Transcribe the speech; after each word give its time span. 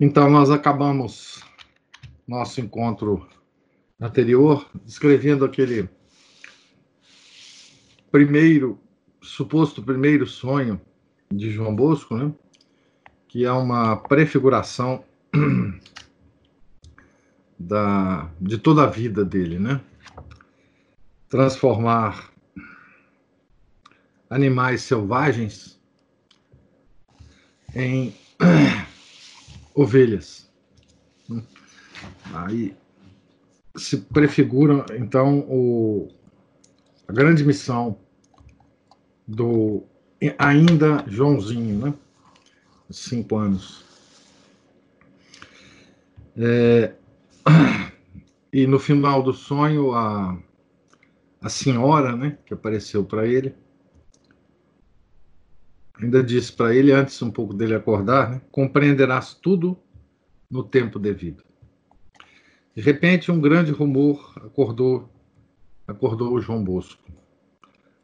Então, 0.00 0.28
nós 0.28 0.50
acabamos 0.50 1.42
nosso 2.26 2.60
encontro 2.60 3.28
anterior 4.00 4.68
descrevendo 4.84 5.44
aquele 5.44 5.88
primeiro, 8.10 8.78
suposto 9.22 9.82
primeiro 9.82 10.26
sonho 10.26 10.80
de 11.30 11.50
João 11.50 11.74
Bosco, 11.74 12.16
né? 12.16 12.32
que 13.28 13.44
é 13.44 13.52
uma 13.52 13.96
prefiguração 13.96 15.04
da, 17.58 18.30
de 18.40 18.58
toda 18.58 18.84
a 18.84 18.86
vida 18.86 19.24
dele, 19.24 19.58
né? 19.58 19.80
Transformar 21.28 22.30
animais 24.30 24.82
selvagens 24.82 25.80
em 27.74 28.14
ovelhas. 29.74 30.50
Aí 32.32 32.76
se 33.76 33.98
prefigura, 33.98 34.86
então, 34.96 35.40
o, 35.40 36.08
a 37.08 37.12
grande 37.12 37.44
missão 37.44 37.98
do 39.26 39.82
ainda 40.38 41.04
Joãozinho, 41.08 41.86
né? 41.86 41.94
Cinco 42.90 43.36
anos. 43.36 43.84
É, 46.36 46.94
e 48.52 48.66
no 48.66 48.78
final 48.78 49.22
do 49.22 49.32
sonho, 49.32 49.92
a, 49.92 50.38
a 51.40 51.48
senhora, 51.48 52.16
né, 52.16 52.38
que 52.46 52.54
apareceu 52.54 53.04
para 53.04 53.26
ele, 53.26 53.54
ainda 56.00 56.22
disse 56.22 56.52
para 56.52 56.74
ele, 56.74 56.92
antes 56.92 57.20
um 57.22 57.30
pouco 57.30 57.54
dele 57.54 57.74
acordar, 57.74 58.30
né, 58.30 58.40
compreenderás 58.50 59.34
tudo 59.34 59.78
no 60.50 60.62
tempo 60.62 60.98
devido. 60.98 61.44
De 62.74 62.82
repente, 62.82 63.30
um 63.30 63.40
grande 63.40 63.70
rumor 63.70 64.32
acordou, 64.36 65.08
acordou 65.86 66.34
o 66.34 66.40
João 66.40 66.62
Bosco. 66.62 67.02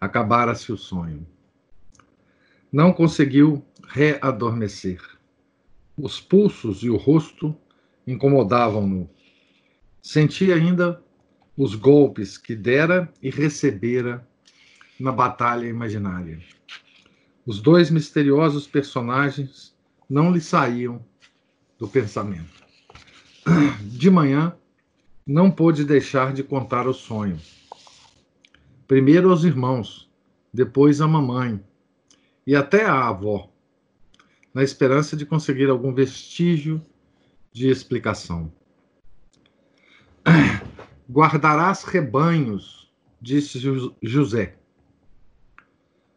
Acabara-se 0.01 0.73
o 0.73 0.77
sonho. 0.77 1.27
Não 2.73 2.93
conseguiu 2.93 3.65
readormecer. 3.89 5.03
Os 5.97 6.21
pulsos 6.21 6.83
e 6.83 6.89
o 6.89 6.97
rosto 6.97 7.55
incomodavam-no. 8.07 9.11
Sentia 10.01 10.55
ainda 10.55 11.03
os 11.57 11.75
golpes 11.75 12.39
que 12.39 12.55
dera 12.55 13.13
e 13.21 13.29
recebera 13.29 14.27
na 14.99 15.11
batalha 15.11 15.67
imaginária. 15.67 16.41
Os 17.47 17.61
dois 17.61 17.91
misteriosos 17.91 18.67
personagens 18.67 19.75
não 20.09 20.33
lhe 20.33 20.41
saíam 20.41 21.05
do 21.79 21.89
pensamento. 21.89 22.61
De 23.83 24.11
manhã, 24.11 24.55
não 25.27 25.51
pôde 25.51 25.85
deixar 25.85 26.33
de 26.33 26.43
contar 26.43 26.87
o 26.87 26.93
sonho. 26.93 27.41
Primeiro 28.87 29.31
aos 29.31 29.45
irmãos, 29.45 30.11
depois 30.53 31.01
à 31.01 31.09
mamãe 31.09 31.63
e 32.47 32.55
até 32.55 32.85
à 32.85 33.09
avó, 33.09 33.51
na 34.53 34.63
esperança 34.63 35.17
de 35.17 35.25
conseguir 35.25 35.71
algum 35.71 35.95
vestígio 35.95 36.85
de 37.53 37.69
explicação. 37.69 38.53
Guardarás 41.09 41.85
rebanhos, 41.85 42.93
disse 43.21 43.59
José. 44.03 44.60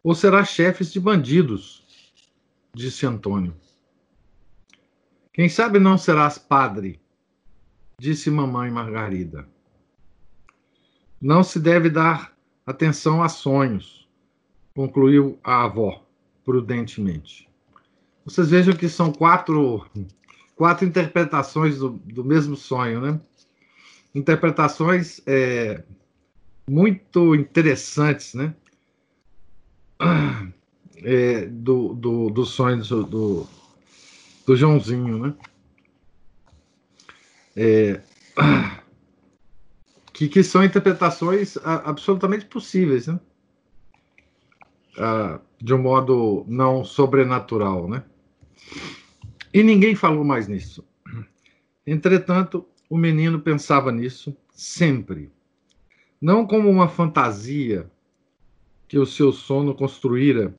Ou 0.04 0.14
serás 0.14 0.50
chefes 0.50 0.92
de 0.92 1.00
bandidos, 1.00 1.82
disse 2.74 3.06
Antônio. 3.06 3.56
Quem 5.32 5.48
sabe 5.48 5.80
não 5.80 5.96
serás 5.96 6.36
padre, 6.36 7.00
disse 7.98 8.30
mamãe 8.30 8.70
Margarida. 8.70 9.48
Não 11.18 11.42
se 11.42 11.58
deve 11.58 11.88
dar 11.88 12.36
atenção 12.66 13.22
a 13.22 13.30
sonhos, 13.30 14.06
concluiu 14.74 15.38
a 15.42 15.64
avó 15.64 16.04
prudentemente. 16.44 17.48
Vocês 18.26 18.50
vejam 18.50 18.74
que 18.74 18.90
são 18.90 19.10
quatro, 19.10 19.86
quatro 20.54 20.86
interpretações 20.86 21.78
do, 21.78 21.90
do 21.90 22.22
mesmo 22.22 22.56
sonho, 22.56 23.00
né? 23.00 23.20
Interpretações 24.14 25.22
é, 25.26 25.82
muito 26.68 27.34
interessantes, 27.34 28.34
né? 28.34 28.54
É, 31.06 31.46
do, 31.46 31.92
do, 31.92 32.30
do 32.30 32.46
sonho 32.46 32.82
do, 32.82 33.46
do, 34.46 34.56
Joãozinho, 34.56 35.18
né? 35.18 35.34
É, 37.54 38.00
que, 40.14 40.28
que 40.28 40.42
são 40.42 40.64
interpretações 40.64 41.58
absolutamente 41.58 42.46
possíveis, 42.46 43.06
né? 43.06 43.20
Ah, 44.96 45.40
de 45.60 45.74
um 45.74 45.82
modo 45.82 46.44
não 46.48 46.84
sobrenatural, 46.84 47.88
né? 47.88 48.04
E 49.52 49.62
ninguém 49.62 49.94
falou 49.94 50.24
mais 50.24 50.48
nisso. 50.48 50.84
Entretanto, 51.86 52.66
o 52.88 52.96
menino 52.96 53.40
pensava 53.40 53.92
nisso 53.92 54.36
sempre, 54.50 55.30
não 56.20 56.46
como 56.46 56.70
uma 56.70 56.88
fantasia 56.88 57.90
que 58.94 58.98
o 59.00 59.04
seu 59.04 59.32
sono 59.32 59.74
construíra 59.74 60.54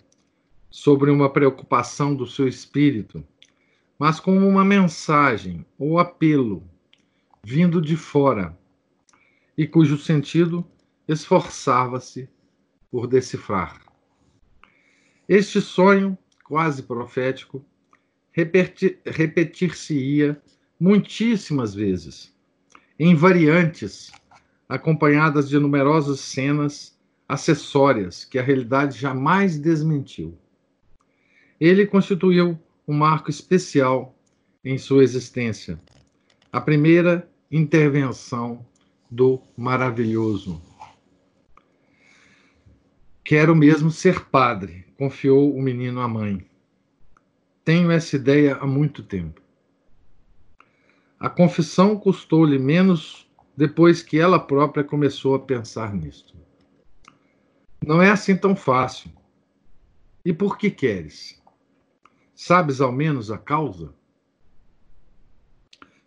sobre 0.69 1.09
uma 1.09 1.29
preocupação 1.29 2.13
do 2.13 2.27
seu 2.27 2.49
espírito, 2.49 3.23
mas 3.97 4.19
como 4.19 4.45
uma 4.45 4.65
mensagem 4.65 5.65
ou 5.79 5.99
apelo 5.99 6.61
vindo 7.45 7.81
de 7.81 7.95
fora 7.95 8.53
e 9.57 9.65
cujo 9.65 9.97
sentido 9.97 10.67
esforçava-se 11.07 12.27
por 12.91 13.07
decifrar. 13.07 13.81
Este 15.29 15.61
sonho, 15.61 16.17
quase 16.43 16.83
profético, 16.83 17.65
repetir-se-ia 18.33 20.41
muitíssimas 20.77 21.73
vezes, 21.73 22.35
em 22.99 23.15
variantes, 23.15 24.11
acompanhadas 24.67 25.47
de 25.47 25.57
numerosas 25.57 26.19
cenas 26.19 26.94
acessórias 27.27 28.23
que 28.23 28.37
a 28.37 28.43
realidade 28.43 28.99
jamais 28.99 29.57
desmentiu. 29.57 30.37
Ele 31.59 31.85
constituiu 31.85 32.59
um 32.87 32.93
marco 32.93 33.29
especial 33.29 34.15
em 34.63 34.77
sua 34.77 35.03
existência. 35.03 35.79
A 36.51 36.61
primeira 36.61 37.29
intervenção 37.51 38.65
do 39.09 39.41
maravilhoso. 39.55 40.61
Quero 43.23 43.55
mesmo 43.55 43.89
ser 43.89 44.25
padre, 44.25 44.85
confiou 44.97 45.55
o 45.55 45.61
menino 45.61 46.01
à 46.01 46.07
mãe. 46.07 46.45
Tenho 47.63 47.89
essa 47.89 48.15
ideia 48.15 48.57
há 48.57 48.67
muito 48.67 49.01
tempo. 49.01 49.41
A 51.19 51.29
confissão 51.29 51.97
custou-lhe 51.97 52.59
menos 52.59 53.27
depois 53.57 54.03
que 54.03 54.19
ela 54.19 54.37
própria 54.37 54.83
começou 54.83 55.33
a 55.33 55.39
pensar 55.39 55.93
nisto. 55.93 56.34
Não 57.83 58.01
é 58.01 58.11
assim 58.11 58.35
tão 58.35 58.55
fácil. 58.55 59.11
E 60.23 60.31
por 60.31 60.57
que 60.57 60.69
queres? 60.69 61.41
Sabes 62.35 62.81
ao 62.81 62.91
menos 62.91 63.31
a 63.31 63.37
causa? 63.37 63.93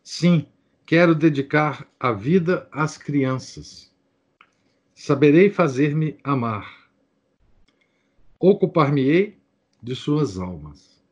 Sim, 0.03 0.47
Quero 0.88 1.15
dedicar 1.15 1.87
a 2.00 2.12
vida 2.12 2.67
às 2.73 2.97
crianças. 2.97 3.93
Saberei 4.94 5.50
fazer-me 5.50 6.17
amar. 6.25 6.88
Ocupar-me-ei 8.41 9.38
de 9.82 9.94
suas 9.94 10.38
almas. 10.38 11.05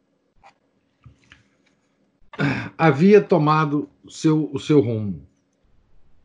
Havia 2.79 3.21
tomado 3.21 3.87
seu, 4.09 4.51
o 4.51 4.59
seu 4.59 4.81
rumo. 4.81 5.29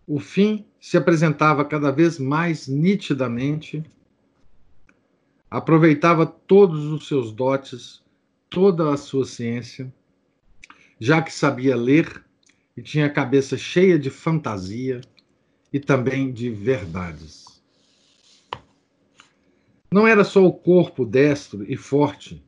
O 0.08 0.18
fim 0.18 0.66
se 0.80 0.96
apresentava 0.96 1.66
cada 1.66 1.92
vez 1.92 2.18
mais 2.18 2.70
nitidamente. 2.70 3.84
Aproveitava 5.52 6.26
todos 6.26 6.86
os 6.86 7.10
seus 7.10 7.30
dotes, 7.30 8.02
toda 8.50 8.94
a 8.94 8.96
sua 8.96 9.26
ciência, 9.26 9.94
já 10.98 11.22
que 11.22 11.34
sabia 11.34 11.76
ler 11.76 12.24
e 12.78 12.82
tinha 12.82 13.08
a 13.08 13.10
cabeça 13.10 13.58
cheia 13.58 14.00
de 14.00 14.10
fantasia 14.10 15.02
e 15.74 15.78
também 15.78 16.32
de 16.32 16.50
verdades. 16.50 17.62
Não 19.92 20.08
era 20.08 20.24
só 20.24 20.46
o 20.46 20.54
corpo 20.54 21.06
destro 21.06 21.70
e 21.70 21.76
forte 21.76 22.42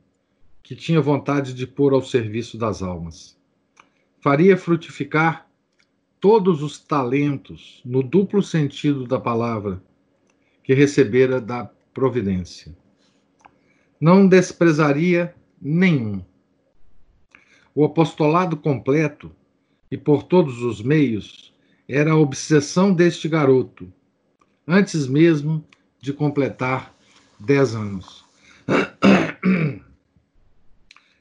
que 0.62 0.74
tinha 0.74 1.02
vontade 1.02 1.54
de 1.54 1.68
pôr 1.68 1.92
ao 1.92 2.02
serviço 2.02 2.58
das 2.58 2.82
almas. 2.82 3.38
Faria 4.22 4.56
frutificar 4.56 5.46
todos 6.22 6.64
os 6.64 6.80
talentos, 6.80 7.82
no 7.84 8.02
duplo 8.02 8.42
sentido 8.42 9.06
da 9.06 9.20
palavra, 9.20 9.84
que 10.64 10.74
recebera 10.74 11.42
da 11.42 11.70
providência. 11.94 12.74
Não 14.04 14.28
desprezaria 14.28 15.34
nenhum. 15.62 16.22
O 17.74 17.86
apostolado 17.86 18.58
completo 18.58 19.34
e 19.90 19.98
por 19.98 20.24
todos 20.24 20.62
os 20.62 20.82
meios 20.82 21.54
era 21.88 22.12
a 22.12 22.18
obsessão 22.18 22.94
deste 22.94 23.30
garoto, 23.30 23.90
antes 24.68 25.08
mesmo 25.08 25.66
de 26.02 26.12
completar 26.12 26.94
dez 27.40 27.74
anos. 27.74 28.26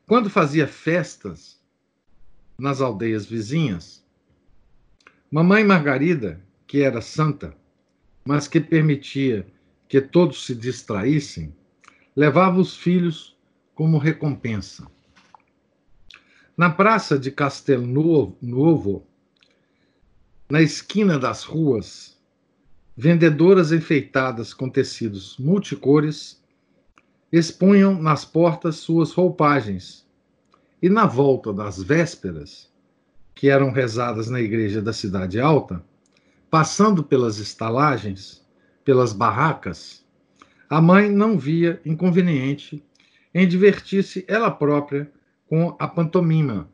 Quando 0.04 0.28
fazia 0.28 0.66
festas 0.66 1.62
nas 2.58 2.80
aldeias 2.80 3.24
vizinhas, 3.24 4.04
Mamãe 5.30 5.62
Margarida, 5.62 6.44
que 6.66 6.82
era 6.82 7.00
santa, 7.00 7.56
mas 8.24 8.48
que 8.48 8.60
permitia 8.60 9.46
que 9.88 10.00
todos 10.00 10.44
se 10.44 10.52
distraíssem, 10.52 11.54
levava 12.14 12.60
os 12.60 12.76
filhos 12.76 13.36
como 13.74 13.98
recompensa. 13.98 14.86
Na 16.56 16.68
praça 16.68 17.18
de 17.18 17.30
Castel 17.30 17.80
Novo, 17.80 19.06
na 20.50 20.60
esquina 20.60 21.18
das 21.18 21.44
ruas, 21.44 22.20
vendedoras 22.94 23.72
enfeitadas 23.72 24.52
com 24.52 24.68
tecidos 24.68 25.38
multicores 25.38 26.42
expunham 27.32 28.00
nas 28.00 28.26
portas 28.26 28.76
suas 28.76 29.12
roupagens, 29.12 30.06
e 30.82 30.90
na 30.90 31.06
volta 31.06 31.52
das 31.52 31.82
vésperas, 31.82 32.70
que 33.34 33.48
eram 33.48 33.70
rezadas 33.70 34.28
na 34.28 34.40
igreja 34.40 34.82
da 34.82 34.92
Cidade 34.92 35.40
Alta, 35.40 35.82
passando 36.50 37.02
pelas 37.02 37.38
estalagens, 37.38 38.44
pelas 38.84 39.14
barracas, 39.14 40.01
a 40.72 40.80
mãe 40.80 41.10
não 41.10 41.38
via 41.38 41.82
inconveniente 41.84 42.82
em 43.34 43.46
divertir-se 43.46 44.24
ela 44.26 44.50
própria 44.50 45.12
com 45.46 45.76
a 45.78 45.86
pantomima, 45.86 46.66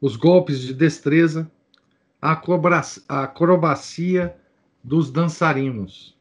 os 0.00 0.16
golpes 0.16 0.60
de 0.60 0.72
destreza, 0.72 1.52
a 2.22 2.40
acrobacia 3.06 4.34
dos 4.82 5.10
dançarinos. 5.10 6.18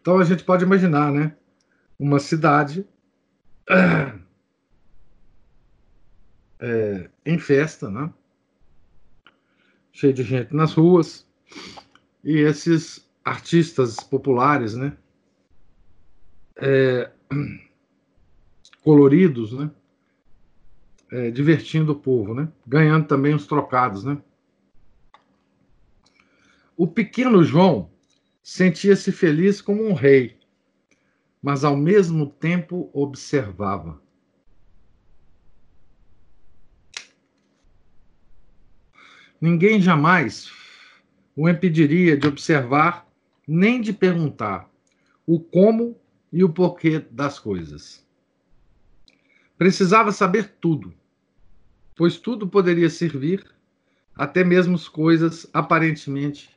Então 0.00 0.18
a 0.18 0.24
gente 0.24 0.42
pode 0.42 0.64
imaginar, 0.64 1.12
né? 1.12 1.36
Uma 1.96 2.18
cidade 2.18 2.84
é, 6.58 7.08
em 7.24 7.38
festa, 7.38 7.88
né? 7.88 8.12
Cheio 9.92 10.12
de 10.12 10.24
gente 10.24 10.52
nas 10.52 10.74
ruas. 10.74 11.24
E 12.24 12.38
esses 12.38 13.08
artistas 13.30 14.00
populares, 14.00 14.74
né? 14.74 14.96
É, 16.56 17.12
coloridos, 18.82 19.52
né? 19.52 19.70
É, 21.12 21.30
divertindo 21.30 21.92
o 21.92 21.96
povo, 21.96 22.34
né? 22.34 22.48
Ganhando 22.66 23.06
também 23.06 23.32
os 23.32 23.46
trocados, 23.46 24.02
né? 24.02 24.20
O 26.76 26.88
pequeno 26.88 27.44
João 27.44 27.92
sentia-se 28.42 29.12
feliz 29.12 29.60
como 29.60 29.86
um 29.86 29.94
rei, 29.94 30.36
mas 31.40 31.62
ao 31.62 31.76
mesmo 31.76 32.26
tempo 32.26 32.90
observava. 32.92 34.02
Ninguém 39.40 39.80
jamais 39.80 40.50
o 41.36 41.48
impediria 41.48 42.16
de 42.16 42.26
observar 42.26 43.09
nem 43.52 43.80
de 43.80 43.92
perguntar 43.92 44.70
o 45.26 45.40
como 45.40 46.00
e 46.32 46.44
o 46.44 46.48
porquê 46.48 47.00
das 47.00 47.36
coisas. 47.36 48.06
Precisava 49.58 50.12
saber 50.12 50.54
tudo, 50.60 50.94
pois 51.96 52.16
tudo 52.16 52.46
poderia 52.48 52.88
servir, 52.88 53.44
até 54.14 54.44
mesmo 54.44 54.78
coisas 54.88 55.48
aparentemente 55.52 56.56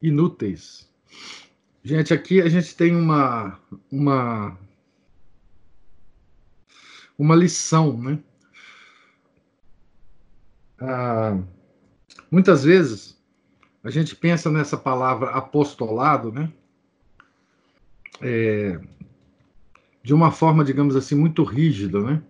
inúteis. 0.00 0.88
Gente, 1.82 2.14
aqui 2.14 2.40
a 2.40 2.48
gente 2.48 2.76
tem 2.76 2.94
uma 2.94 3.58
uma 3.90 4.56
uma 7.18 7.34
lição, 7.34 8.00
né? 8.00 8.22
Ah, 10.80 11.36
muitas 12.30 12.62
vezes 12.62 13.17
a 13.82 13.90
gente 13.90 14.14
pensa 14.16 14.50
nessa 14.50 14.76
palavra 14.76 15.30
apostolado, 15.30 16.32
né? 16.32 16.52
É, 18.20 18.80
de 20.02 20.12
uma 20.12 20.30
forma, 20.30 20.64
digamos 20.64 20.96
assim, 20.96 21.14
muito 21.14 21.44
rígida, 21.44 22.00
né? 22.00 22.22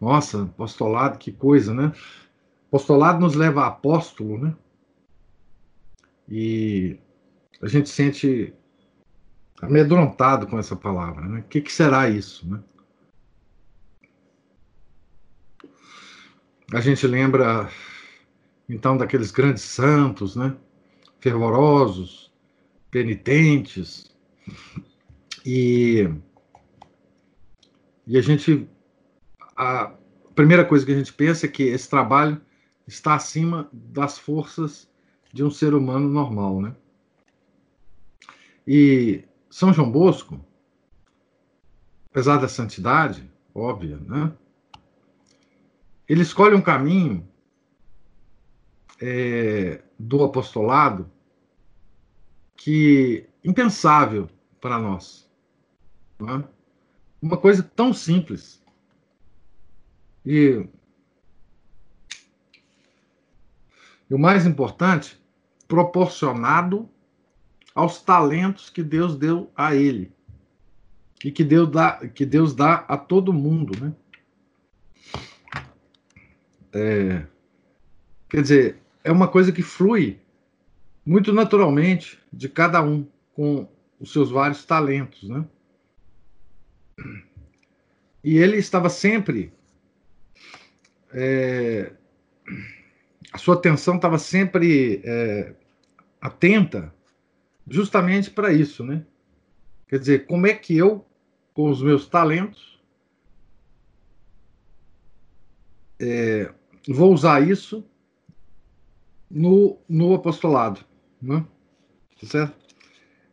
Nossa, 0.00 0.42
apostolado, 0.42 1.18
que 1.18 1.32
coisa, 1.32 1.72
né? 1.72 1.92
Apostolado 2.68 3.20
nos 3.20 3.34
leva 3.34 3.62
a 3.62 3.68
apóstolo, 3.68 4.38
né? 4.38 4.54
E 6.28 6.98
a 7.62 7.68
gente 7.68 7.88
sente 7.88 8.52
amedrontado 9.62 10.46
com 10.46 10.58
essa 10.58 10.76
palavra, 10.76 11.26
né? 11.26 11.40
O 11.40 11.44
que, 11.44 11.60
que 11.60 11.72
será 11.72 12.08
isso, 12.10 12.48
né? 12.50 12.62
A 16.72 16.80
gente 16.80 17.06
lembra, 17.06 17.70
então, 18.68 18.96
daqueles 18.96 19.30
grandes 19.30 19.62
santos, 19.62 20.36
né? 20.36 20.56
Fervorosos, 21.20 22.32
penitentes, 22.90 24.14
e, 25.44 26.08
e 28.06 28.16
a 28.16 28.22
gente. 28.22 28.68
A 29.56 29.92
primeira 30.34 30.64
coisa 30.64 30.84
que 30.84 30.92
a 30.92 30.96
gente 30.96 31.12
pensa 31.12 31.46
é 31.46 31.48
que 31.48 31.62
esse 31.62 31.88
trabalho 31.88 32.40
está 32.86 33.14
acima 33.14 33.68
das 33.72 34.18
forças 34.18 34.88
de 35.32 35.44
um 35.44 35.50
ser 35.50 35.74
humano 35.74 36.08
normal, 36.08 36.60
né? 36.60 36.74
E 38.66 39.24
São 39.50 39.72
João 39.72 39.90
Bosco, 39.90 40.40
apesar 42.10 42.38
da 42.38 42.48
santidade, 42.48 43.30
óbvia, 43.54 43.98
né? 43.98 44.32
Ele 46.08 46.22
escolhe 46.22 46.54
um 46.54 46.62
caminho 46.62 47.26
é, 49.06 49.82
do 49.98 50.24
apostolado 50.24 51.10
que 52.56 53.28
impensável 53.44 54.30
para 54.58 54.78
nós. 54.78 55.30
É? 56.20 56.48
Uma 57.20 57.36
coisa 57.36 57.62
tão 57.62 57.92
simples. 57.92 58.64
E, 60.24 60.66
e 64.08 64.14
o 64.14 64.18
mais 64.18 64.46
importante, 64.46 65.22
proporcionado 65.68 66.88
aos 67.74 68.00
talentos 68.00 68.70
que 68.70 68.82
Deus 68.82 69.16
deu 69.18 69.52
a 69.54 69.74
ele 69.74 70.14
e 71.22 71.30
que 71.30 71.44
Deus 71.44 71.70
dá, 71.70 72.08
que 72.08 72.24
Deus 72.24 72.54
dá 72.54 72.86
a 72.88 72.96
todo 72.96 73.34
mundo, 73.34 73.78
né? 73.78 73.94
É, 76.72 77.26
quer 78.30 78.42
dizer, 78.42 78.83
é 79.04 79.12
uma 79.12 79.28
coisa 79.28 79.52
que 79.52 79.62
flui 79.62 80.18
muito 81.06 81.32
naturalmente 81.32 82.18
de 82.32 82.48
cada 82.48 82.82
um 82.82 83.06
com 83.34 83.68
os 84.00 84.12
seus 84.12 84.30
vários 84.30 84.64
talentos, 84.64 85.28
né? 85.28 85.46
E 88.24 88.38
ele 88.38 88.56
estava 88.56 88.88
sempre 88.88 89.52
é, 91.12 91.92
a 93.32 93.38
sua 93.38 93.54
atenção 93.54 93.96
estava 93.96 94.18
sempre 94.18 95.00
é, 95.04 95.54
atenta 96.20 96.92
justamente 97.68 98.30
para 98.30 98.52
isso, 98.52 98.84
né? 98.84 99.04
Quer 99.88 99.98
dizer, 99.98 100.26
como 100.26 100.46
é 100.46 100.54
que 100.54 100.76
eu, 100.76 101.06
com 101.52 101.70
os 101.70 101.82
meus 101.82 102.08
talentos, 102.08 102.80
é, 106.00 106.52
vou 106.88 107.12
usar 107.12 107.46
isso 107.46 107.84
no, 109.34 109.78
no 109.88 110.14
apostolado, 110.14 110.80
né? 111.20 111.44
Tá 112.20 112.26
certo? 112.26 112.64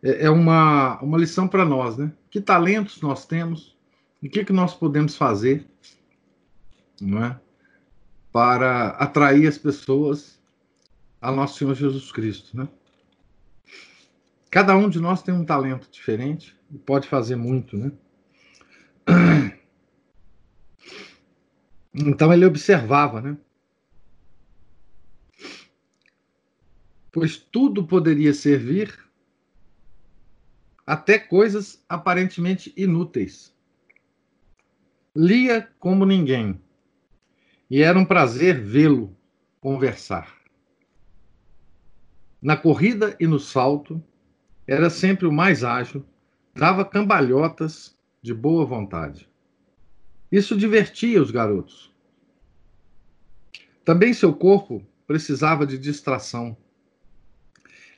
é, 0.02 0.26
é 0.26 0.30
uma, 0.30 1.00
uma 1.02 1.18
lição 1.18 1.48
para 1.48 1.64
nós, 1.64 1.98
né? 1.98 2.12
Que 2.30 2.42
talentos 2.42 3.02
nós 3.02 3.26
temos, 3.26 3.78
o 4.22 4.30
que, 4.30 4.44
que 4.44 4.54
nós 4.54 4.74
podemos 4.74 5.16
fazer 5.16 5.68
não 7.00 7.24
é? 7.24 7.40
para 8.32 8.90
atrair 8.90 9.48
as 9.48 9.58
pessoas 9.58 10.40
a 11.20 11.32
nosso 11.32 11.58
Senhor 11.58 11.76
Jesus 11.76 12.12
Cristo. 12.12 12.56
Né? 12.56 12.68
Cada 14.50 14.76
um 14.76 14.90
de 14.90 15.00
nós 15.00 15.22
tem 15.22 15.34
um 15.34 15.46
talento 15.46 15.90
diferente 15.92 16.56
e 16.72 16.78
pode 16.78 17.08
fazer 17.08 17.36
muito. 17.36 17.78
Né? 17.78 17.92
Então 21.94 22.32
ele 22.32 22.46
observava, 22.46 23.20
né? 23.20 23.36
Pois 27.12 27.38
tudo 27.38 27.86
poderia 27.86 28.34
servir, 28.34 28.98
até 30.88 31.20
coisas 31.20 31.84
aparentemente 31.90 32.74
inúteis. 32.76 33.54
Lia 35.14 35.70
como 35.78 36.06
ninguém, 36.06 36.62
e 37.70 37.82
era 37.82 38.00
um 38.00 38.06
prazer 38.06 38.62
vê-lo 38.62 39.16
conversar. 39.60 40.42
Na 42.42 42.56
corrida 42.56 43.16
e 43.20 43.28
no 43.28 43.40
salto, 43.40 44.02
era 44.66 44.90
sempre 44.90 45.28
o 45.28 45.34
mais 45.34 45.66
ágil, 45.66 46.06
dava 46.56 46.86
cambalhotas 46.86 47.98
de 48.22 48.34
boa 48.34 48.66
vontade. 48.66 49.30
Isso 50.32 50.58
divertia 50.58 51.22
os 51.22 51.30
garotos. 51.30 51.94
Também 53.84 54.14
seu 54.14 54.34
corpo 54.34 54.82
precisava 55.06 55.66
de 55.66 55.78
distração 55.78 56.56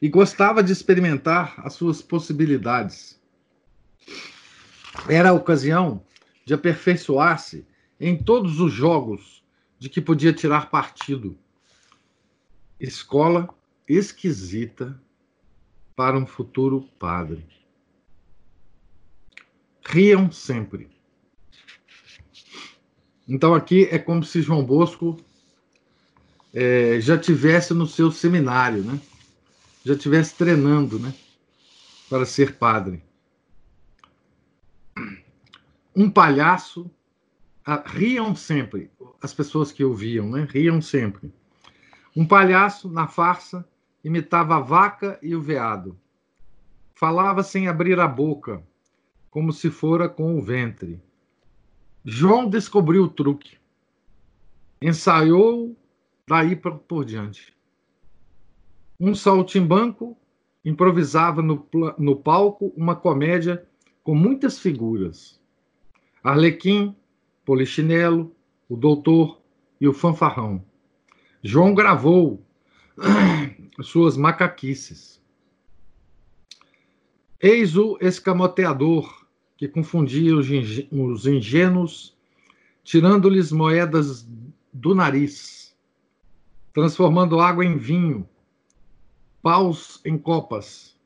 e 0.04 0.10
gostava 0.10 0.62
de 0.62 0.74
experimentar 0.74 1.54
as 1.60 1.76
suas 1.76 2.02
possibilidades. 2.02 3.18
Era 5.08 5.30
a 5.30 5.34
ocasião 5.34 6.04
de 6.44 6.54
aperfeiçoar-se 6.54 7.66
em 7.98 8.22
todos 8.22 8.60
os 8.60 8.74
jogos 8.74 9.46
de 9.80 9.88
que 9.88 10.02
podia 10.02 10.34
tirar 10.34 10.70
partido. 10.70 11.40
Escola 12.78 13.48
esquisita 13.88 15.02
para 15.96 16.18
um 16.18 16.26
futuro 16.26 16.82
padre. 17.00 17.48
Riam 19.86 20.30
sempre. 20.34 20.90
Então 23.26 23.56
aqui 23.56 23.88
é 23.90 23.98
como 23.98 24.22
se 24.22 24.42
João 24.42 24.66
Bosco 24.66 25.16
é, 26.54 27.00
já 27.00 27.18
tivesse 27.18 27.74
no 27.74 27.88
seu 27.88 28.12
seminário, 28.12 28.84
né? 28.84 29.00
Já 29.84 29.98
tivesse 29.98 30.36
treinando, 30.36 31.00
né? 31.00 31.14
Para 32.10 32.26
ser 32.26 32.58
padre. 32.58 33.04
Um 35.96 36.10
palhaço 36.10 36.90
ah, 37.66 37.84
riam 37.86 38.36
sempre 38.36 38.90
as 39.22 39.34
pessoas 39.34 39.72
que 39.72 39.84
ouviam, 39.84 40.30
né? 40.30 40.48
Riam 40.50 40.82
sempre. 40.82 41.34
Um 42.16 42.26
palhaço 42.26 42.90
na 42.90 43.08
farsa 43.08 43.68
imitava 44.04 44.56
a 44.56 44.60
vaca 44.60 45.20
e 45.22 45.36
o 45.36 45.42
veado. 45.42 46.00
Falava 46.94 47.44
sem 47.44 47.68
abrir 47.68 48.00
a 48.00 48.08
boca, 48.08 48.64
como 49.30 49.52
se 49.52 49.70
fora 49.70 50.08
com 50.08 50.38
o 50.38 50.42
ventre 50.42 51.02
João 52.06 52.50
descobriu 52.50 53.04
o 53.04 53.10
truque. 53.10 53.58
Ensaiou 54.82 55.74
daí 56.28 56.54
por 56.54 57.06
diante. 57.06 57.53
Um 59.00 59.16
saltimbanco 59.16 60.18
improvisava 60.64 61.42
no, 61.42 61.68
no 61.98 62.16
palco 62.16 62.74
uma 62.76 62.96
comédia 62.96 63.68
com 64.04 64.16
muitas 64.16 64.60
figuras. 64.60 65.42
Arlequim, 66.24 66.96
Polichinelo, 67.46 68.34
o 68.70 68.78
Doutor 68.78 69.42
e 69.80 69.88
o 69.88 69.94
Fanfarrão. 69.94 70.64
João 71.42 71.76
gravou 71.76 72.46
suas 73.82 74.16
macaquices. 74.16 75.22
Eis 77.42 77.76
o 77.76 77.98
escamoteador 78.00 79.28
que 79.58 79.68
confundia 79.68 80.34
os 80.36 81.26
ingênuos, 81.28 82.18
tirando-lhes 82.84 83.52
moedas 83.52 84.26
do 84.72 84.96
nariz, 84.96 85.76
transformando 86.74 87.42
água 87.42 87.66
em 87.66 87.78
vinho, 87.78 88.28
paus 89.44 90.00
em 90.06 90.18
copas, 90.18 90.98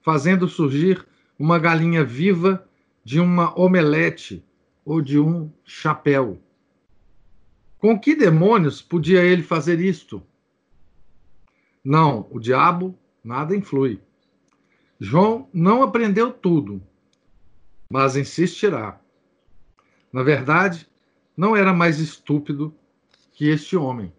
fazendo 0.00 0.48
surgir 0.48 1.04
uma 1.36 1.58
galinha 1.58 2.04
viva 2.04 2.64
de 3.04 3.18
uma 3.18 3.58
omelete 3.58 4.44
ou 4.84 5.02
de 5.02 5.18
um 5.18 5.50
chapéu. 5.64 6.40
Com 7.76 7.98
que 7.98 8.14
demônios 8.14 8.80
podia 8.80 9.20
ele 9.24 9.42
fazer 9.42 9.80
isto? 9.80 10.22
Não, 11.84 12.28
o 12.30 12.38
diabo 12.38 12.96
nada 13.22 13.54
influi. 13.56 14.00
João 15.00 15.48
não 15.52 15.82
aprendeu 15.82 16.32
tudo, 16.32 16.80
mas 17.90 18.16
insistirá. 18.16 19.00
Na 20.12 20.22
verdade, 20.22 20.88
não 21.36 21.56
era 21.56 21.74
mais 21.74 21.98
estúpido 21.98 22.72
que 23.32 23.48
este 23.48 23.76
homem. 23.76 24.12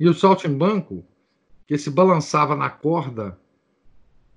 E 0.00 0.08
o 0.08 0.14
saltimbanco, 0.14 1.04
que 1.72 1.78
se 1.78 1.88
balançava 1.88 2.54
na 2.54 2.68
corda 2.68 3.38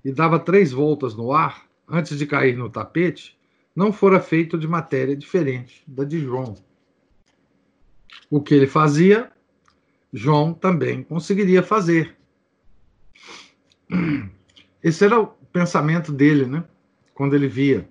e 0.02 0.10
dava 0.10 0.38
três 0.38 0.72
voltas 0.72 1.14
no 1.14 1.32
ar 1.34 1.66
antes 1.86 2.16
de 2.16 2.24
cair 2.24 2.56
no 2.56 2.70
tapete, 2.70 3.38
não 3.74 3.92
fora 3.92 4.18
feito 4.22 4.56
de 4.56 4.66
matéria 4.66 5.14
diferente 5.14 5.84
da 5.86 6.02
de 6.02 6.18
João. 6.18 6.56
O 8.30 8.40
que 8.40 8.54
ele 8.54 8.66
fazia, 8.66 9.30
João 10.10 10.54
também 10.54 11.02
conseguiria 11.02 11.62
fazer. 11.62 12.16
Esse 14.82 15.04
era 15.04 15.20
o 15.20 15.26
pensamento 15.26 16.12
dele, 16.12 16.46
né? 16.46 16.64
quando 17.12 17.36
ele 17.36 17.48
via 17.48 17.86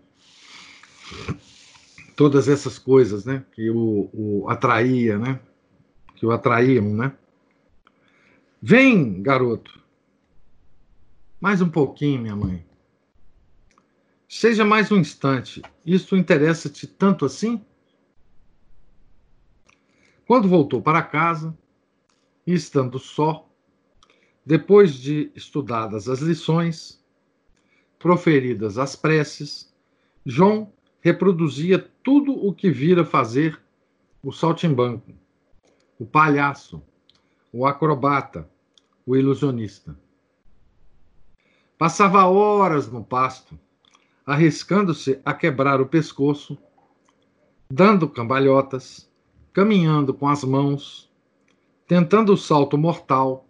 todas 2.16 2.48
essas 2.48 2.80
coisas, 2.80 3.26
né, 3.26 3.46
que 3.54 3.70
o, 3.70 4.10
o 4.12 4.50
atraía, 4.50 5.20
né, 5.20 5.40
que 6.16 6.26
o 6.26 6.32
atraíam, 6.32 6.96
né. 6.96 7.16
Vem, 8.68 9.22
garoto. 9.22 9.80
Mais 11.40 11.62
um 11.62 11.70
pouquinho, 11.70 12.20
minha 12.20 12.36
mãe. 12.36 12.66
Seja 14.28 14.66
mais 14.66 14.92
um 14.92 14.98
instante. 14.98 15.62
Isso 15.86 16.16
interessa-te 16.16 16.88
tanto 16.88 17.26
assim? 17.26 17.64
Quando 20.26 20.50
voltou 20.50 20.82
para 20.82 21.04
casa, 21.04 21.56
e 22.48 22.54
estando 22.54 22.98
só, 22.98 23.48
depois 24.44 24.96
de 24.96 25.32
estudadas 25.36 26.10
as 26.10 26.22
lições, 26.22 27.06
proferidas 28.00 28.80
as 28.80 28.96
preces, 28.96 29.72
João 30.26 30.74
reproduzia 31.02 31.78
tudo 32.04 32.32
o 32.32 32.52
que 32.52 32.72
vira 32.72 33.06
fazer 33.06 33.62
o 34.24 34.32
saltimbanco, 34.32 35.14
o 36.00 36.06
palhaço, 36.08 36.82
o 37.54 37.68
acrobata, 37.68 38.50
o 39.06 39.16
ilusionista. 39.16 39.98
Passava 41.78 42.26
horas 42.26 42.90
no 42.90 43.04
pasto, 43.04 43.60
arriscando-se 44.26 45.20
a 45.24 45.34
quebrar 45.34 45.80
o 45.82 45.86
pescoço, 45.86 46.58
dando 47.70 48.10
cambalhotas, 48.10 49.10
caminhando 49.54 50.14
com 50.14 50.28
as 50.28 50.44
mãos, 50.44 51.12
tentando 51.88 52.34
o 52.34 52.38
salto 52.38 52.78
mortal 52.78 53.48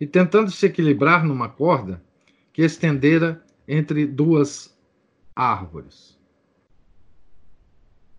e 0.00 0.06
tentando 0.06 0.50
se 0.50 0.66
equilibrar 0.66 1.24
numa 1.24 1.48
corda 1.48 2.02
que 2.52 2.62
estendera 2.62 3.44
entre 3.66 4.06
duas 4.06 4.76
árvores. 5.34 6.16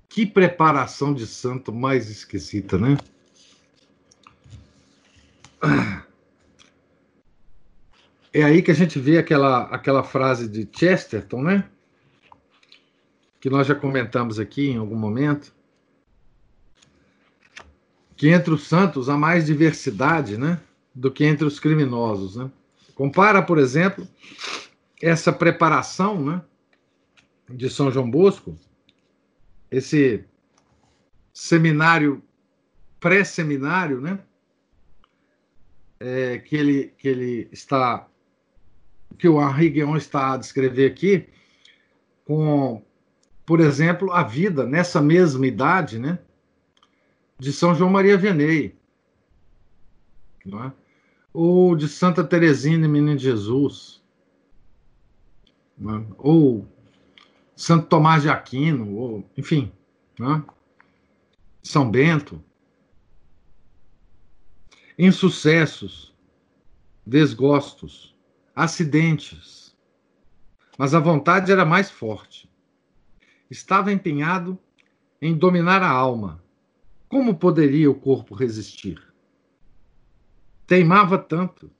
Que 0.09 0.25
preparação 0.25 1.13
de 1.13 1.27
santo 1.27 1.71
mais 1.71 2.09
esquisita, 2.09 2.77
né? 2.77 2.97
É 8.33 8.43
aí 8.43 8.61
que 8.61 8.71
a 8.71 8.75
gente 8.75 8.99
vê 8.99 9.17
aquela, 9.17 9.63
aquela 9.63 10.03
frase 10.03 10.47
de 10.47 10.67
Chesterton, 10.71 11.41
né? 11.41 11.69
Que 13.39 13.49
nós 13.49 13.65
já 13.65 13.75
comentamos 13.75 14.39
aqui 14.39 14.69
em 14.69 14.77
algum 14.77 14.95
momento. 14.95 15.53
Que 18.15 18.29
entre 18.29 18.53
os 18.53 18.67
santos 18.67 19.09
há 19.09 19.17
mais 19.17 19.45
diversidade, 19.45 20.37
né? 20.37 20.59
Do 20.93 21.11
que 21.11 21.25
entre 21.25 21.45
os 21.45 21.59
criminosos, 21.59 22.35
né? 22.35 22.51
Compara, 22.99 23.41
por 23.41 23.57
exemplo, 23.57 24.05
essa 25.01 25.31
preparação 25.31 26.21
né, 26.21 26.41
de 27.49 27.69
São 27.69 27.89
João 27.89 28.11
Bosco, 28.11 28.59
esse 29.71 30.25
seminário, 31.33 32.21
pré-seminário, 32.99 34.01
né, 34.01 34.19
é, 35.97 36.39
que, 36.39 36.57
ele, 36.57 36.93
que 36.97 37.07
ele 37.07 37.49
está, 37.53 38.05
que 39.17 39.27
o 39.27 39.41
Henri 39.41 39.69
Guion 39.69 39.97
está 39.97 40.33
a 40.33 40.37
descrever 40.37 40.85
aqui, 40.85 41.27
com, 42.25 42.81
por 43.45 43.59
exemplo, 43.59 44.11
a 44.11 44.23
vida 44.23 44.65
nessa 44.65 45.01
mesma 45.01 45.45
idade, 45.47 45.99
né, 45.99 46.19
de 47.37 47.51
São 47.51 47.73
João 47.73 47.89
Maria 47.89 48.17
Vianney, 48.17 48.77
não 50.45 50.63
é? 50.65 50.73
ou 51.33 51.75
de 51.75 51.87
Santa 51.87 52.23
Teresina 52.23 52.87
Menina 52.87 53.15
de 53.15 53.23
Jesus, 53.23 54.01
é? 55.81 56.13
ou 56.17 56.67
Santo 57.55 57.87
Tomás 57.87 58.23
de 58.23 58.29
Aquino, 58.29 58.95
ou, 58.95 59.29
enfim, 59.37 59.71
é? 60.19 60.59
São 61.61 61.89
Bento. 61.89 62.43
Insucessos, 64.97 66.13
desgostos, 67.05 68.15
acidentes. 68.59 69.73
Mas 70.77 70.93
a 70.93 70.99
vontade 70.99 71.49
era 71.49 71.63
mais 71.63 71.89
forte. 71.89 72.49
Estava 73.49 73.89
empenhado 73.89 74.59
em 75.21 75.33
dominar 75.33 75.81
a 75.81 75.89
alma. 75.89 76.43
Como 77.07 77.37
poderia 77.37 77.89
o 77.89 77.95
corpo 77.95 78.35
resistir? 78.35 79.01
Teimava 80.67 81.17
tanto 81.17 81.71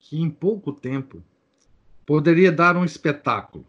que 0.00 0.20
em 0.20 0.28
pouco 0.28 0.72
tempo 0.72 1.22
poderia 2.04 2.50
dar 2.50 2.76
um 2.76 2.84
espetáculo. 2.84 3.64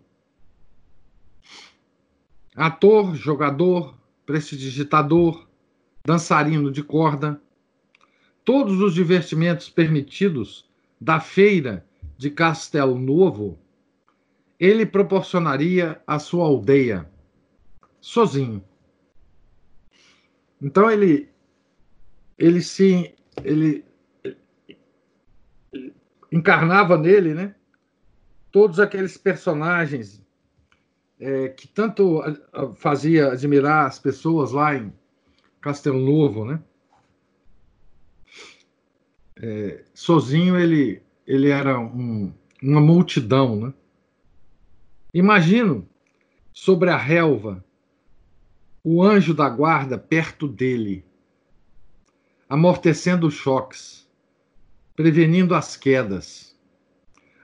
Ator, 2.55 3.13
jogador, 3.15 3.95
prestidigitador, 4.25 5.48
dançarino 6.03 6.72
de 6.72 6.81
corda, 6.81 7.39
todos 8.43 8.81
os 8.81 8.93
divertimentos 8.95 9.69
permitidos 9.69 10.67
da 11.00 11.19
feira 11.19 11.86
de 12.17 12.29
Castelo 12.29 12.98
Novo, 12.98 13.60
ele 14.60 14.86
proporcionaria 14.86 16.01
à 16.07 16.17
sua 16.17 16.45
aldeia, 16.45 17.10
sozinho. 18.00 18.63
Então 20.62 20.89
ele 20.89 21.29
ele 22.38 22.62
se 22.62 23.13
ele 23.43 23.86
encarnava 26.31 26.98
nele, 26.98 27.34
né? 27.34 27.55
Todos 28.51 28.79
aqueles 28.79 29.17
personagens 29.17 30.22
é, 31.19 31.50
que 31.50 31.67
tanto 31.67 32.22
fazia 32.75 33.31
admirar 33.31 33.88
as 33.88 34.00
pessoas 34.00 34.51
lá 34.51 34.75
em 34.75 34.93
Castelo 35.62 36.00
Novo, 36.00 36.45
né? 36.45 36.62
É, 39.38 39.84
sozinho 39.93 40.57
ele 40.57 41.05
ele 41.25 41.50
era 41.50 41.79
um, 41.79 42.32
uma 42.62 42.82
multidão, 42.82 43.55
né? 43.55 43.74
Imagino 45.13 45.88
sobre 46.53 46.89
a 46.89 46.98
relva 46.98 47.63
o 48.88 49.01
anjo 49.01 49.34
da 49.34 49.50
guarda 49.50 49.98
perto 49.98 50.48
dele, 50.48 51.03
amortecendo 52.48 53.25
os 53.25 53.34
choques, 53.34 54.08
prevenindo 54.96 55.55
as 55.55 55.75
quedas, 55.75 56.55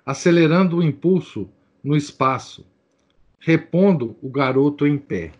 acelerando 0.05 0.77
o 0.77 0.83
impulso 0.83 1.49
no 1.83 1.97
espaço, 1.97 2.63
repondo 3.39 4.15
o 4.21 4.29
garoto 4.29 4.85
em 4.85 4.99
pé. 4.99 5.31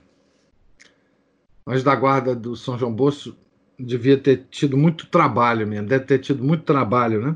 Mas 1.63 1.83
da 1.83 1.95
guarda 1.95 2.36
do 2.36 2.55
São 2.55 2.79
João 2.79 2.91
Bosco 2.91 3.36
devia 3.77 4.17
ter 4.17 4.48
tido 4.50 4.75
muito 4.75 5.05
trabalho 5.05 5.67
mesmo, 5.67 5.88
deve 5.88 6.05
ter 6.05 6.17
tido 6.17 6.43
muito 6.43 6.63
trabalho, 6.63 7.21
né? 7.21 7.36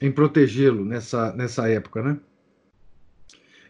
Em 0.00 0.12
protegê-lo 0.12 0.84
nessa, 0.84 1.32
nessa 1.32 1.68
época, 1.68 2.02
né? 2.02 2.20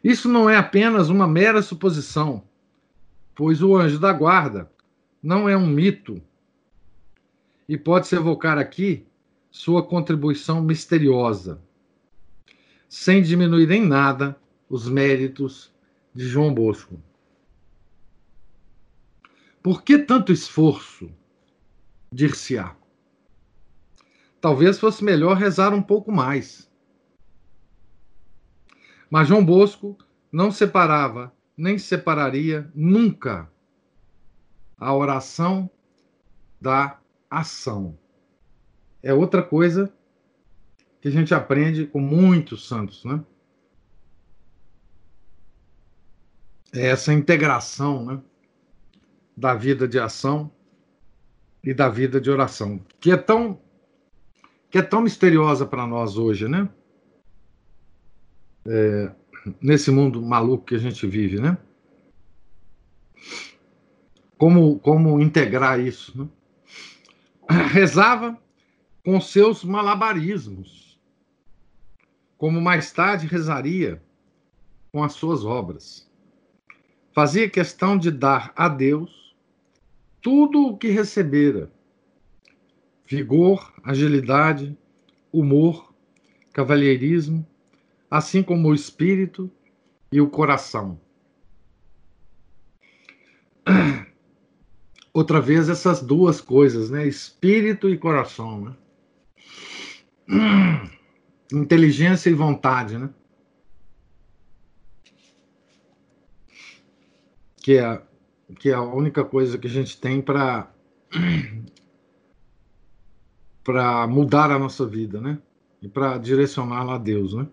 Isso 0.02 0.28
não 0.28 0.50
é 0.50 0.57
apenas 0.57 1.09
uma 1.09 1.26
mera 1.26 1.62
suposição, 1.62 2.43
pois 3.35 3.62
o 3.62 3.76
anjo 3.76 3.99
da 3.99 4.12
guarda 4.12 4.71
não 5.23 5.49
é 5.49 5.56
um 5.56 5.67
mito 5.67 6.21
e 7.67 7.78
pode-se 7.78 8.15
evocar 8.15 8.58
aqui 8.58 9.06
sua 9.50 9.82
contribuição 9.82 10.63
misteriosa, 10.63 11.63
sem 12.89 13.23
diminuir 13.23 13.71
em 13.71 13.87
nada 13.87 14.37
os 14.69 14.89
méritos 14.89 15.73
de 16.15 16.26
João 16.26 16.52
Bosco. 16.52 17.00
Por 19.63 19.82
que 19.82 19.99
tanto 19.99 20.32
esforço? 20.32 21.10
Dir-se-á. 22.13 22.76
Talvez 24.45 24.78
fosse 24.78 25.02
melhor 25.02 25.39
rezar 25.39 25.73
um 25.73 25.80
pouco 25.80 26.13
mais. 26.13 26.71
Mas 29.09 29.26
João 29.26 29.43
Bosco 29.43 29.97
não 30.30 30.50
separava, 30.50 31.35
nem 31.57 31.78
separaria 31.78 32.71
nunca 32.75 33.50
a 34.76 34.95
oração 34.95 35.71
da 36.61 37.00
ação. 37.30 37.99
É 39.02 39.15
outra 39.15 39.43
coisa 39.43 39.91
que 41.00 41.09
a 41.09 41.11
gente 41.11 41.35
aprende 41.35 41.87
com 41.87 42.00
muitos 42.00 42.69
santos, 42.69 43.02
né? 43.02 43.25
É 46.71 46.89
essa 46.89 47.15
integração, 47.15 48.04
né? 48.04 48.23
da 49.35 49.54
vida 49.54 49.89
de 49.89 49.99
ação 49.99 50.52
e 51.63 51.73
da 51.73 51.89
vida 51.89 52.21
de 52.21 52.30
oração, 52.30 52.85
que 53.00 53.11
é 53.11 53.17
tão 53.17 53.63
que 54.75 54.78
é 54.78 54.82
tão 54.82 55.02
misteriosa 55.02 55.65
para 55.65 55.87
nós 55.87 56.19
hoje, 56.19 56.49
né? 56.49 56.69
É, 58.67 59.13
nesse 59.63 59.89
mundo 59.89 60.21
maluco 60.21 60.65
que 60.65 60.75
a 60.75 60.78
gente 60.78 61.06
vive, 61.06 61.39
né? 61.39 61.56
Como 64.37 64.80
como 64.80 65.21
integrar 65.21 65.78
isso? 65.78 66.19
Né? 66.19 66.28
Rezava 67.71 68.37
com 69.04 69.21
seus 69.21 69.63
malabarismos, 69.63 71.00
como 72.37 72.60
mais 72.60 72.91
tarde 72.91 73.28
rezaria 73.28 74.02
com 74.91 75.04
as 75.04 75.13
suas 75.13 75.45
obras. 75.45 76.10
Fazia 77.13 77.49
questão 77.49 77.97
de 77.97 78.10
dar 78.10 78.52
a 78.56 78.69
Deus 78.69 79.37
tudo 80.21 80.67
o 80.67 80.76
que 80.76 80.89
recebera: 80.89 81.71
vigor, 83.06 83.73
agilidade, 83.82 84.76
humor, 85.32 85.95
cavalheirismo, 86.52 87.47
assim 88.10 88.43
como 88.43 88.69
o 88.69 88.75
espírito 88.75 89.50
e 90.10 90.21
o 90.21 90.28
coração. 90.30 91.00
Outra 95.12 95.40
vez 95.40 95.69
essas 95.69 96.02
duas 96.02 96.40
coisas, 96.40 96.90
né? 96.90 97.06
Espírito 97.06 97.88
e 97.88 97.99
coração, 97.99 98.60
né? 98.60 98.76
Inteligência 101.52 102.30
e 102.30 102.34
vontade, 102.34 102.99
né? 102.99 103.10
Que 107.56 107.78
é 107.78 108.02
que 108.58 108.71
é 108.71 108.75
a 108.75 108.82
única 108.82 109.25
coisa 109.25 109.58
que 109.58 109.67
a 109.67 109.71
gente 109.71 109.99
tem 109.99 110.21
para 110.21 110.71
para 113.64 114.06
mudar 114.06 114.50
a 114.50 114.58
nossa 114.58 114.86
vida, 114.86 115.20
né? 115.20 115.38
E 115.82 115.88
para 115.88 116.18
direcioná-la 116.18 116.94
a 116.94 116.98
Deus, 116.98 117.34
né? 117.34 117.46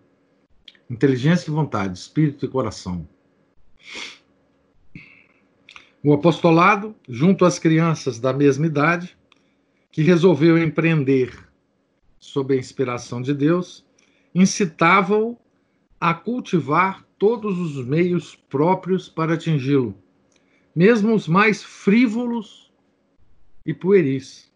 Inteligência 0.89 1.49
e 1.49 1.53
vontade, 1.53 1.97
espírito 1.97 2.45
e 2.45 2.49
coração. 2.49 3.07
O 6.03 6.13
apostolado, 6.13 6.93
junto 7.07 7.45
às 7.45 7.57
crianças 7.57 8.19
da 8.19 8.33
mesma 8.33 8.65
idade, 8.65 9.17
que 9.91 10.01
resolveu 10.01 10.57
empreender 10.57 11.37
sob 12.19 12.53
a 12.53 12.57
inspiração 12.57 13.21
de 13.21 13.33
Deus, 13.33 13.85
incitava-o 14.35 15.37
a 15.99 16.13
cultivar 16.13 17.05
todos 17.17 17.57
os 17.57 17.85
meios 17.85 18.35
próprios 18.35 19.07
para 19.07 19.33
atingi-lo 19.33 19.95
mesmo 20.75 21.13
os 21.13 21.27
mais 21.27 21.63
frívolos 21.63 22.71
e 23.65 23.73
pueris. 23.73 24.50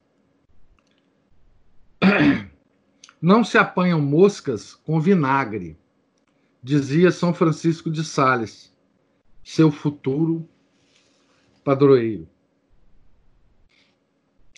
Não 3.21 3.43
se 3.43 3.57
apanham 3.57 4.01
moscas 4.01 4.73
com 4.73 4.99
vinagre, 4.99 5.77
dizia 6.61 7.11
São 7.11 7.33
Francisco 7.33 7.89
de 7.89 8.03
Sales, 8.03 8.73
seu 9.43 9.71
futuro 9.71 10.47
padroeiro. 11.63 12.27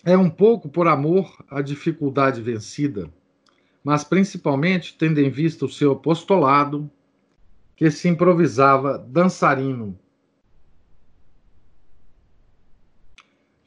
É 0.04 0.16
um 0.16 0.30
pouco 0.30 0.68
por 0.68 0.86
amor 0.86 1.44
à 1.50 1.60
dificuldade 1.60 2.40
vencida, 2.40 3.12
mas 3.82 4.04
principalmente 4.04 4.96
tendo 4.96 5.18
em 5.18 5.30
vista 5.30 5.64
o 5.64 5.70
seu 5.70 5.92
apostolado, 5.92 6.90
que 7.76 7.90
se 7.90 8.08
improvisava 8.08 8.98
dançarino 8.98 9.98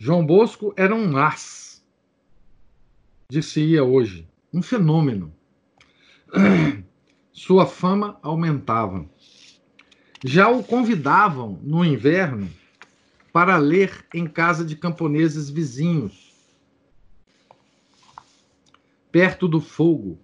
João 0.03 0.25
Bosco 0.25 0.73
era 0.75 0.95
um 0.95 1.15
as, 1.15 1.70
disse-ia 3.31 3.81
hoje, 3.81 4.27
um 4.53 4.61
fenômeno. 4.61 5.33
Sua 7.31 7.65
fama 7.65 8.19
aumentava. 8.21 9.09
Já 10.21 10.49
o 10.49 10.61
convidavam 10.61 11.57
no 11.63 11.85
inverno 11.85 12.49
para 13.31 13.55
ler 13.55 14.05
em 14.13 14.27
casa 14.27 14.65
de 14.65 14.75
camponeses 14.75 15.49
vizinhos, 15.49 16.35
perto 19.09 19.47
do 19.47 19.61
fogo, 19.61 20.19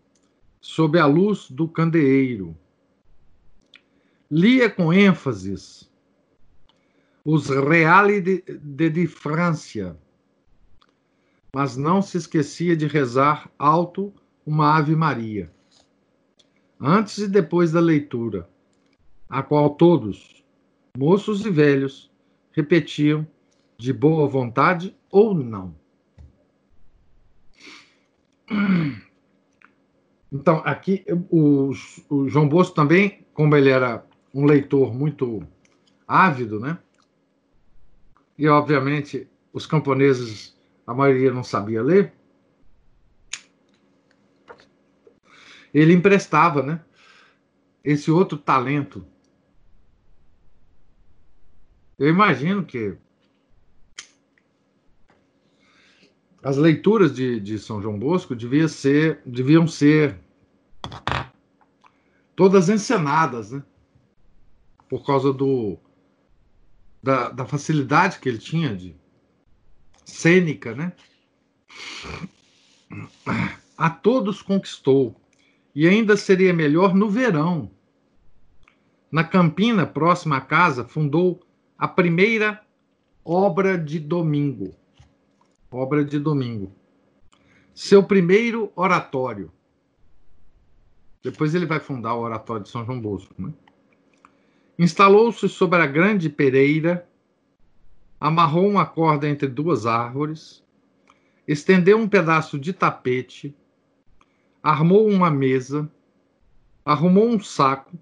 sob 0.60 1.00
a 1.00 1.06
luz 1.06 1.50
do 1.50 1.66
candeeiro. 1.66 2.58
Lia 4.30 4.70
com 4.70 4.92
ênfases 4.92 5.90
os 7.24 7.48
Reali 7.48 8.20
de, 8.20 8.44
de, 8.62 8.90
de 8.90 9.08
Francia, 9.08 9.98
mas 11.58 11.76
não 11.76 12.04
se 12.04 12.20
esquecia 12.20 12.78
de 12.78 12.86
rezar 12.86 13.50
alto 13.58 14.14
uma 14.46 14.78
Ave 14.78 14.96
Maria, 14.96 15.52
antes 16.80 17.18
e 17.18 17.28
depois 17.28 17.72
da 17.72 17.80
leitura, 17.80 18.48
a 19.28 19.42
qual 19.42 19.72
todos, 19.72 20.46
moços 20.96 21.44
e 21.44 21.50
velhos, 21.50 22.12
repetiam 22.52 23.28
de 23.76 23.92
boa 23.92 24.28
vontade 24.28 24.96
ou 25.10 25.34
não. 25.34 25.74
Então, 30.32 30.62
aqui 30.64 31.04
o, 31.32 31.72
o, 32.08 32.30
João 32.30 32.48
Bosco 32.48 32.76
também, 32.76 33.26
como 33.34 33.56
ele 33.56 33.70
era 33.70 34.06
um 34.32 34.46
leitor 34.46 34.94
muito 34.94 35.42
ávido, 36.08 36.60
né? 36.60 36.78
E 38.38 38.48
obviamente 38.48 39.28
os 39.52 39.66
camponeses, 39.66 40.57
a 40.88 40.94
maioria 40.94 41.34
não 41.34 41.44
sabia 41.44 41.84
ler. 41.84 42.14
Ele 45.74 45.94
emprestava, 45.94 46.64
né? 46.64 46.82
Esse 47.84 48.10
outro 48.10 48.38
talento. 48.38 49.06
Eu 52.00 52.08
imagino 52.08 52.66
que 52.66 52.98
as 56.42 56.56
leituras 56.56 57.14
de, 57.14 57.40
de 57.42 57.60
São 57.60 57.82
João 57.82 58.00
Bosco 58.00 58.34
devia 58.34 58.70
ser, 58.70 59.22
deviam 59.26 59.68
ser 59.68 60.18
todas 62.34 62.70
encenadas, 62.70 63.52
né? 63.52 63.62
Por 64.88 65.06
causa 65.06 65.34
do, 65.34 65.78
da, 67.04 67.30
da 67.30 67.46
facilidade 67.46 68.20
que 68.20 68.30
ele 68.30 68.38
tinha 68.38 68.74
de 68.74 68.96
cênica, 70.08 70.74
né? 70.74 70.94
A 73.78 73.90
todos 73.90 74.42
conquistou, 74.42 75.16
e 75.76 75.88
ainda 75.88 76.18
seria 76.18 76.54
melhor 76.54 76.96
no 76.96 77.10
verão. 77.10 77.70
Na 79.12 79.24
Campina, 79.24 79.86
próxima 79.86 80.38
à 80.38 80.42
casa, 80.42 80.84
fundou 80.84 81.40
a 81.78 81.88
primeira 81.88 82.62
obra 83.24 83.78
de 83.78 84.00
domingo 84.00 84.74
obra 85.72 86.04
de 86.04 86.20
domingo. 86.20 86.72
Seu 87.74 88.04
primeiro 88.04 88.72
oratório. 88.76 89.52
Depois 91.24 91.54
ele 91.54 91.66
vai 91.66 91.80
fundar 91.80 92.16
o 92.16 92.22
Oratório 92.22 92.64
de 92.64 92.70
São 92.70 92.86
João 92.86 93.00
Bosco. 93.02 93.34
Né? 93.38 93.54
Instalou-se 94.80 95.48
sobre 95.50 95.82
a 95.82 95.86
grande 95.86 96.30
pereira, 96.30 97.08
amarrou 98.20 98.68
uma 98.68 98.86
corda 98.86 99.28
entre 99.28 99.48
duas 99.48 99.86
árvores, 99.86 100.64
estendeu 101.48 101.98
um 101.98 102.08
pedaço 102.08 102.58
de 102.60 102.74
tapete, 102.74 103.56
armou 104.62 105.08
uma 105.08 105.30
mesa, 105.30 105.92
arrumou 106.84 107.28
um 107.28 107.40
saco, 107.40 107.98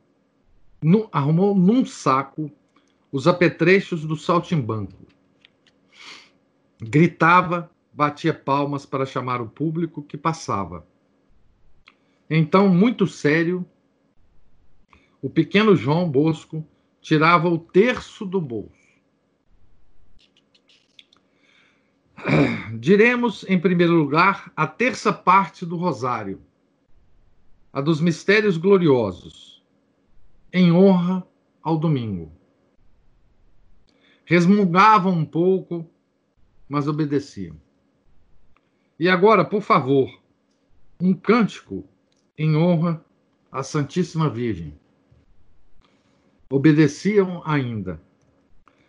arrumou 1.11 1.55
num 1.55 1.85
saco 1.85 2.51
os 3.11 3.27
apetrechos 3.27 4.05
do 4.05 4.15
saltimbanco 4.15 5.05
gritava, 6.81 7.69
batia 7.93 8.33
palmas 8.33 8.85
para 8.85 9.05
chamar 9.05 9.41
o 9.41 9.47
público 9.47 10.03
que 10.03 10.17
passava. 10.17 10.85
Então, 12.29 12.67
muito 12.69 13.07
sério, 13.07 13.65
o 15.21 15.29
pequeno 15.29 15.75
João 15.75 16.09
Bosco 16.09 16.65
tirava 17.01 17.47
o 17.47 17.57
terço 17.57 18.25
do 18.25 18.41
bolso. 18.41 18.74
Diremos, 22.79 23.45
em 23.47 23.59
primeiro 23.59 23.93
lugar, 23.93 24.51
a 24.55 24.67
terça 24.67 25.11
parte 25.11 25.65
do 25.65 25.75
Rosário, 25.75 26.41
a 27.71 27.81
dos 27.81 27.99
mistérios 27.99 28.57
gloriosos, 28.57 29.63
em 30.51 30.71
honra 30.71 31.25
ao 31.61 31.77
domingo. 31.77 32.31
Resmungavam 34.25 35.13
um 35.13 35.25
pouco 35.25 35.89
mas 36.67 36.87
obedeciam. 36.87 37.55
E 38.99 39.09
agora, 39.09 39.45
por 39.45 39.61
favor, 39.61 40.09
um 40.99 41.13
cântico 41.13 41.87
em 42.37 42.55
honra 42.55 43.03
à 43.51 43.61
Santíssima 43.61 44.29
Virgem. 44.29 44.77
Obedeciam 46.49 47.41
ainda. 47.45 48.01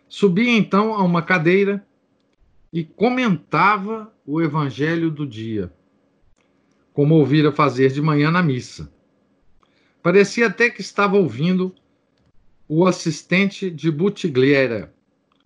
Subia 0.07 0.57
então 0.57 0.93
a 0.93 1.03
uma 1.03 1.21
cadeira 1.21 1.85
e 2.77 2.83
comentava 2.83 4.13
o 4.23 4.39
evangelho 4.39 5.09
do 5.09 5.25
dia, 5.25 5.73
como 6.93 7.15
ouvira 7.15 7.51
fazer 7.51 7.91
de 7.91 7.99
manhã 7.99 8.29
na 8.29 8.43
missa. 8.43 8.93
Parecia 9.99 10.45
até 10.45 10.69
que 10.69 10.81
estava 10.81 11.17
ouvindo 11.17 11.73
o 12.67 12.85
assistente 12.85 13.71
de 13.71 13.89
Butigliera 13.89 14.93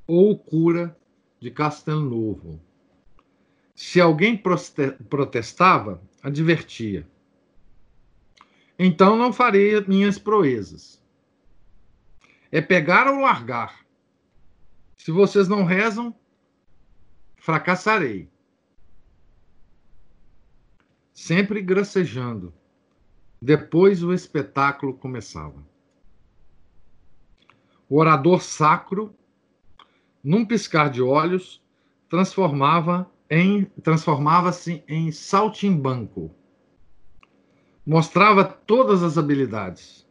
ou 0.05 0.31
o 0.31 0.37
cura 0.37 0.93
de 1.39 1.49
Castelo 1.49 2.01
Novo. 2.01 2.61
Se 3.73 4.01
alguém 4.01 4.37
protestava, 5.07 6.01
advertia. 6.21 7.07
Então 8.77 9.15
não 9.15 9.31
farei 9.31 9.79
minhas 9.87 10.19
proezas. 10.19 11.01
É 12.51 12.59
pegar 12.59 13.07
ou 13.07 13.21
largar. 13.21 13.85
Se 14.97 15.11
vocês 15.11 15.47
não 15.47 15.63
rezam, 15.63 16.13
fracassarei. 17.41 18.29
Sempre 21.11 21.61
gracejando. 21.61 22.53
Depois 23.41 24.01
o 24.01 24.13
espetáculo 24.13 24.93
começava. 24.93 25.61
O 27.89 27.97
orador 27.97 28.41
sacro 28.41 29.13
num 30.23 30.45
piscar 30.45 30.89
de 30.89 31.01
olhos, 31.01 31.61
transformava 32.07 33.09
em 33.29 33.65
transformava-se 33.81 34.83
em 34.87 35.11
saltimbanco. 35.11 36.33
Mostrava 37.85 38.43
todas 38.43 39.01
as 39.01 39.17
habilidades: 39.17 40.07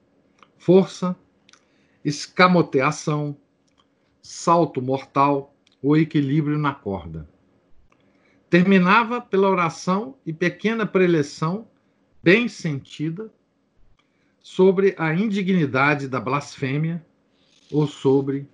força, 0.59 1.17
escamoteação, 2.05 3.37
salto 4.21 4.83
mortal, 4.83 5.50
o 5.83 5.97
equilíbrio 5.97 6.59
na 6.59 6.75
corda. 6.75 7.29
Terminava 8.49 9.21
pela 9.21 9.49
oração 9.49 10.17
e 10.27 10.33
pequena 10.33 10.85
preleção 10.85 11.69
bem 12.23 12.49
sentida 12.49 13.33
sobre 14.41 14.95
a 14.99 15.15
indignidade 15.15 16.09
da 16.09 16.21
blasfêmia 16.21 17.05
ou 17.71 17.87
sobre 17.87 18.49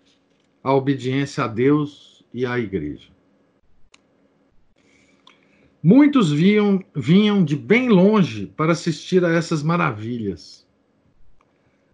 a 0.63 0.75
obediência 0.75 1.45
a 1.45 1.49
Deus 1.49 2.25
e 2.33 2.45
à 2.45 2.59
Igreja. 2.59 3.09
Muitos 5.83 6.33
vinham, 6.33 6.85
vinham 6.95 7.45
de 7.45 7.55
bem 7.55 7.89
longe 7.89 8.47
para 8.47 8.73
assistir 8.73 9.25
a 9.25 9.33
essas 9.33 9.63
maravilhas. 9.63 10.67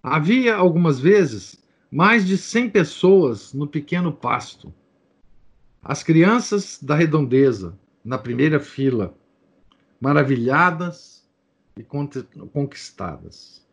Havia, 0.03 0.57
algumas 0.57 0.99
vezes, 0.99 1.63
mais 1.91 2.27
de 2.27 2.39
100 2.39 2.71
pessoas 2.71 3.53
no 3.53 3.67
pequeno 3.67 4.11
pasto. 4.11 4.73
As 5.85 6.05
crianças 6.05 6.79
da 6.81 6.95
redondeza, 6.95 7.77
na 8.05 8.17
primeira 8.17 8.61
fila, 8.61 9.19
maravilhadas 10.01 11.29
e 11.77 11.83
conquistadas. 11.83 13.67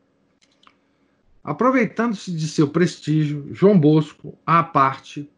Aproveitando-se 1.43 2.31
de 2.31 2.47
seu 2.47 2.67
prestígio, 2.67 3.53
João 3.53 3.79
Bosco, 3.79 4.35
à 4.43 4.63
parte, 4.63 5.31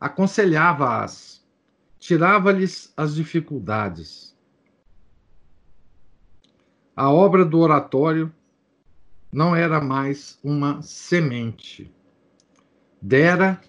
aconselhava-as, 0.00 1.46
tirava-lhes 1.98 2.94
as 2.96 3.14
dificuldades. 3.14 4.34
A 6.96 7.10
obra 7.10 7.44
do 7.44 7.58
oratório 7.58 8.32
não 9.30 9.54
era 9.54 9.82
mais 9.82 10.38
uma 10.42 10.80
semente, 10.80 11.94
dera 13.02 13.60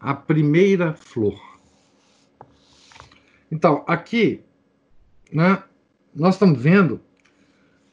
a 0.00 0.14
primeira 0.14 0.94
flor. 0.94 1.51
Então, 3.52 3.84
aqui, 3.86 4.42
né, 5.30 5.62
nós 6.14 6.36
estamos 6.36 6.58
vendo 6.58 7.02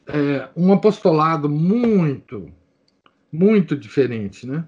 é, 0.06 0.48
um 0.56 0.72
apostolado 0.72 1.50
muito 1.50 2.50
muito 3.30 3.76
diferente, 3.76 4.46
né? 4.46 4.66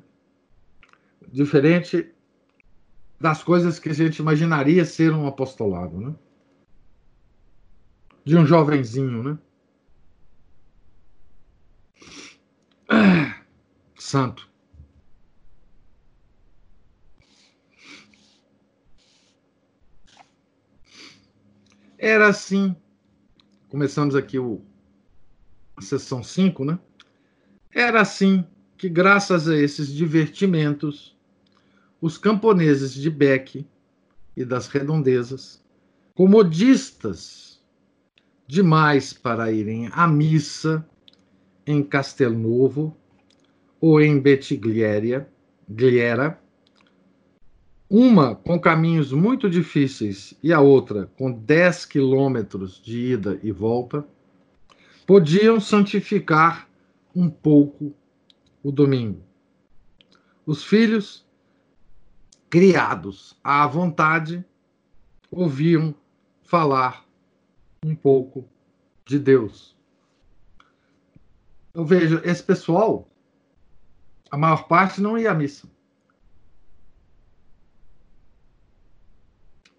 Diferente 1.33 2.13
das 3.19 3.43
coisas 3.43 3.79
que 3.79 3.89
a 3.89 3.95
gente 3.95 4.19
imaginaria 4.19 4.85
ser 4.85 5.15
um 5.15 5.27
apostolado, 5.27 5.99
né? 5.99 6.15
De 8.23 8.37
um 8.37 8.45
jovenzinho, 8.45 9.23
né? 9.23 9.39
Ah, 12.87 13.41
santo. 13.99 14.52
Era 22.05 22.27
assim. 22.27 22.75
Começamos 23.69 24.17
aqui 24.17 24.37
o, 24.37 24.61
a 25.77 25.81
sessão 25.81 26.21
5, 26.21 26.65
né? 26.65 26.77
Era 27.73 28.01
assim 28.01 28.45
que, 28.77 28.88
graças 28.88 29.49
a 29.49 29.57
esses 29.57 29.87
divertimentos, 29.87 31.17
os 32.01 32.19
camponeses 32.19 32.93
de 32.93 33.09
Beck 33.09 33.65
e 34.37 34.45
das 34.45 34.67
redondezas, 34.67 35.62
comodistas 36.12 37.62
demais 38.49 39.12
para 39.12 39.53
irem 39.53 39.88
à 39.93 40.09
missa 40.09 40.85
em 41.65 41.85
Castelnovo 41.85 42.97
ou 43.81 44.01
em 44.01 44.19
Betigliera, 44.19 45.33
uma 47.95 48.35
com 48.35 48.59
caminhos 48.59 49.13
muito 49.13 49.51
difíceis 49.51 50.33
e 50.43 50.51
a 50.51 50.61
outra 50.61 51.11
com 51.19 51.31
10 51.31 51.85
quilômetros 51.85 52.83
de 52.83 53.13
ida 53.13 53.39
e 53.43 53.53
volta, 53.53 54.03
podiam 55.07 55.61
santificar 55.61 56.67
um 57.15 57.29
pouco 57.29 57.95
o 58.63 58.73
domingo. 58.73 59.23
Os 60.47 60.65
filhos, 60.65 61.27
criados 62.49 63.39
à 63.45 63.67
vontade, 63.67 64.43
ouviam 65.31 65.95
falar 66.43 67.05
um 67.85 67.95
pouco 67.95 68.49
de 69.05 69.19
Deus. 69.19 69.77
Eu 71.75 71.85
vejo 71.85 72.23
esse 72.25 72.43
pessoal, 72.43 73.07
a 74.31 74.39
maior 74.39 74.67
parte 74.67 74.99
não 74.99 75.19
ia 75.19 75.31
à 75.31 75.35
missa. 75.35 75.69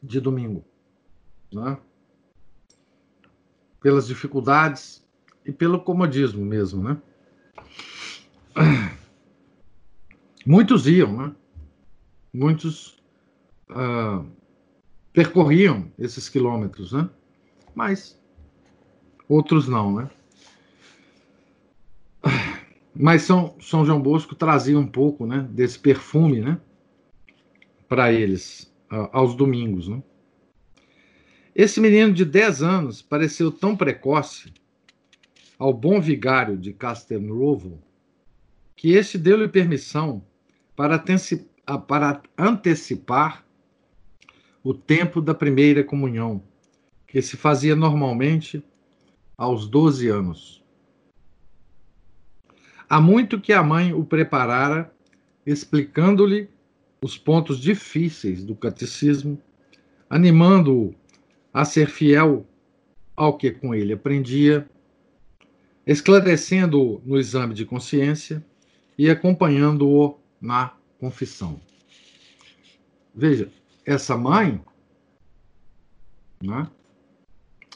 De 0.03 0.19
domingo, 0.19 0.65
né? 1.51 1.77
pelas 3.83 4.07
dificuldades 4.07 5.05
e 5.45 5.51
pelo 5.51 5.79
comodismo 5.79 6.45
mesmo, 6.45 6.81
né? 6.81 7.01
Muitos 10.45 10.87
iam, 10.87 11.17
né? 11.17 11.35
Muitos 12.33 13.01
uh, 13.69 14.25
percorriam 15.11 15.91
esses 15.99 16.29
quilômetros, 16.29 16.93
né? 16.93 17.09
Mas 17.75 18.19
outros 19.27 19.67
não, 19.67 19.95
né? 19.95 20.09
Mas 22.95 23.23
São, 23.23 23.55
São 23.59 23.85
João 23.85 24.01
Bosco 24.01 24.35
trazia 24.35 24.77
um 24.77 24.85
pouco, 24.87 25.25
né, 25.25 25.47
desse 25.49 25.79
perfume, 25.79 26.41
né, 26.41 26.61
para 27.89 28.13
eles 28.13 28.71
aos 29.12 29.36
domingos. 29.36 29.88
Né? 29.88 30.01
Esse 31.56 31.79
menino 31.79 32.13
de 32.13 32.25
10 32.25 32.63
anos 32.63 33.01
pareceu 33.01 33.51
tão 33.51 33.75
precoce 33.75 34.53
ao 35.58 35.73
bom 35.73 36.01
vigário 36.01 36.58
de 36.58 36.73
Castelnuovo 36.73 37.82
que 38.75 38.91
este 38.93 39.17
deu-lhe 39.17 39.47
permissão 39.47 40.23
para, 40.75 41.01
para 41.88 42.21
antecipar 42.38 43.45
o 44.63 44.73
tempo 44.73 45.21
da 45.21 45.34
primeira 45.34 45.84
comunhão, 45.84 46.43
que 47.08 47.21
se 47.21 47.38
fazia 47.38 47.75
normalmente 47.75 48.63
aos 49.38 49.67
12 49.67 50.08
anos. 50.08 50.63
Há 52.89 52.99
muito 52.99 53.39
que 53.39 53.53
a 53.53 53.63
mãe 53.63 53.93
o 53.93 54.03
preparara, 54.03 54.93
explicando-lhe 55.45 56.49
os 57.03 57.17
pontos 57.17 57.59
difíceis 57.59 58.45
do 58.45 58.55
catecismo, 58.55 59.37
animando-o 60.09 60.95
a 61.53 61.65
ser 61.65 61.89
fiel 61.89 62.47
ao 63.13 63.37
que 63.37 63.51
com 63.51 63.75
ele 63.75 63.91
aprendia, 63.91 64.67
esclarecendo-o 65.85 67.01
no 67.05 67.19
exame 67.19 67.53
de 67.53 67.65
consciência 67.65 68.43
e 68.97 69.09
acompanhando-o 69.09 70.17
na 70.39 70.77
confissão. 70.97 71.59
Veja, 73.13 73.51
essa 73.85 74.15
mãe 74.15 74.63
né, 76.41 76.69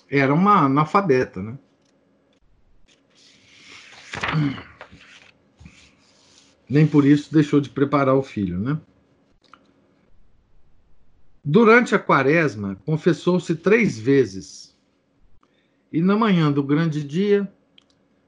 era 0.09 0.33
uma 0.33 0.65
analfabeta, 0.65 1.43
né? 1.43 1.59
Nem 6.69 6.87
por 6.87 7.05
isso 7.05 7.31
deixou 7.31 7.59
de 7.59 7.69
preparar 7.69 8.15
o 8.15 8.23
filho, 8.23 8.57
né? 8.57 8.79
Durante 11.49 11.95
a 11.95 11.99
quaresma, 11.99 12.75
confessou-se 12.86 13.55
três 13.55 13.97
vezes. 13.97 14.77
E 15.93 16.01
na 16.01 16.17
manhã 16.17 16.51
do 16.51 16.62
grande 16.62 17.01
dia, 17.01 17.49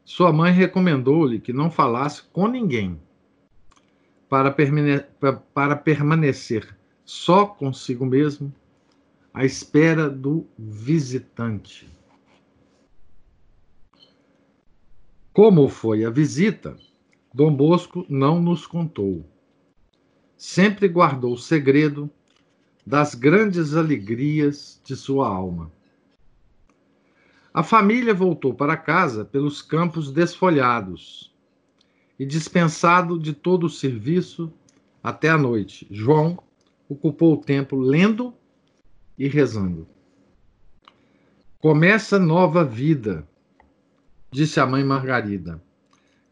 sua 0.06 0.32
mãe 0.32 0.54
recomendou-lhe 0.54 1.42
que 1.42 1.52
não 1.52 1.70
falasse 1.70 2.24
com 2.32 2.48
ninguém, 2.48 2.98
para, 4.30 4.50
permane 4.50 5.04
para 5.54 5.76
permanecer 5.76 6.74
só 7.04 7.46
consigo 7.46 8.06
mesmo, 8.06 8.56
à 9.34 9.44
espera 9.44 10.10
do 10.10 10.48
visitante. 10.58 11.90
Como 15.34 15.68
foi 15.68 16.06
a 16.06 16.10
visita, 16.10 16.78
Dom 17.34 17.54
Bosco 17.54 18.06
não 18.08 18.42
nos 18.42 18.66
contou. 18.66 19.26
Sempre 20.38 20.88
guardou 20.88 21.36
segredo 21.36 22.10
das 22.90 23.14
grandes 23.14 23.76
alegrias 23.76 24.82
de 24.84 24.96
sua 24.96 25.28
alma. 25.28 25.72
A 27.54 27.62
família 27.62 28.16
voltou 28.16 28.52
para 28.52 28.76
casa 28.76 29.24
pelos 29.24 29.62
campos 29.62 30.12
desfolhados 30.12 31.32
e 32.18 32.26
dispensado 32.26 33.20
de 33.20 33.32
todo 33.32 33.68
o 33.68 33.70
serviço 33.70 34.52
até 35.04 35.30
a 35.30 35.38
noite. 35.38 35.86
João 35.92 36.42
ocupou 36.90 37.36
o 37.36 37.42
tempo 37.42 37.76
lendo 37.76 38.34
e 39.20 39.28
rezando. 39.28 39.88
Começa 41.60 42.18
nova 42.18 42.66
vida, 42.66 43.24
disse 44.32 44.60
a 44.60 44.66
mãe 44.66 44.84
Margarida. 44.84 45.62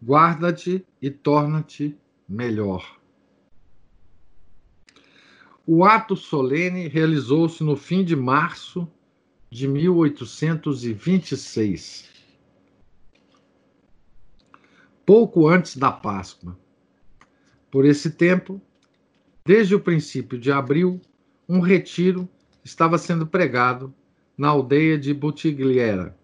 Guarda-te 0.04 0.84
e 1.00 1.12
torna-te 1.12 1.96
melhor. 2.28 2.97
O 5.70 5.84
ato 5.84 6.16
solene 6.16 6.88
realizou-se 6.88 7.62
no 7.62 7.76
fim 7.76 8.02
de 8.02 8.16
março 8.16 8.88
de 9.52 9.68
1826, 9.68 12.10
pouco 15.06 15.50
antes 15.50 15.76
da 15.76 15.92
Páscoa. 15.92 16.58
Por 17.70 17.84
esse 17.84 18.12
tempo, 18.12 18.62
desde 19.46 19.76
o 19.76 19.80
princípio 19.82 20.40
de 20.40 20.54
abril, 20.54 21.02
um 21.50 21.60
retiro 21.60 22.30
estava 22.64 22.98
sendo 22.98 23.28
pregado 23.28 23.94
na 24.38 24.48
aldeia 24.48 24.98
de 24.98 25.14
Butigliera 25.14 26.18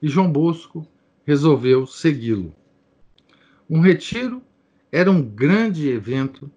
e 0.00 0.08
João 0.08 0.32
Bosco 0.32 0.88
resolveu 1.26 1.86
segui-lo. 1.86 2.54
Um 3.68 3.80
retiro 3.80 4.42
era 4.90 5.10
um 5.10 5.22
grande 5.22 5.90
evento 5.90 6.50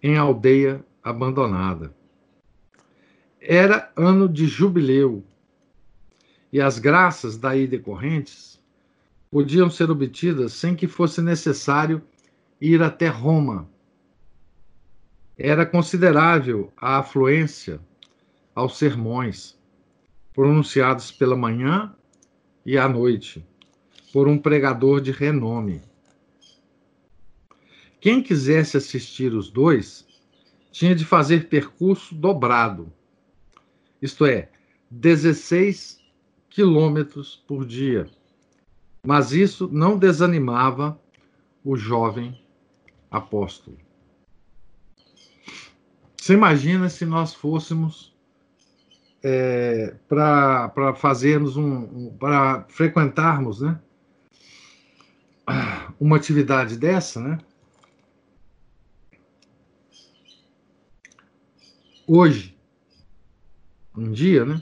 em 0.00 0.16
aldeia 0.16 0.86
abandonada. 1.02 1.94
Era 3.40 3.90
ano 3.96 4.28
de 4.28 4.46
jubileu 4.46 5.24
e 6.52 6.60
as 6.60 6.78
graças 6.78 7.36
daí 7.36 7.66
decorrentes 7.66 8.60
podiam 9.30 9.70
ser 9.70 9.90
obtidas 9.90 10.52
sem 10.52 10.76
que 10.76 10.86
fosse 10.86 11.22
necessário 11.22 12.02
ir 12.60 12.82
até 12.82 13.08
Roma. 13.08 13.68
Era 15.36 15.64
considerável 15.64 16.72
a 16.76 16.98
afluência 16.98 17.80
aos 18.54 18.76
sermões 18.78 19.58
pronunciados 20.32 21.10
pela 21.10 21.34
manhã 21.34 21.94
e 22.64 22.78
à 22.78 22.88
noite 22.88 23.44
por 24.12 24.28
um 24.28 24.38
pregador 24.38 25.00
de 25.00 25.10
renome. 25.10 25.80
Quem 28.00 28.22
quisesse 28.22 28.76
assistir 28.76 29.32
os 29.32 29.50
dois 29.50 30.06
tinha 30.72 30.94
de 30.94 31.04
fazer 31.04 31.48
percurso 31.48 32.14
dobrado, 32.14 32.92
isto 34.00 34.26
é, 34.26 34.48
16 34.90 36.00
quilômetros 36.50 37.36
por 37.46 37.64
dia. 37.64 38.10
Mas 39.06 39.32
isso 39.32 39.68
não 39.70 39.98
desanimava 39.98 41.00
o 41.64 41.76
jovem 41.76 42.40
apóstolo. 43.10 43.78
Você 46.16 46.34
imagina 46.34 46.88
se 46.88 47.04
nós 47.04 47.34
fôssemos 47.34 48.12
é, 49.22 49.94
para 50.08 50.94
fazermos 50.96 51.56
um, 51.56 51.82
um 51.82 52.16
para 52.18 52.64
frequentarmos, 52.68 53.60
né? 53.60 53.78
Uma 56.00 56.16
atividade 56.16 56.76
dessa, 56.76 57.20
né? 57.20 57.38
Hoje, 62.06 62.58
um 63.96 64.10
dia, 64.10 64.44
né? 64.44 64.60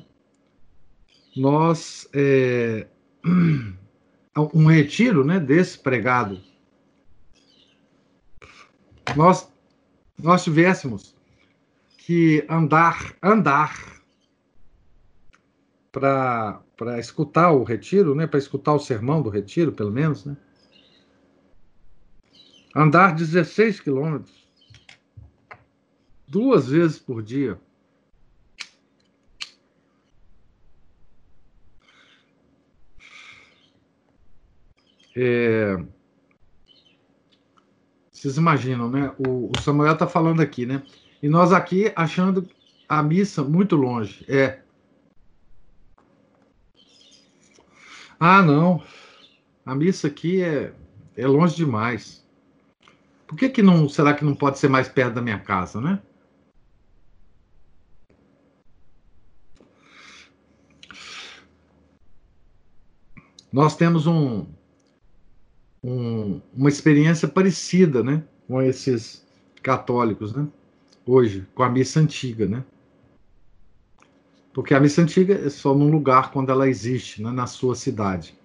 Nós 1.34 2.08
é, 2.12 2.86
um 4.54 4.66
retiro, 4.66 5.24
né? 5.24 5.40
Desse 5.40 5.78
pregado, 5.78 6.38
nós 9.16 9.50
nós 10.22 10.44
tivéssemos 10.44 11.16
que 11.96 12.44
andar 12.46 13.16
andar 13.22 14.02
para 15.90 16.98
escutar 16.98 17.52
o 17.52 17.64
retiro, 17.64 18.14
né? 18.14 18.26
Para 18.26 18.38
escutar 18.38 18.74
o 18.74 18.78
sermão 18.78 19.22
do 19.22 19.30
retiro, 19.30 19.72
pelo 19.72 19.90
menos, 19.90 20.26
né? 20.26 20.36
Andar 22.76 23.14
16 23.14 23.80
quilômetros 23.80 24.39
duas 26.30 26.68
vezes 26.68 26.98
por 26.98 27.22
dia. 27.22 27.60
É, 35.16 35.76
vocês 38.12 38.36
imaginam, 38.36 38.88
né? 38.88 39.12
O, 39.18 39.50
o 39.50 39.60
Samuel 39.60 39.94
está 39.94 40.06
falando 40.06 40.40
aqui, 40.40 40.64
né? 40.64 40.82
E 41.20 41.28
nós 41.28 41.52
aqui 41.52 41.92
achando 41.96 42.48
a 42.88 43.02
missa 43.02 43.42
muito 43.42 43.74
longe. 43.74 44.24
É. 44.28 44.60
Ah, 48.20 48.40
não. 48.40 48.82
A 49.66 49.74
missa 49.74 50.06
aqui 50.06 50.42
é, 50.42 50.72
é 51.16 51.26
longe 51.26 51.56
demais. 51.56 52.24
Por 53.26 53.36
que, 53.36 53.48
que 53.48 53.62
não. 53.62 53.88
Será 53.88 54.14
que 54.14 54.24
não 54.24 54.34
pode 54.34 54.60
ser 54.60 54.68
mais 54.68 54.88
perto 54.88 55.14
da 55.14 55.22
minha 55.22 55.38
casa, 55.40 55.80
né? 55.80 56.00
Nós 63.52 63.76
temos 63.76 64.06
um, 64.06 64.46
um, 65.82 66.40
uma 66.54 66.68
experiência 66.68 67.26
parecida, 67.26 68.02
né, 68.02 68.22
com 68.46 68.62
esses 68.62 69.26
católicos, 69.62 70.32
né, 70.32 70.46
hoje, 71.04 71.46
com 71.54 71.62
a 71.62 71.68
missa 71.68 72.00
antiga, 72.00 72.46
né, 72.46 72.64
porque 74.52 74.74
a 74.74 74.80
missa 74.80 75.02
antiga 75.02 75.34
é 75.34 75.50
só 75.50 75.74
num 75.74 75.90
lugar 75.90 76.30
quando 76.30 76.50
ela 76.50 76.68
existe, 76.68 77.22
né, 77.22 77.30
na 77.30 77.46
sua 77.46 77.74
cidade. 77.74 78.38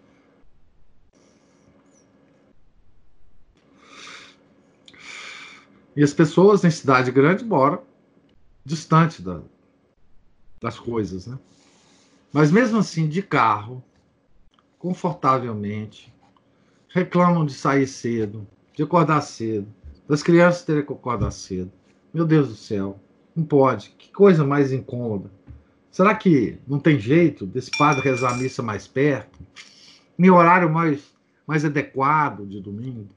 E 5.96 6.04
as 6.04 6.14
pessoas 6.14 6.64
em 6.64 6.70
cidade 6.70 7.10
grande 7.10 7.46
moram 7.46 7.82
distante 8.66 9.22
da, 9.22 9.42
das 10.62 10.78
coisas, 10.78 11.26
né? 11.26 11.40
Mas 12.34 12.52
mesmo 12.52 12.80
assim, 12.80 13.08
de 13.08 13.22
carro, 13.22 13.82
confortavelmente, 14.80 16.14
reclamam 16.90 17.46
de 17.46 17.54
sair 17.54 17.88
cedo, 17.88 18.48
de 18.74 18.84
acordar 18.84 19.22
cedo, 19.22 19.68
das 20.08 20.22
crianças 20.22 20.64
terem 20.64 20.86
que 20.86 20.94
acordar 20.94 21.32
cedo. 21.32 21.72
Meu 22.14 22.26
Deus 22.26 22.48
do 22.50 22.56
céu, 22.56 23.00
não 23.36 23.44
pode. 23.44 23.90
Que 23.98 24.12
coisa 24.12 24.46
mais 24.46 24.72
incômoda. 24.72 25.30
Será 25.92 26.14
que 26.14 26.58
não 26.68 26.80
tem 26.80 27.00
jeito 27.00 27.46
desse 27.46 27.72
padre 27.72 28.02
rezar 28.02 28.34
a 28.34 28.38
missa 28.38 28.62
mais 28.62 28.88
perto? 28.88 29.40
Em 30.18 30.30
horário 30.30 30.70
mais, 30.70 31.14
mais 31.48 31.66
adequado 31.66 32.46
de 32.46 32.60
domingo? 32.60 33.08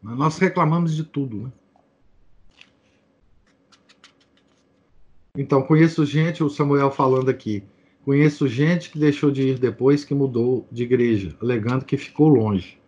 Mas 0.00 0.16
nós 0.16 0.38
reclamamos 0.38 0.94
de 0.94 1.04
tudo, 1.04 1.42
né? 1.42 1.52
Então, 5.36 5.62
conheço 5.62 6.04
gente, 6.04 6.44
o 6.44 6.50
Samuel 6.50 6.90
falando 6.90 7.30
aqui, 7.30 7.64
Conheço 8.04 8.48
gente 8.48 8.90
que 8.90 8.98
deixou 8.98 9.30
de 9.30 9.42
ir 9.42 9.58
depois 9.58 10.04
que 10.04 10.12
mudou 10.12 10.66
de 10.72 10.82
igreja, 10.82 11.36
alegando 11.40 11.84
que 11.84 11.96
ficou 11.96 12.28
longe. 12.28 12.78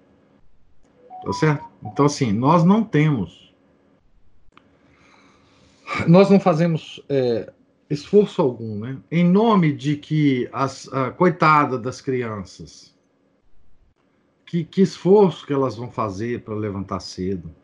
Tá 1.24 1.32
certo? 1.32 1.64
Então, 1.84 2.06
assim, 2.06 2.32
nós 2.32 2.64
não 2.64 2.82
temos. 2.82 3.54
Nós 6.08 6.28
não 6.28 6.40
fazemos 6.40 7.00
é, 7.08 7.52
esforço 7.88 8.42
algum, 8.42 8.80
né? 8.80 8.98
Em 9.10 9.24
nome 9.24 9.72
de 9.72 9.96
que 9.96 10.48
as. 10.52 10.92
A, 10.92 11.12
coitada 11.12 11.78
das 11.78 12.00
crianças. 12.00 12.92
Que, 14.44 14.64
que 14.64 14.82
esforço 14.82 15.46
que 15.46 15.52
elas 15.52 15.76
vão 15.76 15.90
fazer 15.90 16.42
para 16.42 16.54
levantar 16.54 17.00
cedo. 17.00 17.54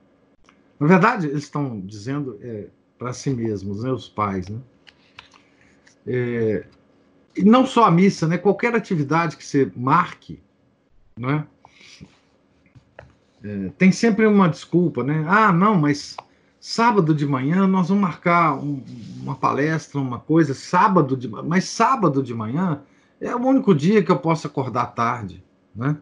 Na 0.78 0.86
verdade, 0.86 1.26
eles 1.26 1.44
estão 1.44 1.80
dizendo 1.80 2.38
é, 2.40 2.68
para 2.96 3.12
si 3.12 3.30
mesmos, 3.30 3.82
né, 3.82 3.92
os 3.92 4.08
pais, 4.08 4.48
né? 4.48 4.58
É, 6.06 6.66
e 7.36 7.44
não 7.44 7.66
só 7.66 7.84
a 7.84 7.90
missa, 7.90 8.26
né? 8.26 8.38
Qualquer 8.38 8.74
atividade 8.74 9.36
que 9.36 9.44
você 9.44 9.70
marque, 9.76 10.40
né? 11.18 11.46
É, 13.42 13.70
tem 13.78 13.90
sempre 13.90 14.26
uma 14.26 14.48
desculpa, 14.48 15.02
né? 15.02 15.24
Ah, 15.26 15.52
não, 15.52 15.76
mas 15.76 16.16
sábado 16.60 17.14
de 17.14 17.26
manhã 17.26 17.66
nós 17.66 17.88
vamos 17.88 18.02
marcar 18.02 18.54
um, 18.54 18.82
uma 19.22 19.34
palestra, 19.34 19.98
uma 19.98 20.18
coisa, 20.18 20.52
sábado 20.52 21.16
de 21.16 21.26
mas 21.28 21.64
sábado 21.64 22.22
de 22.22 22.34
manhã 22.34 22.82
é 23.20 23.34
o 23.34 23.40
único 23.40 23.74
dia 23.74 24.02
que 24.02 24.10
eu 24.10 24.18
posso 24.18 24.46
acordar 24.46 24.86
tarde, 24.94 25.42
né? 25.74 25.96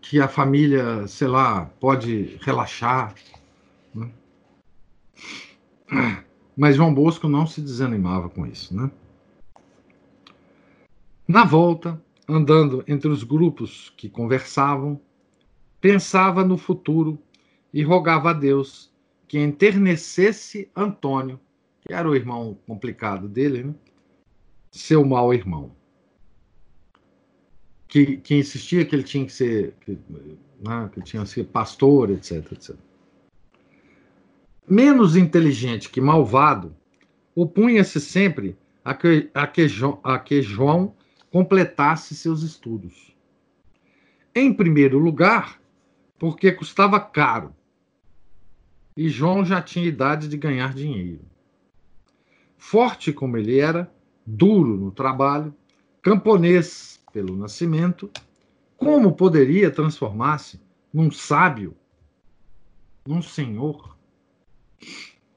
Que 0.00 0.20
a 0.20 0.28
família, 0.28 1.06
sei 1.06 1.28
lá, 1.28 1.66
pode 1.78 2.38
relaxar. 2.42 3.14
Né? 3.94 4.10
Mas 6.56 6.76
João 6.76 6.92
Bosco 6.92 7.28
não 7.28 7.46
se 7.46 7.60
desanimava 7.60 8.28
com 8.28 8.46
isso, 8.46 8.76
né? 8.76 8.90
Na 11.26 11.42
volta, 11.42 12.02
andando 12.28 12.84
entre 12.86 13.08
os 13.08 13.24
grupos 13.24 13.92
que 13.96 14.10
conversavam, 14.10 15.00
pensava 15.80 16.44
no 16.44 16.58
futuro 16.58 17.18
e 17.72 17.82
rogava 17.82 18.30
a 18.30 18.34
Deus 18.34 18.92
que 19.26 19.38
enternecesse 19.38 20.70
Antônio, 20.76 21.40
que 21.80 21.94
era 21.94 22.08
o 22.08 22.14
irmão 22.14 22.58
complicado 22.66 23.26
dele, 23.26 23.64
né? 23.64 23.74
seu 24.70 25.04
mau 25.04 25.32
irmão. 25.32 25.74
Que, 27.88 28.18
que 28.18 28.34
insistia 28.34 28.84
que 28.84 28.94
ele 28.94 29.02
tinha 29.02 29.24
que 29.24 29.32
ser, 29.32 29.74
que, 29.80 29.98
né, 30.60 30.90
que 30.92 31.00
tinha 31.00 31.22
que 31.22 31.28
ser 31.28 31.44
pastor, 31.44 32.10
etc, 32.10 32.52
etc. 32.52 32.76
Menos 34.68 35.16
inteligente 35.16 35.88
que 35.88 36.00
malvado, 36.00 36.74
opunha-se 37.34 38.00
sempre 38.00 38.56
a 38.84 38.94
que, 38.94 39.30
a 39.32 39.46
que, 39.46 39.66
a 40.02 40.18
que 40.18 40.42
João 40.42 40.94
completasse 41.34 42.14
seus 42.14 42.42
estudos. 42.44 43.12
Em 44.32 44.54
primeiro 44.54 45.00
lugar, 45.00 45.60
porque 46.16 46.52
custava 46.52 47.00
caro 47.00 47.52
e 48.96 49.08
João 49.08 49.44
já 49.44 49.60
tinha 49.60 49.84
idade 49.84 50.28
de 50.28 50.36
ganhar 50.36 50.72
dinheiro. 50.72 51.24
Forte 52.56 53.12
como 53.12 53.36
ele 53.36 53.58
era, 53.58 53.92
duro 54.24 54.76
no 54.76 54.92
trabalho, 54.92 55.52
camponês 56.00 57.02
pelo 57.12 57.34
nascimento, 57.34 58.08
como 58.76 59.16
poderia 59.16 59.72
transformar-se 59.72 60.60
num 60.92 61.10
sábio, 61.10 61.74
num 63.04 63.20
senhor? 63.20 63.98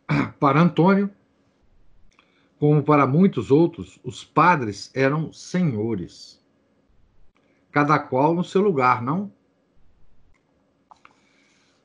Para 0.40 0.62
Antônio, 0.62 1.10
como 2.60 2.84
para 2.84 3.06
muitos 3.06 3.52
outros, 3.52 4.00
os 4.04 4.24
padres 4.24 4.90
eram 4.94 5.32
senhores, 5.32 6.44
cada 7.72 8.00
qual 8.00 8.34
no 8.34 8.44
seu 8.44 8.62
lugar, 8.62 9.02
não? 9.02 9.32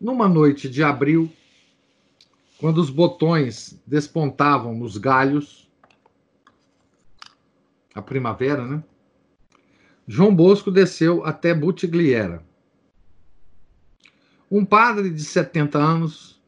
Numa 0.01 0.27
noite 0.29 0.69
de 0.69 0.83
abril, 0.83 1.31
quando 2.59 2.79
os 2.79 2.91
botões 2.91 3.81
despontavam 3.87 4.75
nos 4.75 4.97
galhos, 4.97 5.71
a 7.95 8.01
primavera, 8.01 8.67
né? 8.67 8.83
João 10.07 10.35
Bosco 10.35 10.71
desceu 10.71 11.25
até 11.25 11.55
Butigliera. 11.55 12.45
Um 14.51 14.65
padre 14.65 15.11
de 15.11 15.23
70 15.23 15.79
anos 15.79 16.43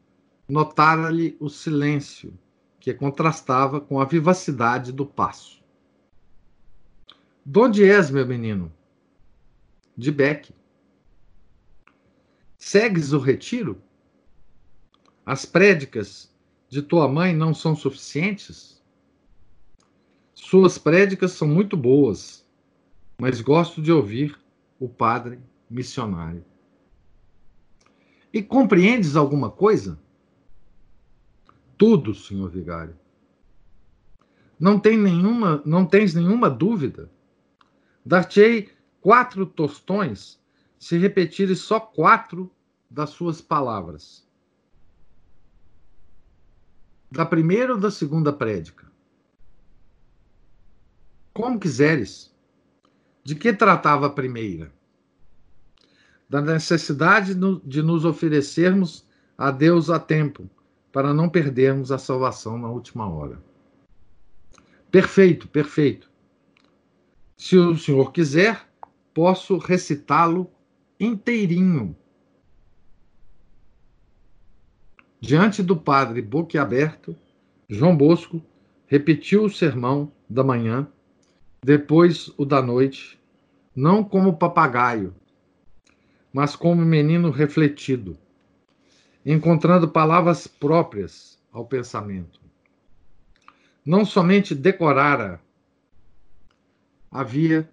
notara-lhe 0.47 1.37
o 1.39 1.49
silêncio 1.49 2.37
que 2.85 2.93
contrastava 2.93 3.81
com 3.81 3.99
a 3.99 4.05
vivacidade 4.05 4.91
do 4.91 5.07
passo. 5.07 5.59
Donde 7.43 7.83
és, 7.83 8.11
meu 8.11 8.27
menino? 8.27 8.71
De 9.97 10.11
Beck. 10.11 10.53
Segues 12.59 13.11
o 13.11 13.17
retiro? 13.17 13.81
As 15.25 15.45
prédicas 15.47 16.31
de 16.69 16.83
tua 16.83 17.07
mãe 17.07 17.35
não 17.35 17.55
são 17.55 17.75
suficientes? 17.75 18.79
Suas 20.35 20.77
prédicas 20.77 21.31
são 21.31 21.47
muito 21.47 21.75
boas, 21.75 22.47
mas 23.19 23.41
gosto 23.41 23.81
de 23.81 23.91
ouvir 23.91 24.39
o 24.79 24.87
padre 24.87 25.39
missionário. 25.67 26.45
E 28.31 28.43
compreendes 28.43 29.15
alguma 29.15 29.49
coisa? 29.49 29.99
Tudo, 31.77 32.13
senhor 32.13 32.49
vigário. 32.49 32.97
Não, 34.59 34.79
tem 34.79 34.97
nenhuma, 34.97 35.61
não 35.65 35.85
tens 35.85 36.13
nenhuma 36.13 36.49
dúvida? 36.49 37.11
Dar-te-ei 38.05 38.69
quatro 39.01 39.45
tostões 39.45 40.39
se 40.79 40.97
repetires 40.97 41.59
só 41.59 41.79
quatro 41.79 42.51
das 42.89 43.09
suas 43.09 43.41
palavras. 43.41 44.25
Da 47.11 47.25
primeira 47.25 47.73
ou 47.73 47.79
da 47.79 47.91
segunda 47.91 48.31
prédica? 48.31 48.91
Como 51.33 51.59
quiseres. 51.59 52.33
De 53.23 53.35
que 53.35 53.51
tratava 53.51 54.05
a 54.05 54.09
primeira? 54.09 54.71
Da 56.29 56.41
necessidade 56.41 57.35
de 57.63 57.81
nos 57.81 58.05
oferecermos 58.05 59.05
a 59.37 59.51
Deus 59.51 59.89
a 59.89 59.99
tempo, 59.99 60.49
para 60.95 61.13
não 61.13 61.27
perdermos 61.27 61.91
a 61.91 61.97
salvação 61.97 62.57
na 62.57 62.69
última 62.69 63.05
hora. 63.05 63.37
Perfeito, 64.89 65.45
perfeito. 65.45 66.09
Se 67.35 67.57
o 67.57 67.77
senhor 67.77 68.13
quiser, 68.13 68.65
posso 69.13 69.57
recitá-lo 69.57 70.49
inteirinho. 70.97 71.93
Diante 75.19 75.61
do 75.61 75.75
padre 75.75 76.21
boquiaberto, 76.21 77.13
João 77.67 77.97
Bosco 77.97 78.41
repetiu 78.87 79.43
o 79.43 79.49
sermão 79.49 80.09
da 80.29 80.45
manhã, 80.45 80.87
depois 81.61 82.31
o 82.37 82.45
da 82.45 82.61
noite, 82.61 83.19
não 83.75 84.01
como 84.01 84.37
papagaio, 84.37 85.13
mas 86.31 86.55
como 86.55 86.85
menino 86.85 87.31
refletido, 87.31 88.17
encontrando 89.25 89.87
palavras 89.87 90.45
próprias 90.45 91.39
ao 91.51 91.65
pensamento. 91.65 92.39
Não 93.83 94.05
somente 94.05 94.53
decorara, 94.53 95.41
havia 97.09 97.69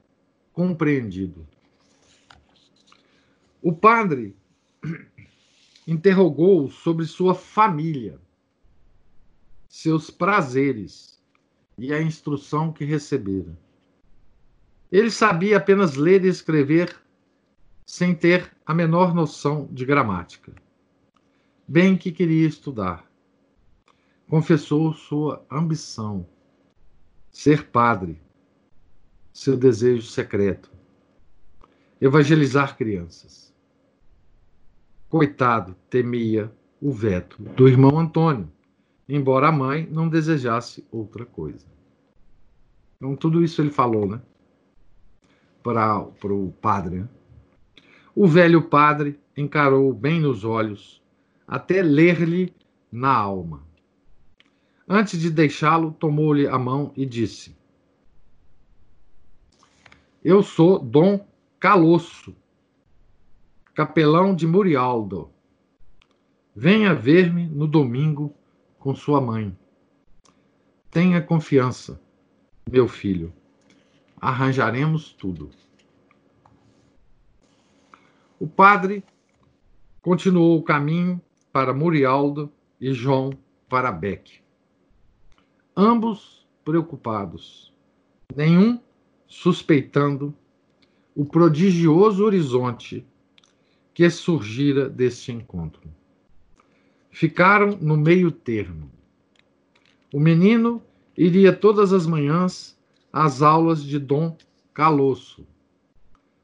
compreendido. 0.52 1.46
O 3.60 3.72
padre 3.72 4.34
interrogou 5.86 6.70
sobre 6.70 7.04
sua 7.04 7.34
família, 7.34 8.18
seus 9.68 10.10
prazeres 10.10 11.20
e 11.76 11.92
a 11.92 12.00
instrução 12.00 12.72
que 12.72 12.84
recebera. 12.84 13.58
Ele 14.90 15.10
sabia 15.10 15.56
apenas 15.56 15.96
ler 15.96 16.24
e 16.24 16.28
escrever 16.28 16.94
sem 17.86 18.14
ter 18.14 18.50
a 18.64 18.74
menor 18.74 19.14
noção 19.14 19.68
de 19.72 19.84
gramática. 19.84 20.52
Bem 21.72 21.96
que 21.96 22.12
queria 22.12 22.46
estudar. 22.46 23.10
Confessou 24.28 24.92
sua 24.92 25.42
ambição, 25.50 26.28
ser 27.30 27.68
padre, 27.68 28.20
seu 29.32 29.56
desejo 29.56 30.02
secreto, 30.02 30.70
evangelizar 31.98 32.76
crianças 32.76 33.52
coitado, 35.12 35.76
temia 35.90 36.50
o 36.80 36.90
veto 36.90 37.42
do 37.42 37.68
irmão 37.68 37.98
Antônio, 37.98 38.50
embora 39.06 39.48
a 39.48 39.52
mãe 39.52 39.86
não 39.90 40.08
desejasse 40.08 40.86
outra 40.90 41.26
coisa. 41.26 41.66
Então, 42.96 43.14
tudo 43.14 43.44
isso 43.44 43.60
ele 43.60 43.70
falou, 43.70 44.06
né? 44.06 44.22
Para 45.62 46.06
o 46.24 46.50
padre. 46.62 47.00
Né? 47.00 47.08
O 48.14 48.26
velho 48.26 48.62
padre 48.62 49.20
encarou 49.36 49.92
bem 49.92 50.18
nos 50.18 50.44
olhos, 50.44 51.01
até 51.46 51.82
ler-lhe 51.82 52.54
na 52.90 53.14
alma. 53.14 53.66
Antes 54.88 55.18
de 55.18 55.30
deixá-lo, 55.30 55.92
tomou-lhe 55.92 56.46
a 56.46 56.58
mão 56.58 56.92
e 56.96 57.06
disse: 57.06 57.56
Eu 60.22 60.42
sou 60.42 60.78
Dom 60.78 61.26
Calosso, 61.58 62.34
capelão 63.74 64.34
de 64.34 64.46
Murialdo. 64.46 65.30
Venha 66.54 66.94
ver-me 66.94 67.46
no 67.46 67.66
domingo 67.66 68.34
com 68.78 68.94
sua 68.94 69.20
mãe. 69.20 69.56
Tenha 70.90 71.22
confiança, 71.22 71.98
meu 72.70 72.86
filho. 72.86 73.32
Arranjaremos 74.20 75.14
tudo. 75.14 75.48
O 78.38 78.46
padre 78.46 79.02
continuou 80.02 80.58
o 80.58 80.62
caminho 80.62 81.18
para 81.52 81.74
Murialdo 81.74 82.50
e 82.80 82.92
João 82.92 83.30
para 83.68 83.92
Beck. 83.92 84.40
Ambos 85.76 86.46
preocupados, 86.64 87.72
nenhum 88.34 88.80
suspeitando 89.26 90.34
o 91.14 91.24
prodigioso 91.24 92.24
horizonte 92.24 93.06
que 93.92 94.08
surgira 94.08 94.88
deste 94.88 95.32
encontro. 95.32 95.82
Ficaram 97.10 97.76
no 97.80 97.96
meio 97.96 98.30
termo. 98.30 98.90
O 100.12 100.18
menino 100.18 100.82
iria 101.16 101.52
todas 101.52 101.92
as 101.92 102.06
manhãs 102.06 102.78
às 103.12 103.42
aulas 103.42 103.84
de 103.84 103.98
Dom 103.98 104.36
Calosso, 104.72 105.46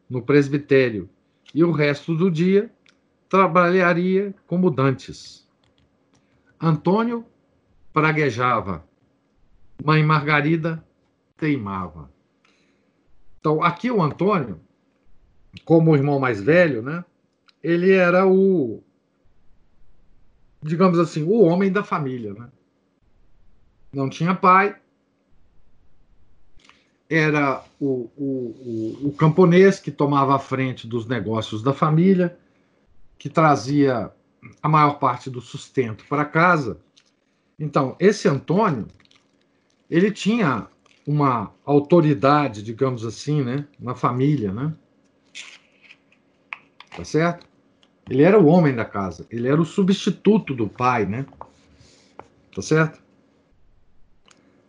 no 0.08 0.20
presbitério, 0.20 1.08
e 1.54 1.64
o 1.64 1.70
resto 1.70 2.14
do 2.14 2.30
dia 2.30 2.70
trabalharia 3.28 4.34
como 4.46 4.70
dantes. 4.70 5.46
Antônio 6.60 7.24
praguejava, 7.92 8.84
mãe 9.84 10.02
Margarida 10.02 10.84
teimava. 11.36 12.10
Então, 13.38 13.62
aqui 13.62 13.90
o 13.90 14.02
Antônio, 14.02 14.60
como 15.64 15.92
o 15.92 15.96
irmão 15.96 16.18
mais 16.18 16.40
velho, 16.40 16.82
né, 16.82 17.04
ele 17.62 17.92
era 17.92 18.26
o, 18.26 18.82
digamos 20.62 20.98
assim, 20.98 21.22
o 21.22 21.42
homem 21.42 21.70
da 21.70 21.84
família, 21.84 22.34
né? 22.34 22.48
Não 23.92 24.08
tinha 24.08 24.34
pai, 24.34 24.76
era 27.08 27.64
o, 27.80 28.10
o, 28.16 28.98
o, 29.02 29.08
o 29.08 29.12
camponês 29.12 29.80
que 29.80 29.90
tomava 29.90 30.36
a 30.36 30.38
frente 30.38 30.86
dos 30.86 31.06
negócios 31.06 31.62
da 31.62 31.72
família, 31.72 32.38
que 33.18 33.28
trazia 33.28 34.12
a 34.62 34.68
maior 34.68 34.98
parte 34.98 35.28
do 35.28 35.40
sustento 35.40 36.04
para 36.08 36.24
casa. 36.24 36.80
Então, 37.58 37.96
esse 37.98 38.28
Antônio, 38.28 38.86
ele 39.90 40.10
tinha 40.10 40.68
uma 41.06 41.52
autoridade, 41.64 42.62
digamos 42.62 43.04
assim, 43.04 43.42
né, 43.42 43.66
na 43.80 43.94
família, 43.94 44.52
né? 44.52 44.72
Tá 46.94 47.04
certo? 47.04 47.46
Ele 48.08 48.22
era 48.22 48.38
o 48.38 48.46
homem 48.46 48.74
da 48.74 48.84
casa, 48.84 49.26
ele 49.30 49.48
era 49.48 49.60
o 49.60 49.64
substituto 49.64 50.54
do 50.54 50.68
pai, 50.68 51.06
né? 51.06 51.26
Tá 52.54 52.62
certo? 52.62 53.02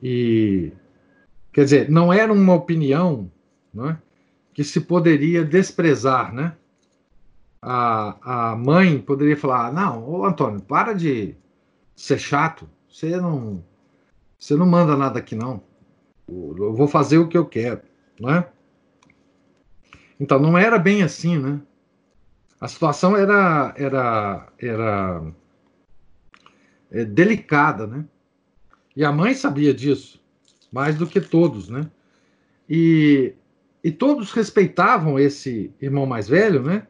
E 0.02 0.72
quer 1.52 1.64
dizer, 1.66 1.90
não 1.90 2.12
era 2.12 2.32
uma 2.32 2.54
opinião, 2.54 3.32
né, 3.74 3.98
que 4.54 4.64
se 4.64 4.82
poderia 4.82 5.44
desprezar, 5.44 6.34
né? 6.34 6.56
A, 7.62 8.52
a 8.52 8.56
mãe 8.56 9.00
poderia 9.00 9.38
falar: 9.38 9.72
"Não, 9.74 10.08
ô 10.08 10.26
Antônio, 10.26 10.62
para 10.62 10.94
de 10.94 11.36
ser 11.96 12.20
chato. 12.20 12.70
Você 12.90 13.18
não 13.18 13.64
você 14.38 14.56
não 14.56 14.66
manda 14.66 14.96
nada 14.96 15.20
aqui 15.20 15.36
não. 15.36 15.62
Eu 16.28 16.74
vou 16.74 16.88
fazer 16.88 17.18
o 17.18 17.28
que 17.28 17.38
eu 17.38 17.46
quero, 17.46 17.82
né? 18.20 18.46
Então 20.20 20.40
não 20.40 20.58
era 20.58 20.78
bem 20.78 21.04
assim, 21.04 21.38
né? 21.38 21.62
a 22.60 22.68
situação 22.68 23.16
era, 23.16 23.74
era, 23.78 24.48
era 24.60 25.24
é, 26.92 27.06
delicada, 27.06 27.88
né? 27.88 28.06
E 28.96 29.06
a 29.06 29.12
mãe 29.12 29.34
sabia 29.34 29.74
disso, 29.74 30.22
mais 30.72 30.98
do 30.98 31.08
que 31.08 31.22
todos, 31.22 31.70
né? 31.70 31.90
E, 32.70 33.34
e 33.84 33.92
todos 33.92 34.34
respeitavam 34.34 35.18
esse 35.18 35.72
irmão 35.82 36.06
mais 36.06 36.28
velho, 36.28 36.62
né? 36.62 36.86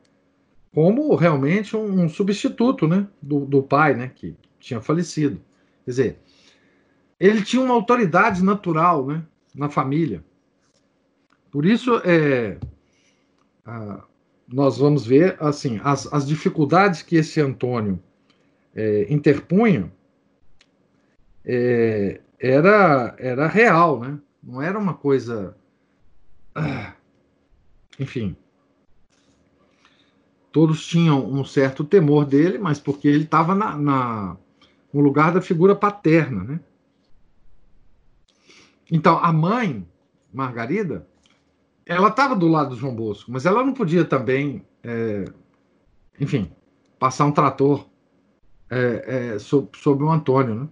Como 0.74 1.15
realmente 1.15 1.76
um, 1.76 2.03
um 2.03 2.09
substituto, 2.09 2.88
né? 2.88 3.07
Do, 3.22 3.45
do 3.45 3.63
pai, 3.63 3.93
né? 3.95 4.11
Que 4.13 4.36
tinha 4.59 4.82
falecido. 4.82 5.41
Quer 5.86 5.91
dizer, 5.91 6.20
ele 7.20 7.41
tinha 7.41 7.61
uma 7.61 7.74
autoridade 7.74 8.43
natural, 8.43 9.05
né? 9.05 9.24
Na 9.53 9.70
família. 9.70 10.24
Por 11.51 11.65
isso, 11.65 11.99
é, 12.05 12.57
a, 13.65 14.03
nós 14.47 14.78
vamos 14.78 15.05
ver 15.05 15.38
assim 15.39 15.80
as, 15.84 16.11
as 16.11 16.28
dificuldades 16.28 17.01
que 17.01 17.15
esse 17.15 17.39
Antônio 17.39 17.99
é, 18.76 19.05
interpunha 19.11 19.91
é, 21.45 22.22
era, 22.39 23.15
era 23.17 23.47
real, 23.47 23.99
né? 23.99 24.20
Não 24.41 24.61
era 24.61 24.78
uma 24.78 24.93
coisa. 24.93 25.55
Ah, 26.55 26.93
enfim. 27.99 28.36
Todos 30.52 30.86
tinham 30.86 31.24
um 31.26 31.45
certo 31.45 31.84
temor 31.84 32.26
dele, 32.26 32.58
mas 32.58 32.80
porque 32.80 33.08
ele 33.08 33.24
estava 33.24 33.54
na, 33.54 33.78
na, 33.78 34.38
no 34.91 35.02
lugar 35.02 35.32
da 35.32 35.41
figura 35.41 35.76
paterna, 35.76 36.43
né? 36.43 36.60
Então, 38.91 39.20
a 39.24 39.32
mãe, 39.32 39.88
Margarida, 40.34 41.08
ela 41.86 42.10
estava 42.10 42.36
do 42.36 42.47
lado 42.47 42.72
do 42.72 42.76
João 42.76 42.95
Bosco, 42.95 43.32
mas 43.32 43.45
ela 43.45 43.64
não 43.64 43.74
podia 43.74 44.04
também, 44.04 44.66
é, 44.84 45.26
enfim, 46.20 46.52
passar 46.97 47.26
um 47.26 47.32
trator 47.32 47.88
é, 48.70 49.34
é, 49.36 49.39
sobre, 49.39 49.80
sobre 49.80 50.04
o 50.04 50.12
Antônio, 50.12 50.56
né? 50.56 50.68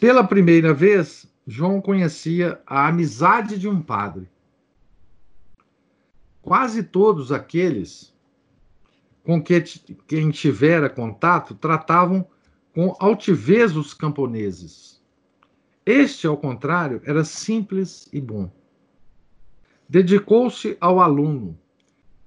Pela 0.00 0.24
primeira 0.24 0.74
vez, 0.74 1.26
João 1.46 1.80
conhecia 1.80 2.60
a 2.66 2.88
amizade 2.88 3.58
de 3.58 3.68
um 3.68 3.80
padre. 3.80 4.28
Quase 6.44 6.84
todos 6.84 7.32
aqueles 7.32 8.14
com 9.24 9.42
que, 9.42 9.60
quem 10.06 10.30
tivera 10.30 10.90
contato 10.90 11.54
tratavam 11.54 12.26
com 12.74 12.94
altivez 13.00 13.76
os 13.76 13.92
camponeses. 13.92 15.02
Este, 15.84 16.26
ao 16.26 16.36
contrário, 16.36 17.00
era 17.04 17.24
simples 17.24 18.08
e 18.12 18.20
bom. 18.20 18.50
Dedicou-se 19.88 20.76
ao 20.80 21.00
aluno, 21.00 21.58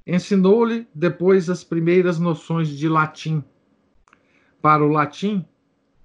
ensinou-lhe 0.05 0.87
depois 0.93 1.49
as 1.49 1.63
primeiras 1.63 2.19
noções 2.19 2.69
de 2.69 2.89
latim. 2.89 3.43
Para 4.61 4.83
o 4.83 4.89
latim, 4.89 5.45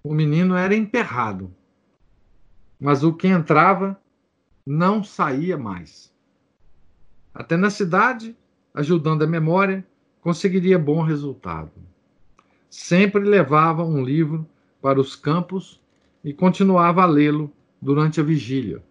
o 0.05 0.13
menino 0.15 0.55
era 0.55 0.75
emperrado 0.75 1.55
mas 2.83 3.05
o 3.05 3.13
que 3.13 3.29
entrava 3.29 3.97
não 4.67 5.05
saía 5.05 5.57
mais. 5.57 6.12
Até 7.35 7.57
na 7.57 7.71
cidade, 7.71 8.37
ajudando 8.75 9.23
a 9.23 9.27
memória, 9.27 9.85
conseguiria 10.21 10.79
bom 10.79 11.03
resultado. 11.03 11.71
Sempre 12.69 13.25
levava 13.25 13.85
um 13.85 14.03
livro 14.03 14.47
para 14.81 15.01
os 15.01 15.17
campos 15.17 15.81
e 16.25 16.33
continuava 16.33 17.03
a 17.03 17.07
lê-lo 17.07 17.53
durante 17.81 18.21
a 18.21 18.25
vigília, 18.25 18.83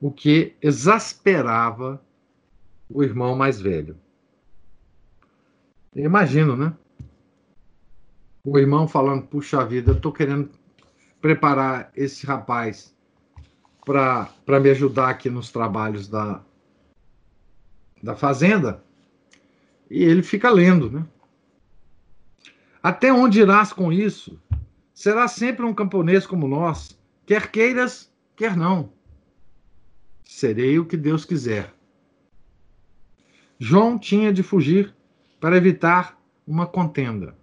o 0.00 0.10
que 0.10 0.54
exasperava 0.60 2.02
o 2.88 3.02
irmão 3.02 3.36
mais 3.36 3.60
velho. 3.60 3.96
Imagino, 5.94 6.56
né? 6.56 6.74
O 8.44 8.58
irmão 8.58 8.88
falando: 8.88 9.26
puxa 9.26 9.64
vida, 9.64 9.92
eu 9.92 9.96
estou 9.96 10.12
querendo 10.12 10.50
preparar 11.20 11.90
esse 11.96 12.26
rapaz 12.26 12.94
para 13.84 14.60
me 14.60 14.70
ajudar 14.70 15.10
aqui 15.10 15.30
nos 15.30 15.50
trabalhos 15.50 16.08
da, 16.08 16.42
da 18.04 18.14
fazenda. 18.14 18.84
E 19.90 20.04
ele 20.04 20.22
fica 20.22 20.50
lendo, 20.50 20.90
né? 20.90 21.06
Até 22.82 23.10
onde 23.10 23.40
irás 23.40 23.72
com 23.72 23.90
isso? 23.90 24.38
Será 24.92 25.26
sempre 25.26 25.64
um 25.64 25.72
camponês 25.72 26.26
como 26.26 26.46
nós, 26.46 27.00
quer 27.24 27.50
queiras, 27.50 28.12
quer 28.36 28.56
não. 28.56 28.92
Serei 30.22 30.78
o 30.78 30.84
que 30.84 30.96
Deus 30.96 31.24
quiser. 31.24 31.72
João 33.58 33.98
tinha 33.98 34.32
de 34.32 34.42
fugir 34.42 34.94
para 35.40 35.56
evitar 35.56 36.20
uma 36.46 36.66
contenda, 36.66 37.34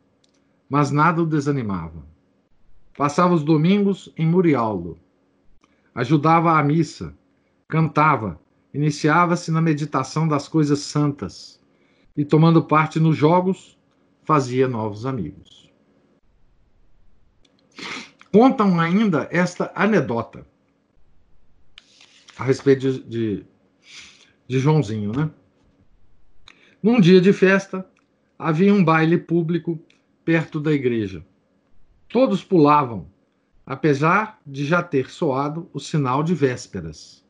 mas 0.70 0.91
nada 0.91 1.24
o 1.24 1.26
desanimava. 1.26 2.05
Passava 2.95 3.34
os 3.34 3.43
domingos 3.43 4.14
em 4.16 4.28
Murialdo. 4.28 4.99
Ajudava 5.95 6.57
à 6.57 6.64
missa, 6.64 7.18
cantava, 7.68 8.39
iniciava-se 8.74 9.52
na 9.52 9.62
meditação 9.62 10.28
das 10.28 10.48
coisas 10.48 10.80
santas 10.80 11.60
e, 12.16 12.24
tomando 12.24 12.64
parte 12.64 13.00
nos 13.00 13.18
jogos, 13.18 13.78
fazia 14.24 14.68
novos 14.68 15.06
amigos. 15.06 15.72
Contam 18.32 18.80
ainda 18.80 19.28
esta 19.32 19.72
anedota 19.76 20.46
a 22.38 22.44
respeito 22.44 22.80
de, 22.80 23.04
de, 23.04 23.46
de 24.48 24.60
Joãozinho, 24.60 25.12
né? 25.12 25.30
Num 26.82 27.00
dia 27.00 27.22
de 27.22 27.32
festa, 27.32 27.86
havia 28.40 28.74
um 28.74 28.84
baile 28.84 29.18
público 29.18 29.80
perto 30.26 30.60
da 30.60 30.72
igreja. 30.72 31.24
Todos 32.10 32.44
pulavam, 32.44 33.08
apesar 33.66 34.40
de 34.46 34.66
já 34.66 34.82
ter 34.82 35.10
soado 35.10 35.70
o 35.72 35.80
sinal 35.80 36.24
de 36.24 36.34
vésperas. 36.34 37.21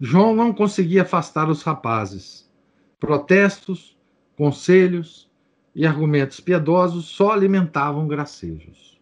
João 0.00 0.34
não 0.34 0.52
conseguia 0.52 1.02
afastar 1.02 1.48
os 1.50 1.62
rapazes. 1.62 2.48
Protestos, 3.00 3.96
conselhos 4.36 5.28
e 5.74 5.86
argumentos 5.86 6.38
piedosos 6.38 7.06
só 7.06 7.32
alimentavam 7.32 8.06
gracejos. 8.06 9.00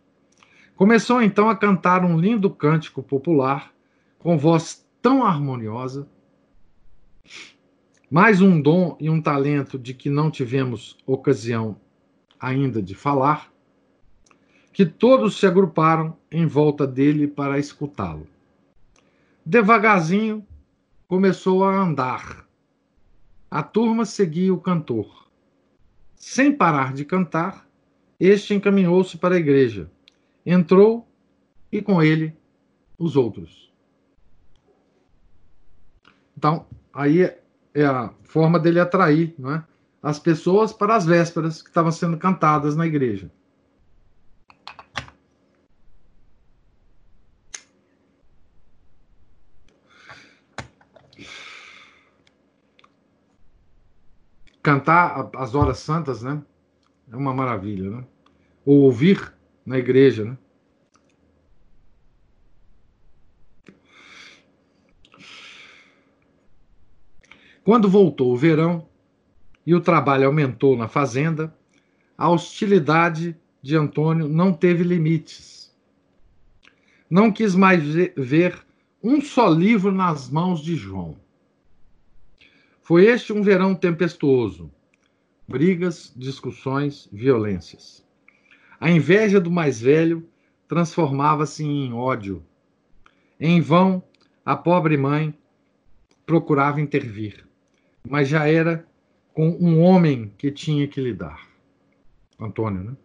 Começou 0.75 1.23
então 1.23 1.49
a 1.49 1.57
cantar 1.57 2.05
um 2.05 2.19
lindo 2.19 2.51
cântico 2.51 3.03
popular, 3.03 3.73
com 4.19 4.37
voz 4.39 4.87
tão 5.01 5.25
harmoniosa, 5.25 6.09
mais 8.11 8.41
um 8.41 8.61
dom 8.61 8.97
e 9.01 9.11
um 9.11 9.21
talento 9.21 9.79
de 9.79 9.93
que 9.93 10.09
não 10.09 10.31
tivemos 10.31 10.97
ocasião 11.07 11.77
ainda 12.39 12.83
de 12.83 12.95
falar, 12.95 13.53
que 14.73 14.85
todos 14.85 15.39
se 15.39 15.47
agruparam 15.47 16.17
em 16.31 16.47
volta 16.47 16.87
dele 16.87 17.27
para 17.27 17.59
escutá-lo. 17.59 18.27
Devagarzinho 19.45 20.47
começou 21.09 21.65
a 21.65 21.75
andar. 21.75 22.47
A 23.51 23.63
turma 23.63 24.05
seguia 24.05 24.53
o 24.53 24.61
cantor. 24.61 25.29
Sem 26.15 26.53
parar 26.53 26.93
de 26.93 27.05
cantar, 27.05 27.69
este 28.19 28.55
encaminhou-se 28.55 29.17
para 29.17 29.35
a 29.35 29.39
igreja. 29.39 29.91
Entrou 30.45 31.07
e 31.71 31.81
com 31.81 32.03
ele 32.03 32.37
os 32.99 33.17
outros. 33.17 33.73
Então, 36.37 36.67
aí 36.93 37.23
é 37.75 37.85
a 37.85 38.13
forma 38.25 38.59
dele 38.59 38.81
atrair 38.81 39.35
não 39.39 39.55
é? 39.55 39.65
as 40.03 40.19
pessoas 40.19 40.73
para 40.73 40.97
as 40.97 41.05
vésperas 41.05 41.63
que 41.63 41.69
estavam 41.69 41.93
sendo 41.93 42.17
cantadas 42.17 42.77
na 42.77 42.87
igreja. 42.87 43.31
Cantar 54.67 55.31
as 55.37 55.55
horas 55.55 55.79
santas, 55.79 56.23
né? 56.23 56.43
É 57.09 57.15
uma 57.15 57.33
maravilha, 57.33 57.89
né? 57.89 58.05
Ou 58.65 58.81
ouvir 58.81 59.33
na 59.65 59.79
igreja, 59.79 60.25
né? 60.25 60.37
Quando 67.63 67.89
voltou 67.89 68.33
o 68.33 68.37
verão 68.37 68.89
e 69.65 69.73
o 69.73 69.81
trabalho 69.81 70.27
aumentou 70.27 70.77
na 70.77 70.89
fazenda, 70.89 71.57
a 72.19 72.29
hostilidade 72.29 73.37
de 73.63 73.77
Antônio 73.77 74.27
não 74.29 74.53
teve 74.53 74.83
limites. 74.83 75.73
Não 77.09 77.31
quis 77.31 77.55
mais 77.55 77.85
ver 78.17 78.67
um 79.01 79.21
só 79.21 79.49
livro 79.49 79.93
nas 79.93 80.29
mãos 80.29 80.61
de 80.61 80.75
João. 80.75 81.17
Foi 82.87 83.05
este 83.07 83.33
um 83.33 83.43
verão 83.43 83.75
tempestuoso. 83.75 84.71
Brigas, 85.49 86.13
discussões, 86.15 87.09
violências. 87.13 88.07
A 88.79 88.89
inveja 88.89 89.41
do 89.41 89.51
mais 89.51 89.81
velho 89.81 90.29
transformava-se 90.69 91.65
em 91.65 91.93
ódio. 91.93 92.45
Em 93.41 93.61
vão, 93.61 94.05
a 94.45 94.55
pobre 94.55 94.97
mãe 94.97 95.37
procurava 96.25 96.81
intervir, 96.81 97.45
mas 98.09 98.29
já 98.29 98.47
era 98.47 98.87
com 99.35 99.49
um 99.49 99.81
homem 99.81 100.33
que 100.39 100.53
tinha 100.53 100.87
que 100.87 101.01
lidar. 101.01 101.45
Antônio, 102.39 102.85
né? 102.85 102.97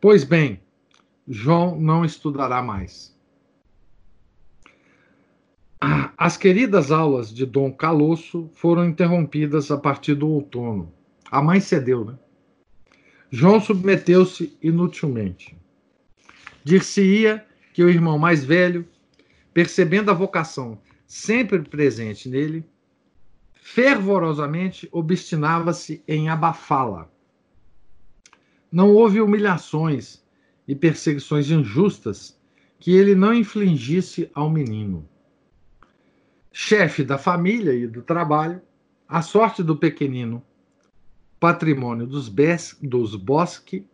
Pois 0.00 0.24
bem, 0.24 0.58
João 1.28 1.78
não 1.78 2.02
estudará 2.02 2.62
mais. 2.62 3.14
As 5.80 6.36
queridas 6.36 6.90
aulas 6.90 7.32
de 7.32 7.44
Dom 7.44 7.70
Calosso 7.70 8.50
foram 8.54 8.86
interrompidas 8.86 9.70
a 9.70 9.76
partir 9.76 10.14
do 10.14 10.28
outono. 10.28 10.92
A 11.30 11.42
mãe 11.42 11.60
cedeu, 11.60 12.04
né? 12.04 12.18
João 13.30 13.60
submeteu-se 13.60 14.56
inutilmente. 14.62 15.56
Dir-se-ia 16.64 17.44
que 17.74 17.84
o 17.84 17.90
irmão 17.90 18.18
mais 18.18 18.44
velho, 18.44 18.88
percebendo 19.52 20.10
a 20.10 20.14
vocação 20.14 20.80
sempre 21.06 21.60
presente 21.60 22.28
nele, 22.28 22.64
fervorosamente 23.52 24.88
obstinava-se 24.90 26.02
em 26.08 26.28
abafá-la. 26.28 27.10
Não 28.72 28.94
houve 28.94 29.20
humilhações 29.20 30.24
e 30.66 30.74
perseguições 30.74 31.50
injustas 31.50 32.40
que 32.78 32.92
ele 32.92 33.14
não 33.14 33.34
infligisse 33.34 34.30
ao 34.34 34.48
menino. 34.48 35.06
Chefe 36.58 37.04
da 37.04 37.18
família 37.18 37.74
e 37.74 37.86
do 37.86 38.00
trabalho, 38.00 38.62
a 39.06 39.20
sorte 39.20 39.62
do 39.62 39.76
pequenino, 39.76 40.42
patrimônio 41.38 42.06
dos, 42.06 42.30
Bes, 42.30 42.78
dos 42.80 43.14
Bosque, 43.14 43.86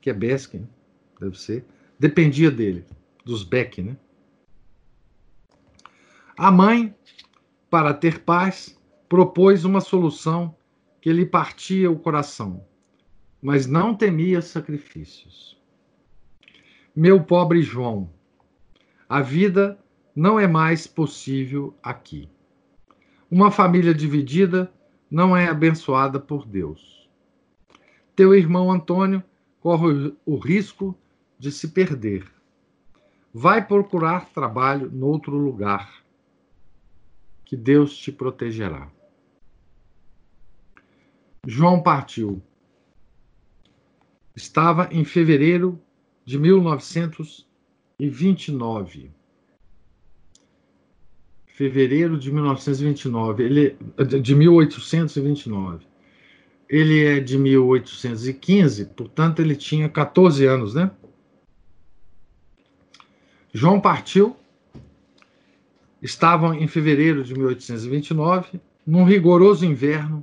que 0.00 0.08
é 0.08 0.12
Besque, 0.12 0.64
deve 1.20 1.36
ser, 1.36 1.64
dependia 1.98 2.52
dele, 2.52 2.86
dos 3.24 3.42
Beck, 3.42 3.82
né? 3.82 3.96
A 6.38 6.52
mãe, 6.52 6.94
para 7.68 7.92
ter 7.92 8.20
paz, 8.20 8.80
propôs 9.08 9.64
uma 9.64 9.80
solução 9.80 10.56
que 11.00 11.12
lhe 11.12 11.26
partia 11.26 11.90
o 11.90 11.98
coração, 11.98 12.64
mas 13.42 13.66
não 13.66 13.92
temia 13.92 14.40
sacrifícios. 14.40 15.60
Meu 16.94 17.24
pobre 17.24 17.60
João, 17.60 18.08
a 19.08 19.20
vida 19.20 19.76
não 20.16 20.40
é 20.40 20.46
mais 20.46 20.86
possível 20.86 21.76
aqui. 21.82 22.26
Uma 23.30 23.50
família 23.50 23.92
dividida 23.92 24.72
não 25.10 25.36
é 25.36 25.46
abençoada 25.46 26.18
por 26.18 26.46
Deus. 26.46 27.06
Teu 28.14 28.34
irmão 28.34 28.72
Antônio 28.72 29.22
corre 29.60 30.16
o 30.24 30.38
risco 30.38 30.96
de 31.38 31.52
se 31.52 31.68
perder. 31.68 32.26
Vai 33.30 33.66
procurar 33.66 34.30
trabalho 34.30 34.90
noutro 34.90 35.36
lugar, 35.36 36.02
que 37.44 37.54
Deus 37.54 37.94
te 37.94 38.10
protegerá. 38.10 38.90
João 41.46 41.82
partiu. 41.82 42.42
Estava 44.34 44.88
em 44.90 45.04
fevereiro 45.04 45.78
de 46.24 46.38
1929. 46.38 49.14
Fevereiro 51.56 52.18
de 52.18 52.30
1929. 52.30 53.42
Ele 53.42 53.76
de 54.20 54.34
1829. 54.34 55.86
Ele 56.68 57.02
é 57.02 57.18
de 57.18 57.38
1815, 57.38 58.84
portanto 58.94 59.40
ele 59.40 59.56
tinha 59.56 59.88
14 59.88 60.44
anos, 60.44 60.74
né? 60.74 60.90
João 63.54 63.80
partiu. 63.80 64.36
Estavam 66.02 66.52
em 66.52 66.68
fevereiro 66.68 67.24
de 67.24 67.32
1829, 67.32 68.60
num 68.86 69.04
rigoroso 69.04 69.64
inverno, 69.64 70.22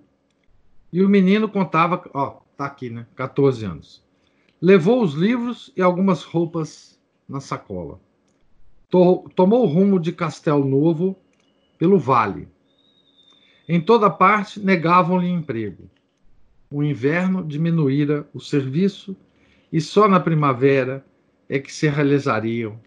e 0.92 1.02
o 1.02 1.10
menino 1.10 1.50
contava, 1.50 2.08
ó, 2.14 2.42
tá 2.56 2.66
aqui, 2.66 2.92
né? 2.92 3.08
14 3.16 3.66
anos. 3.66 4.04
Levou 4.62 5.02
os 5.02 5.16
livros 5.16 5.74
e 5.76 5.82
algumas 5.82 6.22
roupas 6.22 7.02
na 7.28 7.40
sacola. 7.40 8.00
Tomou 8.88 9.64
o 9.64 9.66
rumo 9.66 10.00
de 10.00 10.12
Castel 10.12 10.64
Novo 10.64 11.18
pelo 11.84 12.00
vale. 12.00 12.48
Em 13.68 13.82
toda 13.82 14.10
parte 14.10 14.58
negavam-lhe 14.58 15.28
emprego. 15.28 15.92
O 16.72 16.82
inverno 16.82 17.44
diminuíra 17.44 18.26
o 18.34 18.40
serviço 18.40 19.18
e 19.70 19.82
só 19.82 20.08
na 20.08 20.18
primavera 20.18 21.06
é 21.50 21.60
que 21.60 21.74
se 21.74 21.90
realizariam 21.90 22.80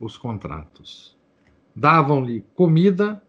os 0.00 0.16
contratos. 0.16 1.14
Davam-lhe 1.76 2.42
comida 2.54 3.22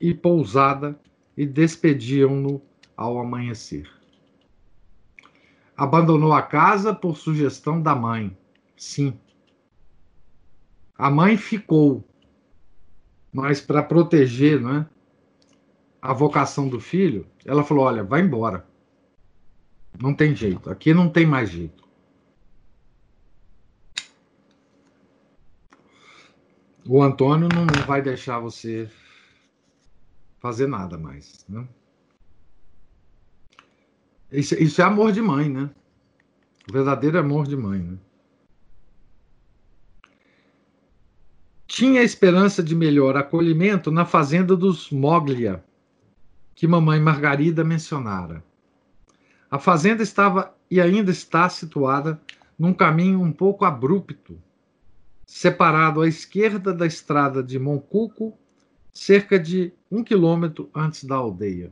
e 0.00 0.14
pousada 0.14 0.96
e 1.36 1.44
despediam-no 1.44 2.62
ao 2.96 3.18
amanhecer. 3.18 3.90
Abandonou 5.76 6.32
a 6.32 6.42
casa 6.42 6.94
por 6.94 7.16
sugestão 7.16 7.82
da 7.82 7.92
mãe. 7.92 8.38
Sim. 8.76 9.18
A 10.96 11.10
mãe 11.10 11.36
ficou, 11.36 12.07
mas 13.38 13.60
para 13.60 13.84
proteger 13.84 14.60
não 14.60 14.78
é, 14.78 14.86
a 16.02 16.12
vocação 16.12 16.68
do 16.68 16.80
filho, 16.80 17.24
ela 17.44 17.62
falou: 17.62 17.84
olha, 17.84 18.02
vai 18.02 18.20
embora. 18.20 18.66
Não 20.00 20.12
tem 20.12 20.34
jeito. 20.34 20.68
Aqui 20.68 20.92
não 20.92 21.08
tem 21.08 21.24
mais 21.24 21.48
jeito. 21.48 21.86
O 26.84 27.00
Antônio 27.00 27.48
não 27.48 27.64
vai 27.86 28.02
deixar 28.02 28.40
você 28.40 28.90
fazer 30.40 30.66
nada 30.66 30.98
mais. 30.98 31.46
Né? 31.48 31.64
Isso, 34.32 34.54
isso 34.56 34.82
é 34.82 34.84
amor 34.84 35.12
de 35.12 35.22
mãe, 35.22 35.48
né? 35.48 35.70
O 36.68 36.72
verdadeiro 36.72 37.20
amor 37.20 37.46
de 37.46 37.56
mãe, 37.56 37.78
né? 37.78 37.98
Tinha 41.68 42.02
esperança 42.02 42.62
de 42.62 42.74
melhor 42.74 43.14
acolhimento 43.14 43.90
na 43.90 44.06
fazenda 44.06 44.56
dos 44.56 44.90
Moglia, 44.90 45.62
que 46.54 46.66
mamãe 46.66 46.98
Margarida 46.98 47.62
mencionara. 47.62 48.42
A 49.50 49.58
fazenda 49.58 50.02
estava 50.02 50.56
e 50.70 50.80
ainda 50.80 51.10
está 51.10 51.46
situada 51.50 52.18
num 52.58 52.72
caminho 52.72 53.20
um 53.20 53.30
pouco 53.30 53.66
abrupto, 53.66 54.40
separado 55.26 56.00
à 56.00 56.08
esquerda 56.08 56.72
da 56.72 56.86
estrada 56.86 57.42
de 57.42 57.58
Moncuco, 57.58 58.36
cerca 58.90 59.38
de 59.38 59.70
um 59.90 60.02
quilômetro 60.02 60.70
antes 60.74 61.04
da 61.04 61.16
aldeia. 61.16 61.70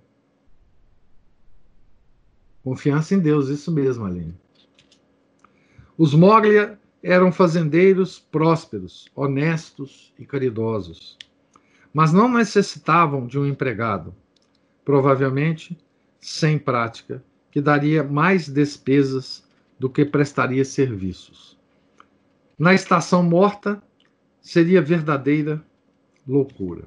Confiança 2.63 3.15
em 3.15 3.19
Deus, 3.19 3.49
isso 3.49 3.73
mesmo, 3.73 4.05
Aline. 4.05 4.35
Os 5.97 6.13
Moglia 6.13 6.79
eram 7.03 7.31
fazendeiros 7.31 8.19
prósperos, 8.19 9.07
honestos 9.15 10.13
e 10.19 10.25
caridosos, 10.25 11.17
mas 11.93 12.13
não 12.13 12.29
necessitavam 12.29 13.27
de 13.27 13.39
um 13.39 13.47
empregado, 13.47 14.15
provavelmente 14.85 15.79
sem 16.21 16.59
prática, 16.59 17.23
que 17.51 17.61
daria 17.61 18.03
mais 18.03 18.49
despesas 18.49 19.49
do 19.79 19.89
que 19.89 20.05
prestaria 20.05 20.65
serviços. 20.65 21.59
Na 22.59 22.75
estação 22.75 23.23
morta, 23.23 23.83
seria 24.41 24.81
verdadeira 24.81 25.65
loucura. 26.27 26.85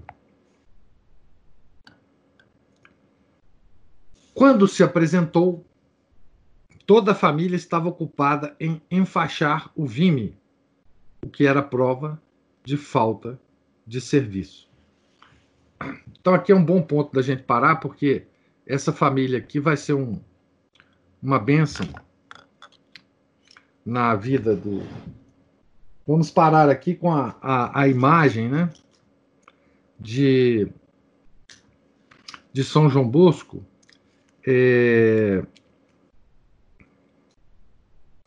Quando 4.34 4.68
se 4.68 4.84
apresentou, 4.84 5.66
Toda 6.90 7.12
a 7.12 7.16
família 7.16 7.56
estava 7.56 7.88
ocupada 7.88 8.56
em 8.60 8.82
enfaixar 8.90 9.72
o 9.76 9.86
vime, 9.86 10.36
o 11.24 11.30
que 11.30 11.46
era 11.46 11.62
prova 11.62 12.20
de 12.64 12.78
falta 12.78 13.40
de 13.86 14.02
serviço. 14.02 14.68
Então, 16.20 16.34
aqui 16.34 16.52
é 16.52 16.56
um 16.56 16.66
bom 16.66 16.82
ponto 16.82 17.14
da 17.14 17.22
gente 17.22 17.44
parar, 17.44 17.76
porque 17.76 18.26
essa 18.66 18.92
família 18.92 19.38
aqui 19.38 19.60
vai 19.60 19.78
ser 19.78 19.94
um, 19.94 20.20
uma 21.22 21.38
bênção 21.38 21.86
na 23.86 24.16
vida 24.16 24.56
do. 24.56 24.82
Vamos 26.08 26.32
parar 26.32 26.70
aqui 26.70 26.96
com 26.96 27.12
a, 27.12 27.38
a, 27.40 27.82
a 27.82 27.88
imagem 27.88 28.50
né, 28.50 28.68
de, 30.00 30.68
de 32.52 32.64
São 32.64 32.90
João 32.90 33.08
Bosco. 33.08 33.64
É, 34.44 35.46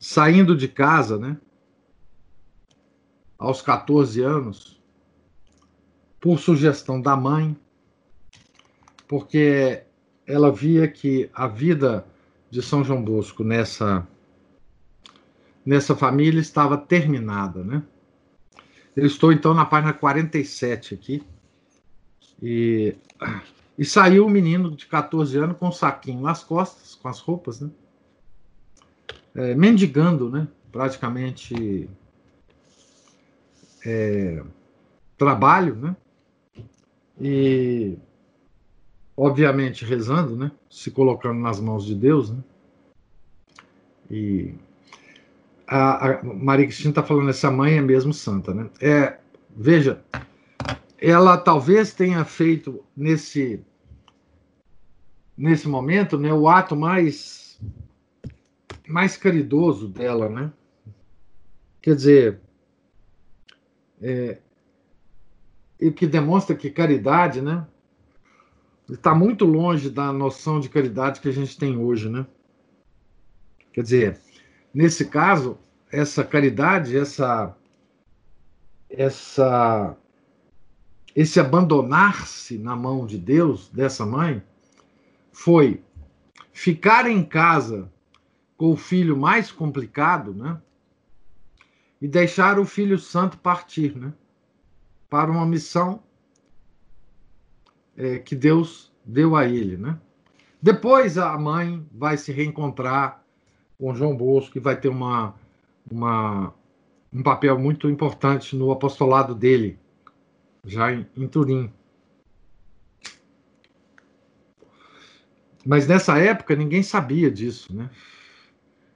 saindo 0.03 0.57
de 0.57 0.67
casa, 0.67 1.17
né? 1.17 1.37
Aos 3.39 3.63
14 3.63 4.21
anos, 4.21 4.83
por 6.21 6.41
sugestão 6.41 7.01
da 7.01 7.17
mãe, 7.17 7.57
porque 9.07 9.85
ela 10.27 10.51
via 10.51 10.89
que 10.89 11.31
a 11.33 11.47
vida 11.47 12.05
de 12.51 12.61
São 12.61 12.83
João 12.83 13.01
Bosco 13.01 13.45
nessa 13.45 14.07
nessa 15.65 15.95
família 15.95 16.41
estava 16.41 16.77
terminada, 16.77 17.63
né? 17.63 17.85
Eu 18.97 19.07
estou 19.07 19.33
então 19.33 19.55
na 19.55 19.65
página 19.65 19.93
47 19.93 20.95
aqui. 20.95 21.23
E, 22.43 22.97
e 23.79 23.85
saiu 23.85 24.27
o 24.27 24.31
menino 24.31 24.75
de 24.75 24.85
14 24.87 25.39
anos 25.39 25.57
com 25.59 25.69
um 25.69 25.73
saquinho 25.73 26.21
nas 26.21 26.43
costas, 26.43 26.97
com 26.97 27.07
as 27.07 27.21
roupas, 27.21 27.61
né? 27.61 27.71
É, 29.35 29.55
mendigando, 29.55 30.31
né? 30.31 30.49
praticamente 30.73 31.89
é, 33.85 34.43
trabalho, 35.19 35.77
né? 35.77 35.97
E 37.21 37.97
obviamente 39.15 39.85
rezando, 39.85 40.35
né? 40.35 40.51
Se 40.71 40.91
colocando 40.91 41.39
nas 41.39 41.61
mãos 41.61 41.85
de 41.85 41.95
Deus, 41.95 42.31
né? 42.31 42.43
E 44.11 44.55
a, 45.67 46.11
a 46.11 46.23
Maria 46.25 46.67
Cristina 46.67 46.91
está 46.91 47.03
falando 47.03 47.31
essa 47.31 47.51
mãe 47.51 47.77
é 47.77 47.83
mesmo 47.83 48.15
santa, 48.15 48.55
né? 48.55 48.71
É, 48.81 49.19
veja, 49.55 50.03
ela 50.99 51.37
talvez 51.37 51.93
tenha 51.93 52.25
feito 52.25 52.83
nesse 52.97 53.63
nesse 55.37 55.67
momento, 55.67 56.19
né, 56.19 56.33
o 56.33 56.47
ato 56.47 56.77
mais 56.77 57.42
mais 58.89 59.17
caridoso 59.17 59.89
dela, 59.89 60.29
né? 60.29 60.53
Quer 61.81 61.97
dizer, 61.97 62.41
é, 64.01 64.39
e 65.81 65.91
que 65.91 66.07
demonstra 66.07 66.55
que 66.55 66.71
caridade, 66.71 67.41
né, 67.41 67.67
está 68.89 69.15
muito 69.15 69.45
longe 69.45 69.91
da 69.91 70.13
noção 70.13 70.61
de 70.61 70.69
caridade 70.69 71.21
que 71.21 71.29
a 71.29 71.33
gente 71.33 71.59
tem 71.59 71.77
hoje, 71.77 72.09
né? 72.09 72.27
Quer 73.73 73.83
dizer, 73.83 74.21
nesse 74.73 75.07
caso, 75.07 75.59
essa 75.91 76.25
caridade, 76.25 76.97
essa 76.97 77.57
essa 78.89 79.97
esse 81.15 81.41
abandonar-se 81.41 82.59
na 82.59 82.75
mão 82.77 83.07
de 83.07 83.19
Deus 83.19 83.69
dessa 83.69 84.05
mãe 84.05 84.43
foi 85.33 85.83
ficar 86.53 87.07
em 87.07 87.25
casa 87.25 87.91
com 88.63 88.71
o 88.71 88.77
filho 88.77 89.17
mais 89.17 89.51
complicado, 89.51 90.33
né? 90.33 90.57
E 92.01 92.07
deixar 92.07 92.61
o 92.61 92.65
filho 92.65 92.97
santo 92.97 93.37
partir, 93.37 93.97
né? 93.99 94.13
Para 95.11 95.33
uma 95.33 95.45
missão 95.45 96.01
é, 97.97 98.21
que 98.21 98.37
Deus 98.37 98.93
deu 99.05 99.35
a 99.35 99.49
ele, 99.49 99.77
né? 99.77 99.99
Depois 100.63 101.19
a 101.19 101.37
mãe 101.37 101.85
vai 101.91 102.17
se 102.17 102.31
reencontrar 102.31 103.25
com 103.77 103.93
João 103.97 104.17
Bosco 104.17 104.57
e 104.57 104.61
vai 104.61 104.79
ter 104.79 104.91
uma, 104.91 105.35
uma, 105.91 106.55
um 107.13 107.21
papel 107.21 107.59
muito 107.59 107.91
importante 107.91 108.55
no 108.55 108.71
apostolado 108.71 109.35
dele, 109.35 109.77
já 110.65 110.93
em, 110.93 111.05
em 111.17 111.27
Turim. 111.27 111.69
Mas 115.67 115.89
nessa 115.89 116.17
época 116.17 116.55
ninguém 116.55 116.85
sabia 116.85 117.29
disso, 117.29 117.75
né? 117.75 117.91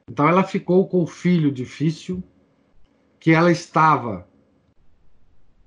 Então 0.08 0.28
ela 0.28 0.44
ficou 0.44 0.86
com 0.88 1.02
o 1.02 1.06
filho 1.06 1.50
difícil, 1.50 2.22
que 3.18 3.32
ela 3.32 3.50
estava 3.50 4.26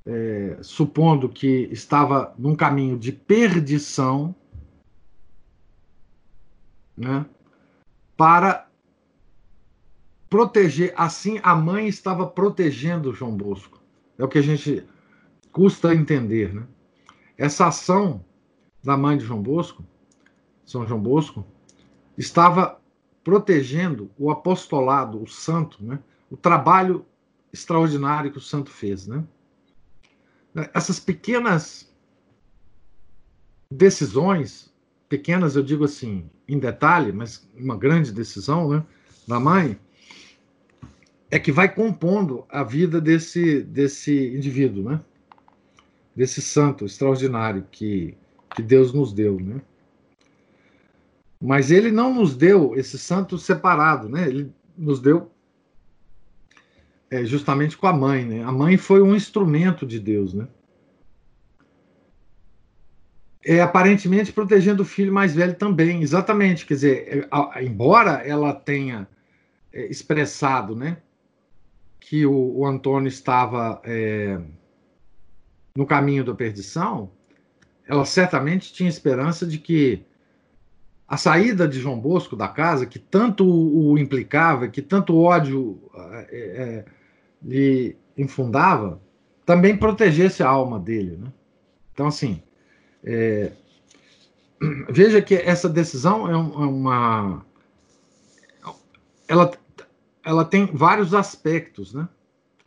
é, 0.06 0.58
supondo 0.62 1.28
que 1.28 1.68
estava 1.72 2.34
num 2.38 2.56
caminho 2.56 2.98
de 2.98 3.12
perdição, 3.12 4.34
né? 6.96 7.26
Para 8.16 8.68
proteger, 10.30 10.94
assim 10.96 11.40
a 11.44 11.56
mãe 11.56 11.88
estava 11.88 12.26
protegendo 12.26 13.14
João 13.14 13.36
Bosco. 13.36 13.82
É 14.18 14.24
o 14.24 14.28
que 14.28 14.38
a 14.38 14.44
gente 14.44 14.86
custa 15.52 15.94
entender, 15.94 16.54
né? 16.54 16.66
Essa 17.38 17.68
ação 17.68 18.24
da 18.84 18.96
mãe 18.96 19.18
de 19.18 19.26
João 19.26 19.42
Bosco, 19.42 19.84
São 20.66 20.88
João 20.88 21.02
Bosco, 21.02 21.46
estava 22.18 22.79
protegendo 23.30 24.10
o 24.18 24.32
apostolado, 24.32 25.22
o 25.22 25.28
santo, 25.28 25.86
né? 25.86 26.00
O 26.32 26.36
trabalho 26.36 27.06
extraordinário 27.54 28.32
que 28.32 28.40
o 28.40 28.42
santo 28.42 28.72
fez, 28.72 29.06
né? 29.06 29.24
Essas 30.74 31.00
pequenas 31.00 31.94
decisões, 33.72 34.74
pequenas 35.08 35.56
eu 35.56 35.62
digo 35.62 35.86
assim, 35.86 36.28
em 36.48 36.58
detalhe, 36.58 37.12
mas 37.12 37.48
uma 37.56 37.78
grande 37.78 38.12
decisão, 38.12 38.68
né, 38.68 38.84
da 39.28 39.40
mãe, 39.40 39.80
é 41.30 41.38
que 41.38 41.52
vai 41.52 41.72
compondo 41.72 42.46
a 42.50 42.64
vida 42.64 43.00
desse, 43.00 43.62
desse 43.62 44.30
indivíduo, 44.36 44.90
né? 44.90 45.00
Desse 46.16 46.42
santo 46.42 46.84
extraordinário 46.84 47.64
que, 47.70 48.18
que 48.56 48.64
Deus 48.64 48.92
nos 48.92 49.14
deu, 49.14 49.40
né? 49.40 49.62
Mas 51.42 51.72
ele 51.72 51.92
não 51.92 52.14
nos 52.14 52.36
deu 52.36 52.76
esse 52.76 52.98
santo 52.98 53.38
separado, 53.38 54.10
né? 54.10 54.28
Ele 54.28 54.54
nos 54.78 55.00
deu 55.00 55.32
é, 57.10 57.24
justamente 57.26 57.78
com 57.78 57.88
a 57.88 57.94
mãe, 57.94 58.26
né? 58.26 58.44
A 58.44 58.52
mãe 58.52 58.78
foi 58.78 59.02
um 59.02 59.16
instrumento 59.16 59.86
de 59.86 60.00
Deus, 60.00 60.34
né? 60.34 60.48
É, 63.46 63.62
aparentemente 63.62 64.34
protegendo 64.34 64.84
o 64.84 64.86
filho 64.86 65.14
mais 65.14 65.34
velho 65.34 65.56
também, 65.56 66.02
exatamente. 66.02 66.66
Quer 66.66 66.74
dizer, 66.74 67.30
é, 67.56 67.64
embora 67.64 68.22
ela 68.26 68.54
tenha 68.54 69.08
é, 69.72 69.86
expressado, 69.86 70.76
né? 70.76 70.98
que 72.10 72.26
o, 72.26 72.58
o 72.58 72.66
Antônio 72.66 73.08
estava 73.08 73.80
é, 73.84 74.42
no 75.76 75.86
caminho 75.86 76.24
da 76.24 76.34
perdição, 76.34 77.12
ela 77.88 78.04
certamente 78.04 78.74
tinha 78.74 78.90
esperança 78.90 79.46
de 79.46 79.60
que 79.60 80.04
a 81.10 81.18
saída 81.18 81.68
de 81.68 81.80
João 81.80 82.00
Bosco 82.00 82.36
da 82.36 82.48
casa, 82.48 82.86
que 82.86 83.00
tanto 83.00 83.44
o, 83.44 83.98
implicava, 83.98 84.68
que 84.68 84.80
tanto 84.80 85.18
ódio 85.18 85.82
é, 85.96 86.28
é, 86.32 86.86
lhe 87.42 87.98
infundava, 88.16 89.02
também 89.44 89.76
protegesse 89.76 90.44
a 90.44 90.50
alma 90.50 90.80
dele. 90.80 91.18
Né? 91.18 91.34
Então, 91.92 92.06
assim, 92.06 92.44
é, 93.04 93.52
veja 94.88 95.20
que 95.20 95.34
essa 95.34 95.68
decisão 95.68 96.30
é, 96.30 96.34
é 96.34 96.36
uma. 96.36 97.44
Ela 99.28 99.52
ela 100.24 100.46
tem 100.46 100.68
vários 100.68 101.16
aspectos, 101.16 101.92
né? 101.92 102.08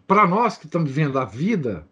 Para 0.05 0.27
nós 0.27 0.59
que 0.59 0.67
estamos 0.67 0.91
vivendo 0.91 1.17
a 1.17 1.25
vida, 1.25 1.87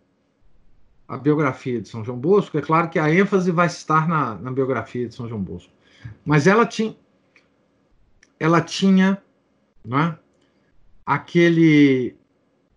a 1.06 1.16
biografia 1.16 1.80
de 1.80 1.88
São 1.88 2.04
João 2.04 2.18
Bosco, 2.18 2.58
é 2.58 2.60
claro 2.60 2.88
que 2.88 2.98
a 2.98 3.12
ênfase 3.12 3.52
vai 3.52 3.68
estar 3.68 4.08
na, 4.08 4.34
na 4.34 4.50
biografia 4.50 5.06
de 5.06 5.14
São 5.14 5.28
João 5.28 5.40
Bosco. 5.40 5.72
Mas 6.24 6.46
ela 6.46 6.66
tinha, 6.66 6.96
ela 8.38 8.60
tinha, 8.60 9.22
né? 9.84 10.18
Aquele, 11.04 12.16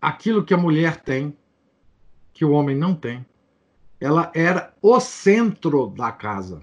aquilo 0.01 0.43
que 0.43 0.53
a 0.53 0.57
mulher 0.57 1.01
tem, 1.01 1.37
que 2.33 2.43
o 2.43 2.51
homem 2.51 2.75
não 2.75 2.95
tem. 2.95 3.25
Ela 3.99 4.31
era 4.33 4.73
o 4.81 4.99
centro 4.99 5.87
da 5.87 6.11
casa. 6.11 6.61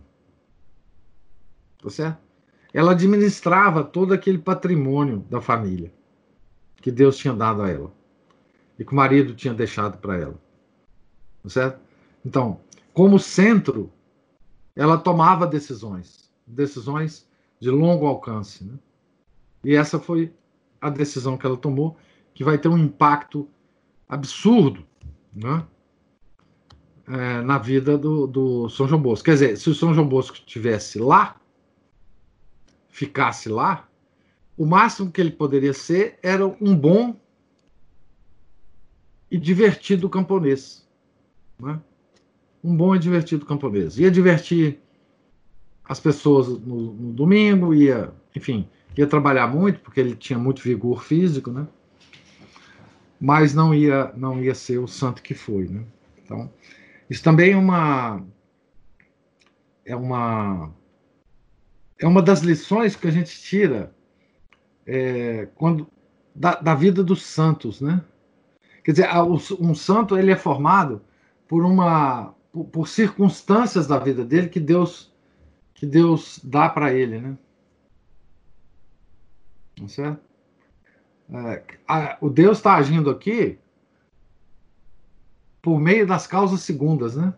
Tá 1.82 1.88
certo? 1.88 2.18
Ela 2.72 2.92
administrava 2.92 3.82
todo 3.82 4.12
aquele 4.12 4.38
patrimônio 4.38 5.20
da 5.30 5.40
família 5.40 5.92
que 6.80 6.90
Deus 6.90 7.16
tinha 7.16 7.34
dado 7.34 7.62
a 7.62 7.70
ela 7.70 7.92
e 8.78 8.84
que 8.84 8.92
o 8.92 8.96
marido 8.96 9.34
tinha 9.34 9.52
deixado 9.52 9.98
para 9.98 10.16
ela. 10.16 10.40
Tá 11.42 11.48
certo? 11.48 11.80
Então, 12.24 12.60
como 12.92 13.18
centro, 13.18 13.92
ela 14.74 14.96
tomava 14.98 15.46
decisões, 15.46 16.29
decisões 16.50 17.28
de 17.60 17.70
longo 17.70 18.06
alcance. 18.06 18.64
Né? 18.64 18.78
E 19.64 19.74
essa 19.74 19.98
foi 19.98 20.32
a 20.80 20.88
decisão 20.88 21.36
que 21.36 21.46
ela 21.46 21.56
tomou, 21.56 21.96
que 22.34 22.42
vai 22.42 22.58
ter 22.58 22.68
um 22.68 22.78
impacto 22.78 23.48
absurdo 24.08 24.84
né? 25.34 25.64
É, 27.06 27.40
na 27.42 27.58
vida 27.58 27.98
do, 27.98 28.26
do 28.26 28.68
São 28.68 28.86
João 28.86 29.02
Bosco. 29.02 29.24
Quer 29.24 29.32
dizer, 29.32 29.56
se 29.56 29.68
o 29.68 29.74
São 29.74 29.92
João 29.92 30.08
Bosco 30.08 30.36
estivesse 30.36 30.98
lá, 30.98 31.40
ficasse 32.88 33.48
lá, 33.48 33.88
o 34.56 34.64
máximo 34.64 35.10
que 35.10 35.20
ele 35.20 35.30
poderia 35.30 35.72
ser 35.72 36.18
era 36.22 36.46
um 36.46 36.76
bom 36.76 37.16
e 39.30 39.38
divertido 39.38 40.08
camponês. 40.08 40.86
Né? 41.58 41.80
Um 42.62 42.76
bom 42.76 42.94
e 42.94 42.98
divertido 42.98 43.46
camponês. 43.46 43.98
Ia 43.98 44.10
divertir 44.10 44.80
as 45.90 45.98
pessoas 45.98 46.46
no, 46.46 46.92
no, 46.92 47.12
domingo, 47.12 47.74
ia, 47.74 48.12
enfim, 48.32 48.68
ia 48.96 49.08
trabalhar 49.08 49.48
muito, 49.48 49.80
porque 49.80 49.98
ele 49.98 50.14
tinha 50.14 50.38
muito 50.38 50.62
vigor 50.62 51.02
físico, 51.02 51.50
né? 51.50 51.66
mas 53.20 53.54
não 53.54 53.74
ia, 53.74 54.12
não 54.16 54.40
ia 54.40 54.54
ser 54.54 54.78
o 54.78 54.86
santo 54.86 55.20
que 55.20 55.34
foi. 55.34 55.66
Né? 55.66 55.82
Então, 56.24 56.48
isso 57.10 57.24
também 57.24 57.54
é 57.54 57.56
uma. 57.56 58.24
É 59.84 59.96
uma. 59.96 60.72
É 61.98 62.06
uma 62.06 62.22
das 62.22 62.42
lições 62.42 62.94
que 62.94 63.08
a 63.08 63.10
gente 63.10 63.42
tira 63.42 63.92
é, 64.86 65.48
quando 65.56 65.88
da, 66.32 66.54
da, 66.54 66.74
vida 66.76 67.02
dos 67.02 67.24
santos, 67.24 67.80
né? 67.80 68.00
Quer 68.84 68.92
dizer, 68.92 69.08
um 69.58 69.74
santo 69.74 70.16
ele 70.16 70.30
é 70.30 70.36
formado 70.36 71.02
por 71.48 71.64
uma 71.64 72.32
por, 72.52 72.64
por 72.66 72.88
circunstâncias 72.88 73.88
da 73.88 73.98
vida 73.98 74.24
dele 74.24 74.48
que 74.48 74.60
Deus 74.60 75.09
que 75.80 75.86
Deus 75.86 76.38
dá 76.44 76.68
para 76.68 76.92
ele, 76.92 77.18
né? 77.18 77.38
Não 79.78 79.86
tá 79.86 79.92
certo? 79.94 80.20
É, 81.32 81.62
a, 81.88 82.18
o 82.20 82.28
Deus 82.28 82.58
está 82.58 82.74
agindo 82.74 83.08
aqui 83.08 83.58
por 85.62 85.80
meio 85.80 86.06
das 86.06 86.26
causas 86.26 86.60
segundas, 86.60 87.16
né? 87.16 87.32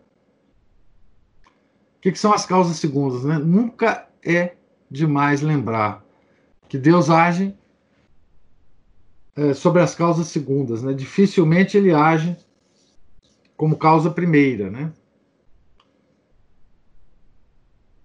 O 1.95 2.01
que, 2.01 2.11
que 2.11 2.19
são 2.19 2.33
as 2.33 2.45
causas 2.45 2.75
segundas, 2.75 3.23
né? 3.23 3.37
Nunca 3.37 4.09
é 4.21 4.57
demais 4.91 5.41
lembrar 5.41 6.03
que 6.67 6.77
Deus 6.77 7.09
age 7.09 7.55
é, 9.37 9.53
sobre 9.53 9.81
as 9.81 9.95
causas 9.95 10.27
segundas, 10.27 10.83
né? 10.83 10.91
Dificilmente 10.91 11.77
ele 11.77 11.93
age 11.93 12.35
como 13.55 13.77
causa 13.77 14.11
primeira, 14.11 14.69
né? 14.69 14.91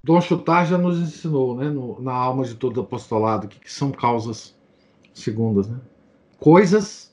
Dom 0.03 0.21
Chutar 0.21 0.67
já 0.67 0.79
nos 0.79 0.99
ensinou, 0.99 1.57
né, 1.57 1.69
no, 1.69 2.01
na 2.01 2.13
alma 2.13 2.45
de 2.45 2.55
todo 2.55 2.81
apostolado, 2.81 3.49
que, 3.49 3.59
que 3.59 3.73
são 3.73 3.91
causas 3.91 4.57
segundas, 5.13 5.69
né? 5.69 5.81
Coisas 6.39 7.13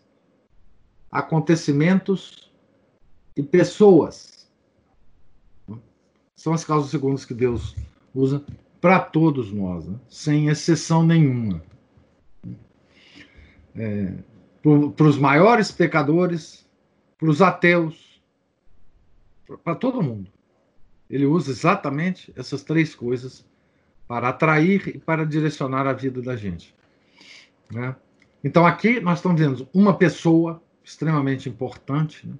acontecimentos 1.11 2.51
e 3.35 3.41
pessoas. 3.41 4.47
São 6.35 6.53
as 6.53 6.63
causas 6.63 6.91
segundas 6.91 7.25
que 7.25 7.33
Deus 7.33 7.75
usa 8.13 8.45
para 8.79 8.99
todos 8.99 9.51
nós, 9.51 9.87
né? 9.87 9.99
sem 10.07 10.47
exceção 10.47 11.03
nenhuma. 11.03 11.63
É, 13.75 14.13
para 14.95 15.07
os 15.07 15.17
maiores 15.17 15.71
pecadores, 15.71 16.67
para 17.17 17.29
os 17.29 17.41
ateus, 17.41 18.21
para 19.63 19.75
todo 19.75 20.03
mundo. 20.03 20.31
Ele 21.09 21.25
usa 21.25 21.51
exatamente 21.51 22.33
essas 22.35 22.63
três 22.63 22.95
coisas 22.95 23.45
para 24.07 24.29
atrair 24.29 24.95
e 24.95 24.99
para 24.99 25.25
direcionar 25.25 25.87
a 25.87 25.93
vida 25.93 26.21
da 26.21 26.35
gente. 26.35 26.73
Né? 27.71 27.95
Então 28.43 28.65
aqui 28.65 28.99
nós 28.99 29.19
estamos 29.19 29.39
vendo 29.39 29.67
uma 29.73 29.95
pessoa 29.95 30.61
extremamente 30.83 31.49
importante 31.49 32.27
né? 32.27 32.35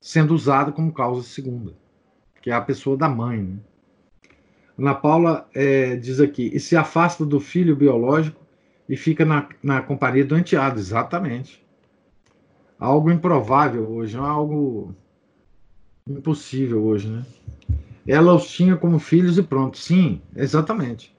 sendo 0.00 0.34
usada 0.34 0.70
como 0.70 0.92
causa 0.92 1.22
segunda, 1.22 1.74
que 2.40 2.50
é 2.50 2.54
a 2.54 2.60
pessoa 2.60 2.96
da 2.96 3.08
mãe. 3.08 3.42
Né? 3.42 3.58
Ana 4.78 4.94
Paula 4.94 5.48
é, 5.54 5.96
diz 5.96 6.20
aqui, 6.20 6.50
e 6.52 6.58
se 6.58 6.76
afasta 6.76 7.24
do 7.24 7.40
filho 7.40 7.76
biológico 7.76 8.40
e 8.88 8.96
fica 8.96 9.24
na, 9.24 9.48
na 9.62 9.80
companhia 9.80 10.24
do 10.24 10.36
enteado, 10.36 10.78
exatamente. 10.78 11.64
Algo 12.78 13.10
improvável 13.10 13.88
hoje, 13.88 14.16
algo 14.16 14.94
impossível 16.06 16.84
hoje, 16.84 17.08
né? 17.08 17.24
Ela 18.06 18.34
os 18.34 18.46
tinha 18.50 18.76
como 18.76 18.98
filhos 18.98 19.38
e 19.38 19.42
pronto. 19.42 19.78
Sim, 19.78 20.20
exatamente. 20.36 21.16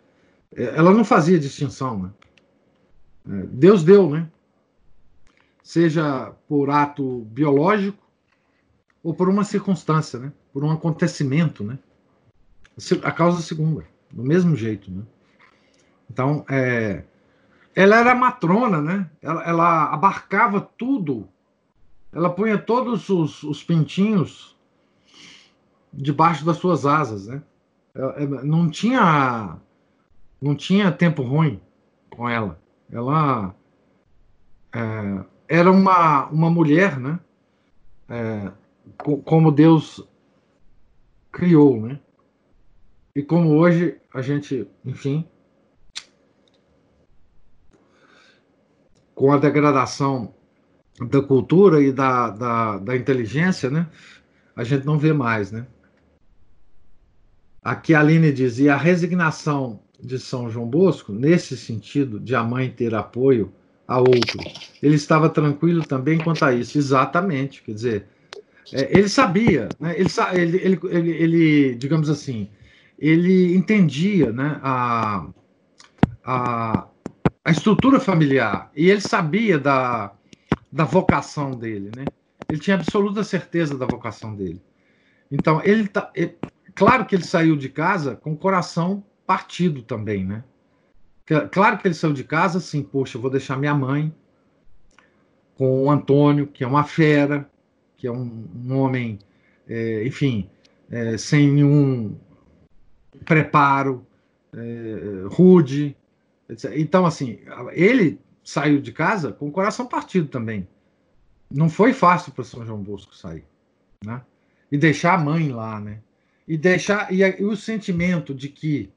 É, 0.56 0.76
ela 0.78 0.94
não 0.94 1.04
fazia 1.04 1.40
distinção, 1.40 2.04
né? 2.04 2.12
É, 3.28 3.46
Deus 3.48 3.84
deu, 3.84 4.08
né? 4.08 4.30
Seja 5.64 6.32
por 6.48 6.70
ato 6.70 7.22
biológico 7.32 7.98
ou 9.04 9.12
por 9.12 9.28
uma 9.28 9.44
circunstância, 9.44 10.20
né? 10.20 10.32
Por 10.54 10.64
um 10.64 10.70
acontecimento, 10.70 11.64
né? 11.64 11.80
A 13.02 13.12
causa 13.12 13.42
segunda, 13.42 13.84
do 14.12 14.22
mesmo 14.22 14.56
jeito, 14.56 14.92
né? 14.92 15.02
Então, 16.12 16.46
é, 16.48 17.04
ela 17.74 17.98
era 17.98 18.14
matrona, 18.14 18.80
né? 18.80 19.10
Ela, 19.20 19.44
ela 19.46 19.86
abarcava 19.86 20.62
tudo. 20.62 21.28
Ela 22.14 22.30
punha 22.30 22.60
todos 22.60 23.10
os, 23.10 23.42
os 23.42 23.64
pintinhos 23.64 24.55
debaixo 25.96 26.46
das 26.46 26.58
suas 26.58 26.86
asas, 26.86 27.28
né? 27.28 27.42
Não 28.44 28.70
tinha 28.70 29.58
não 30.42 30.54
tinha 30.56 30.92
tempo 30.92 31.24
ruim 31.24 31.62
com 32.10 32.30
ela. 32.30 32.60
Ela 32.92 33.56
é, 34.74 35.26
era 35.48 35.72
uma, 35.72 36.26
uma 36.28 36.50
mulher, 36.50 37.00
né? 37.00 37.20
É, 38.10 38.52
como 38.98 39.52
Deus 39.52 40.08
criou, 41.32 41.82
né? 41.82 42.00
E 43.16 43.24
como 43.24 43.58
hoje 43.58 43.98
a 44.14 44.22
gente, 44.22 44.68
enfim, 44.84 45.26
com 49.16 49.32
a 49.32 49.38
degradação 49.38 50.34
da 51.00 51.22
cultura 51.22 51.82
e 51.82 51.92
da, 51.92 52.30
da, 52.30 52.78
da 52.78 52.96
inteligência, 52.96 53.70
né? 53.70 53.90
A 54.56 54.64
gente 54.64 54.86
não 54.86 55.00
vê 55.00 55.14
mais, 55.14 55.52
né? 55.52 55.66
Aqui 57.66 57.96
a 57.96 58.00
Aline 58.00 58.32
diz, 58.32 58.60
e 58.60 58.70
a 58.70 58.78
resignação 58.78 59.80
de 60.00 60.20
São 60.20 60.48
João 60.52 60.68
Bosco, 60.68 61.12
nesse 61.12 61.58
sentido, 61.58 62.20
de 62.20 62.36
a 62.36 62.44
mãe 62.44 62.70
ter 62.70 62.94
apoio 62.94 63.52
a 63.88 63.98
outro, 63.98 64.40
ele 64.84 64.94
estava 64.94 65.28
tranquilo 65.32 65.84
também 65.84 66.20
quanto 66.20 66.46
a 66.46 66.54
isso, 66.54 66.78
exatamente, 66.78 67.64
quer 67.64 67.74
dizer, 67.74 68.06
é, 68.72 68.96
ele 68.96 69.10
sabia, 69.10 69.68
né? 69.80 69.96
ele, 69.98 70.10
ele, 70.58 70.80
ele, 70.92 71.12
ele, 71.12 71.76
digamos 71.76 72.08
assim, 72.08 72.50
ele 73.00 73.56
entendia 73.56 74.32
né, 74.32 74.60
a, 74.62 75.28
a, 76.24 76.88
a 77.44 77.52
estrutura 77.52 78.00
familiar 78.00 78.72
e 78.76 78.92
ele 78.92 79.02
sabia 79.02 79.58
da, 79.58 80.14
da 80.72 80.84
vocação 80.84 81.50
dele, 81.50 81.90
né? 81.96 82.06
Ele 82.48 82.60
tinha 82.60 82.76
absoluta 82.76 83.24
certeza 83.24 83.76
da 83.76 83.88
vocação 83.88 84.36
dele. 84.36 84.62
Então, 85.32 85.60
ele 85.64 85.88
tá. 85.88 86.12
Ele, 86.14 86.36
claro 86.76 87.06
que 87.06 87.16
ele 87.16 87.24
saiu 87.24 87.56
de 87.56 87.70
casa 87.70 88.16
com 88.16 88.34
o 88.34 88.38
coração 88.38 89.04
partido 89.26 89.82
também, 89.82 90.24
né? 90.24 90.44
Claro 91.52 91.80
que 91.80 91.88
ele 91.88 91.96
saiu 91.96 92.14
de 92.14 92.24
casa 92.24 92.60
assim, 92.60 92.84
poxa, 92.84 93.18
eu 93.18 93.22
vou 93.22 93.32
deixar 93.32 93.58
minha 93.58 93.74
mãe 93.74 94.14
com 95.56 95.86
o 95.86 95.90
Antônio, 95.90 96.46
que 96.46 96.64
é 96.64 96.68
uma 96.68 96.84
fera, 96.84 97.50
que 97.98 98.06
é 98.06 98.12
um, 98.12 98.48
um 98.56 98.78
homem, 98.78 99.18
é, 99.68 100.06
enfim, 100.06 100.48
é, 100.92 101.18
sem 101.18 101.52
nenhum 101.52 102.16
preparo, 103.26 104.06
é, 104.54 105.28
rude, 105.32 105.98
então, 106.76 107.06
assim, 107.06 107.40
ele 107.72 108.20
saiu 108.44 108.80
de 108.80 108.92
casa 108.92 109.32
com 109.32 109.48
o 109.48 109.52
coração 109.52 109.88
partido 109.88 110.28
também. 110.28 110.68
Não 111.50 111.70
foi 111.70 111.94
fácil 111.94 112.32
para 112.32 112.44
São 112.44 112.66
João 112.66 112.82
Bosco 112.82 113.16
sair, 113.16 113.46
né? 114.04 114.22
E 114.72 114.78
deixar 114.78 115.16
a 115.16 115.24
mãe 115.24 115.50
lá, 115.50 115.80
né? 115.80 116.00
E 116.48 116.58
deixar 116.58 117.12
e, 117.12 117.22
e 117.22 117.44
o 117.44 117.56
sentimento 117.56 118.34
de 118.34 118.50
que, 118.50 118.92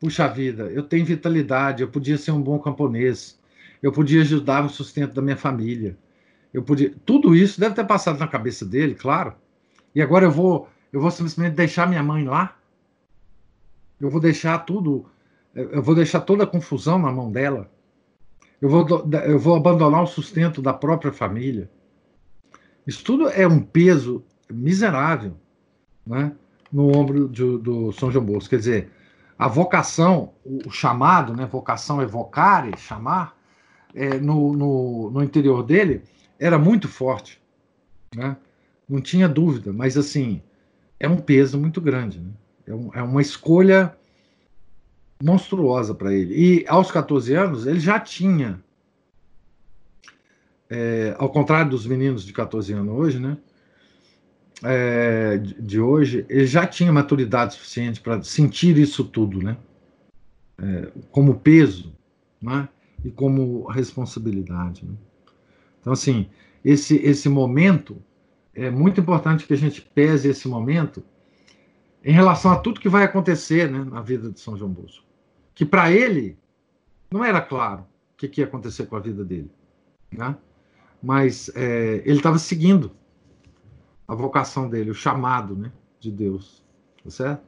puxa 0.00 0.28
vida, 0.28 0.64
eu 0.64 0.82
tenho 0.82 1.04
vitalidade, 1.04 1.82
eu 1.82 1.88
podia 1.88 2.18
ser 2.18 2.32
um 2.32 2.42
bom 2.42 2.58
camponês, 2.58 3.38
eu 3.82 3.92
podia 3.92 4.20
ajudar 4.20 4.62
no 4.62 4.68
sustento 4.68 5.14
da 5.14 5.22
minha 5.22 5.36
família, 5.36 5.96
eu 6.52 6.62
podia, 6.62 6.94
tudo 7.04 7.34
isso 7.34 7.60
deve 7.60 7.74
ter 7.74 7.86
passado 7.86 8.18
na 8.18 8.26
cabeça 8.26 8.64
dele, 8.64 8.94
claro. 8.94 9.34
E 9.94 10.02
agora 10.02 10.24
eu 10.26 10.30
vou, 10.30 10.68
eu 10.92 11.00
vou 11.00 11.10
simplesmente 11.10 11.54
deixar 11.54 11.86
minha 11.86 12.02
mãe 12.02 12.24
lá. 12.24 12.56
Eu 14.00 14.10
vou 14.10 14.20
deixar 14.20 14.58
tudo 14.60 15.06
eu 15.58 15.82
vou 15.82 15.94
deixar 15.94 16.20
toda 16.20 16.44
a 16.44 16.46
confusão 16.46 16.98
na 16.98 17.10
mão 17.10 17.30
dela. 17.30 17.70
Eu 18.60 18.68
vou, 18.68 18.86
eu 19.24 19.38
vou 19.38 19.56
abandonar 19.56 20.02
o 20.02 20.06
sustento 20.06 20.62
da 20.62 20.72
própria 20.72 21.12
família. 21.12 21.70
Isso 22.86 23.04
tudo 23.04 23.28
é 23.28 23.46
um 23.46 23.60
peso 23.60 24.24
miserável 24.50 25.36
né, 26.06 26.32
no 26.72 26.96
ombro 26.96 27.28
de, 27.28 27.58
do 27.58 27.92
São 27.92 28.10
João 28.10 28.24
Bosco. 28.24 28.50
Quer 28.50 28.58
dizer, 28.58 28.90
a 29.38 29.46
vocação, 29.48 30.32
o, 30.44 30.70
chamado, 30.70 31.34
né, 31.34 31.46
vocação 31.46 32.02
evocare, 32.02 32.76
chamar, 32.76 33.36
é, 33.94 34.18
no, 34.18 34.52
no, 34.54 35.10
no, 35.10 35.22
interior 35.22 35.62
dele 35.62 36.02
era 36.38 36.58
muito 36.58 36.88
forte. 36.88 37.40
Né? 38.14 38.36
Não 38.88 39.00
tinha 39.00 39.28
dúvida, 39.28 39.72
mas 39.72 39.96
assim, 39.96 40.42
é 40.98 41.08
um 41.08 41.18
peso 41.18 41.58
muito 41.58 41.80
grande. 41.80 42.20
Né? 42.20 42.30
É, 42.66 42.74
um, 42.74 42.90
é 42.94 43.02
uma 43.02 43.22
escolha 43.22 43.96
monstruosa 45.22 45.94
para 45.94 46.12
ele. 46.12 46.34
E 46.34 46.64
aos 46.68 46.90
14 46.90 47.34
anos, 47.34 47.66
ele 47.66 47.80
já 47.80 47.98
tinha, 47.98 48.62
é, 50.68 51.14
ao 51.18 51.30
contrário 51.30 51.70
dos 51.70 51.86
meninos 51.86 52.24
de 52.24 52.32
14 52.32 52.72
anos 52.72 52.94
hoje, 52.94 53.18
né? 53.18 53.36
É, 54.64 55.38
de 55.38 55.80
hoje, 55.80 56.26
ele 56.28 56.46
já 56.46 56.66
tinha 56.66 56.92
maturidade 56.92 57.54
suficiente 57.54 58.00
para 58.00 58.22
sentir 58.22 58.76
isso 58.76 59.04
tudo, 59.04 59.40
né? 59.40 59.56
É, 60.60 60.90
como 61.10 61.38
peso, 61.38 61.94
né? 62.42 62.68
E 63.04 63.10
como 63.10 63.66
responsabilidade. 63.68 64.84
Né? 64.84 64.94
Então, 65.80 65.92
assim, 65.92 66.28
esse, 66.64 66.96
esse 66.96 67.28
momento 67.28 68.02
é 68.54 68.68
muito 68.68 69.00
importante 69.00 69.46
que 69.46 69.54
a 69.54 69.56
gente 69.56 69.80
pese 69.80 70.28
esse 70.28 70.48
momento 70.48 71.04
em 72.04 72.12
relação 72.12 72.50
a 72.50 72.56
tudo 72.56 72.80
que 72.80 72.88
vai 72.88 73.04
acontecer 73.04 73.70
né, 73.70 73.84
na 73.84 74.00
vida 74.00 74.30
de 74.30 74.40
São 74.40 74.56
João 74.56 74.70
Bosco 74.72 75.08
que 75.58 75.64
para 75.64 75.90
ele 75.90 76.38
não 77.10 77.24
era 77.24 77.40
claro 77.40 77.80
o 77.80 78.16
que, 78.16 78.28
que, 78.28 78.40
ia 78.40 78.46
acontecer 78.46 78.86
com 78.86 78.94
a 78.94 79.00
vida 79.00 79.24
dele. 79.24 79.50
Né? 80.08 80.36
Mas 81.02 81.50
é, 81.52 82.00
ele 82.04 82.18
estava 82.18 82.38
seguindo 82.38 82.92
a 84.08 84.14
vocação 84.14 84.68
dele, 84.68 84.90
o 84.90 84.94
chamado 84.94 85.54
né, 85.54 85.70
de 86.00 86.10
Deus. 86.10 86.64
Tá 87.04 87.10
certo? 87.10 87.42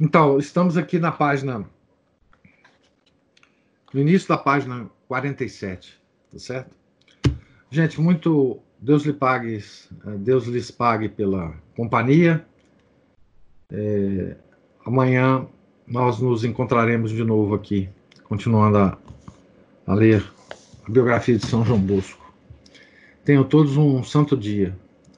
Então, 0.00 0.38
estamos 0.38 0.76
aqui 0.76 0.98
na 0.98 1.12
página. 1.12 1.64
No 3.92 4.00
início 4.00 4.28
da 4.28 4.36
página 4.36 4.90
47, 5.06 6.00
tá 6.32 6.38
certo? 6.38 6.74
Gente, 7.70 8.00
muito. 8.00 8.60
Deus 8.80 9.04
lhe 9.04 9.12
pague, 9.12 9.64
Deus 10.18 10.44
lhes 10.46 10.70
pague 10.70 11.08
pela 11.08 11.54
companhia. 11.74 12.44
É, 13.70 14.36
amanhã 14.84 15.46
nós 15.86 16.18
nos 16.18 16.44
encontraremos 16.44 17.10
de 17.10 17.24
novo 17.24 17.54
aqui, 17.54 17.88
continuando 18.24 18.76
a, 18.76 18.98
a 19.86 19.94
ler 19.94 20.22
a 20.86 20.90
biografia 20.90 21.38
de 21.38 21.46
São 21.46 21.64
João 21.64 21.80
Bosco. 21.80 22.22
Tenham 23.24 23.44
todos 23.44 23.76
um 23.76 24.02
santo 24.04 24.36
dia. 24.36 24.76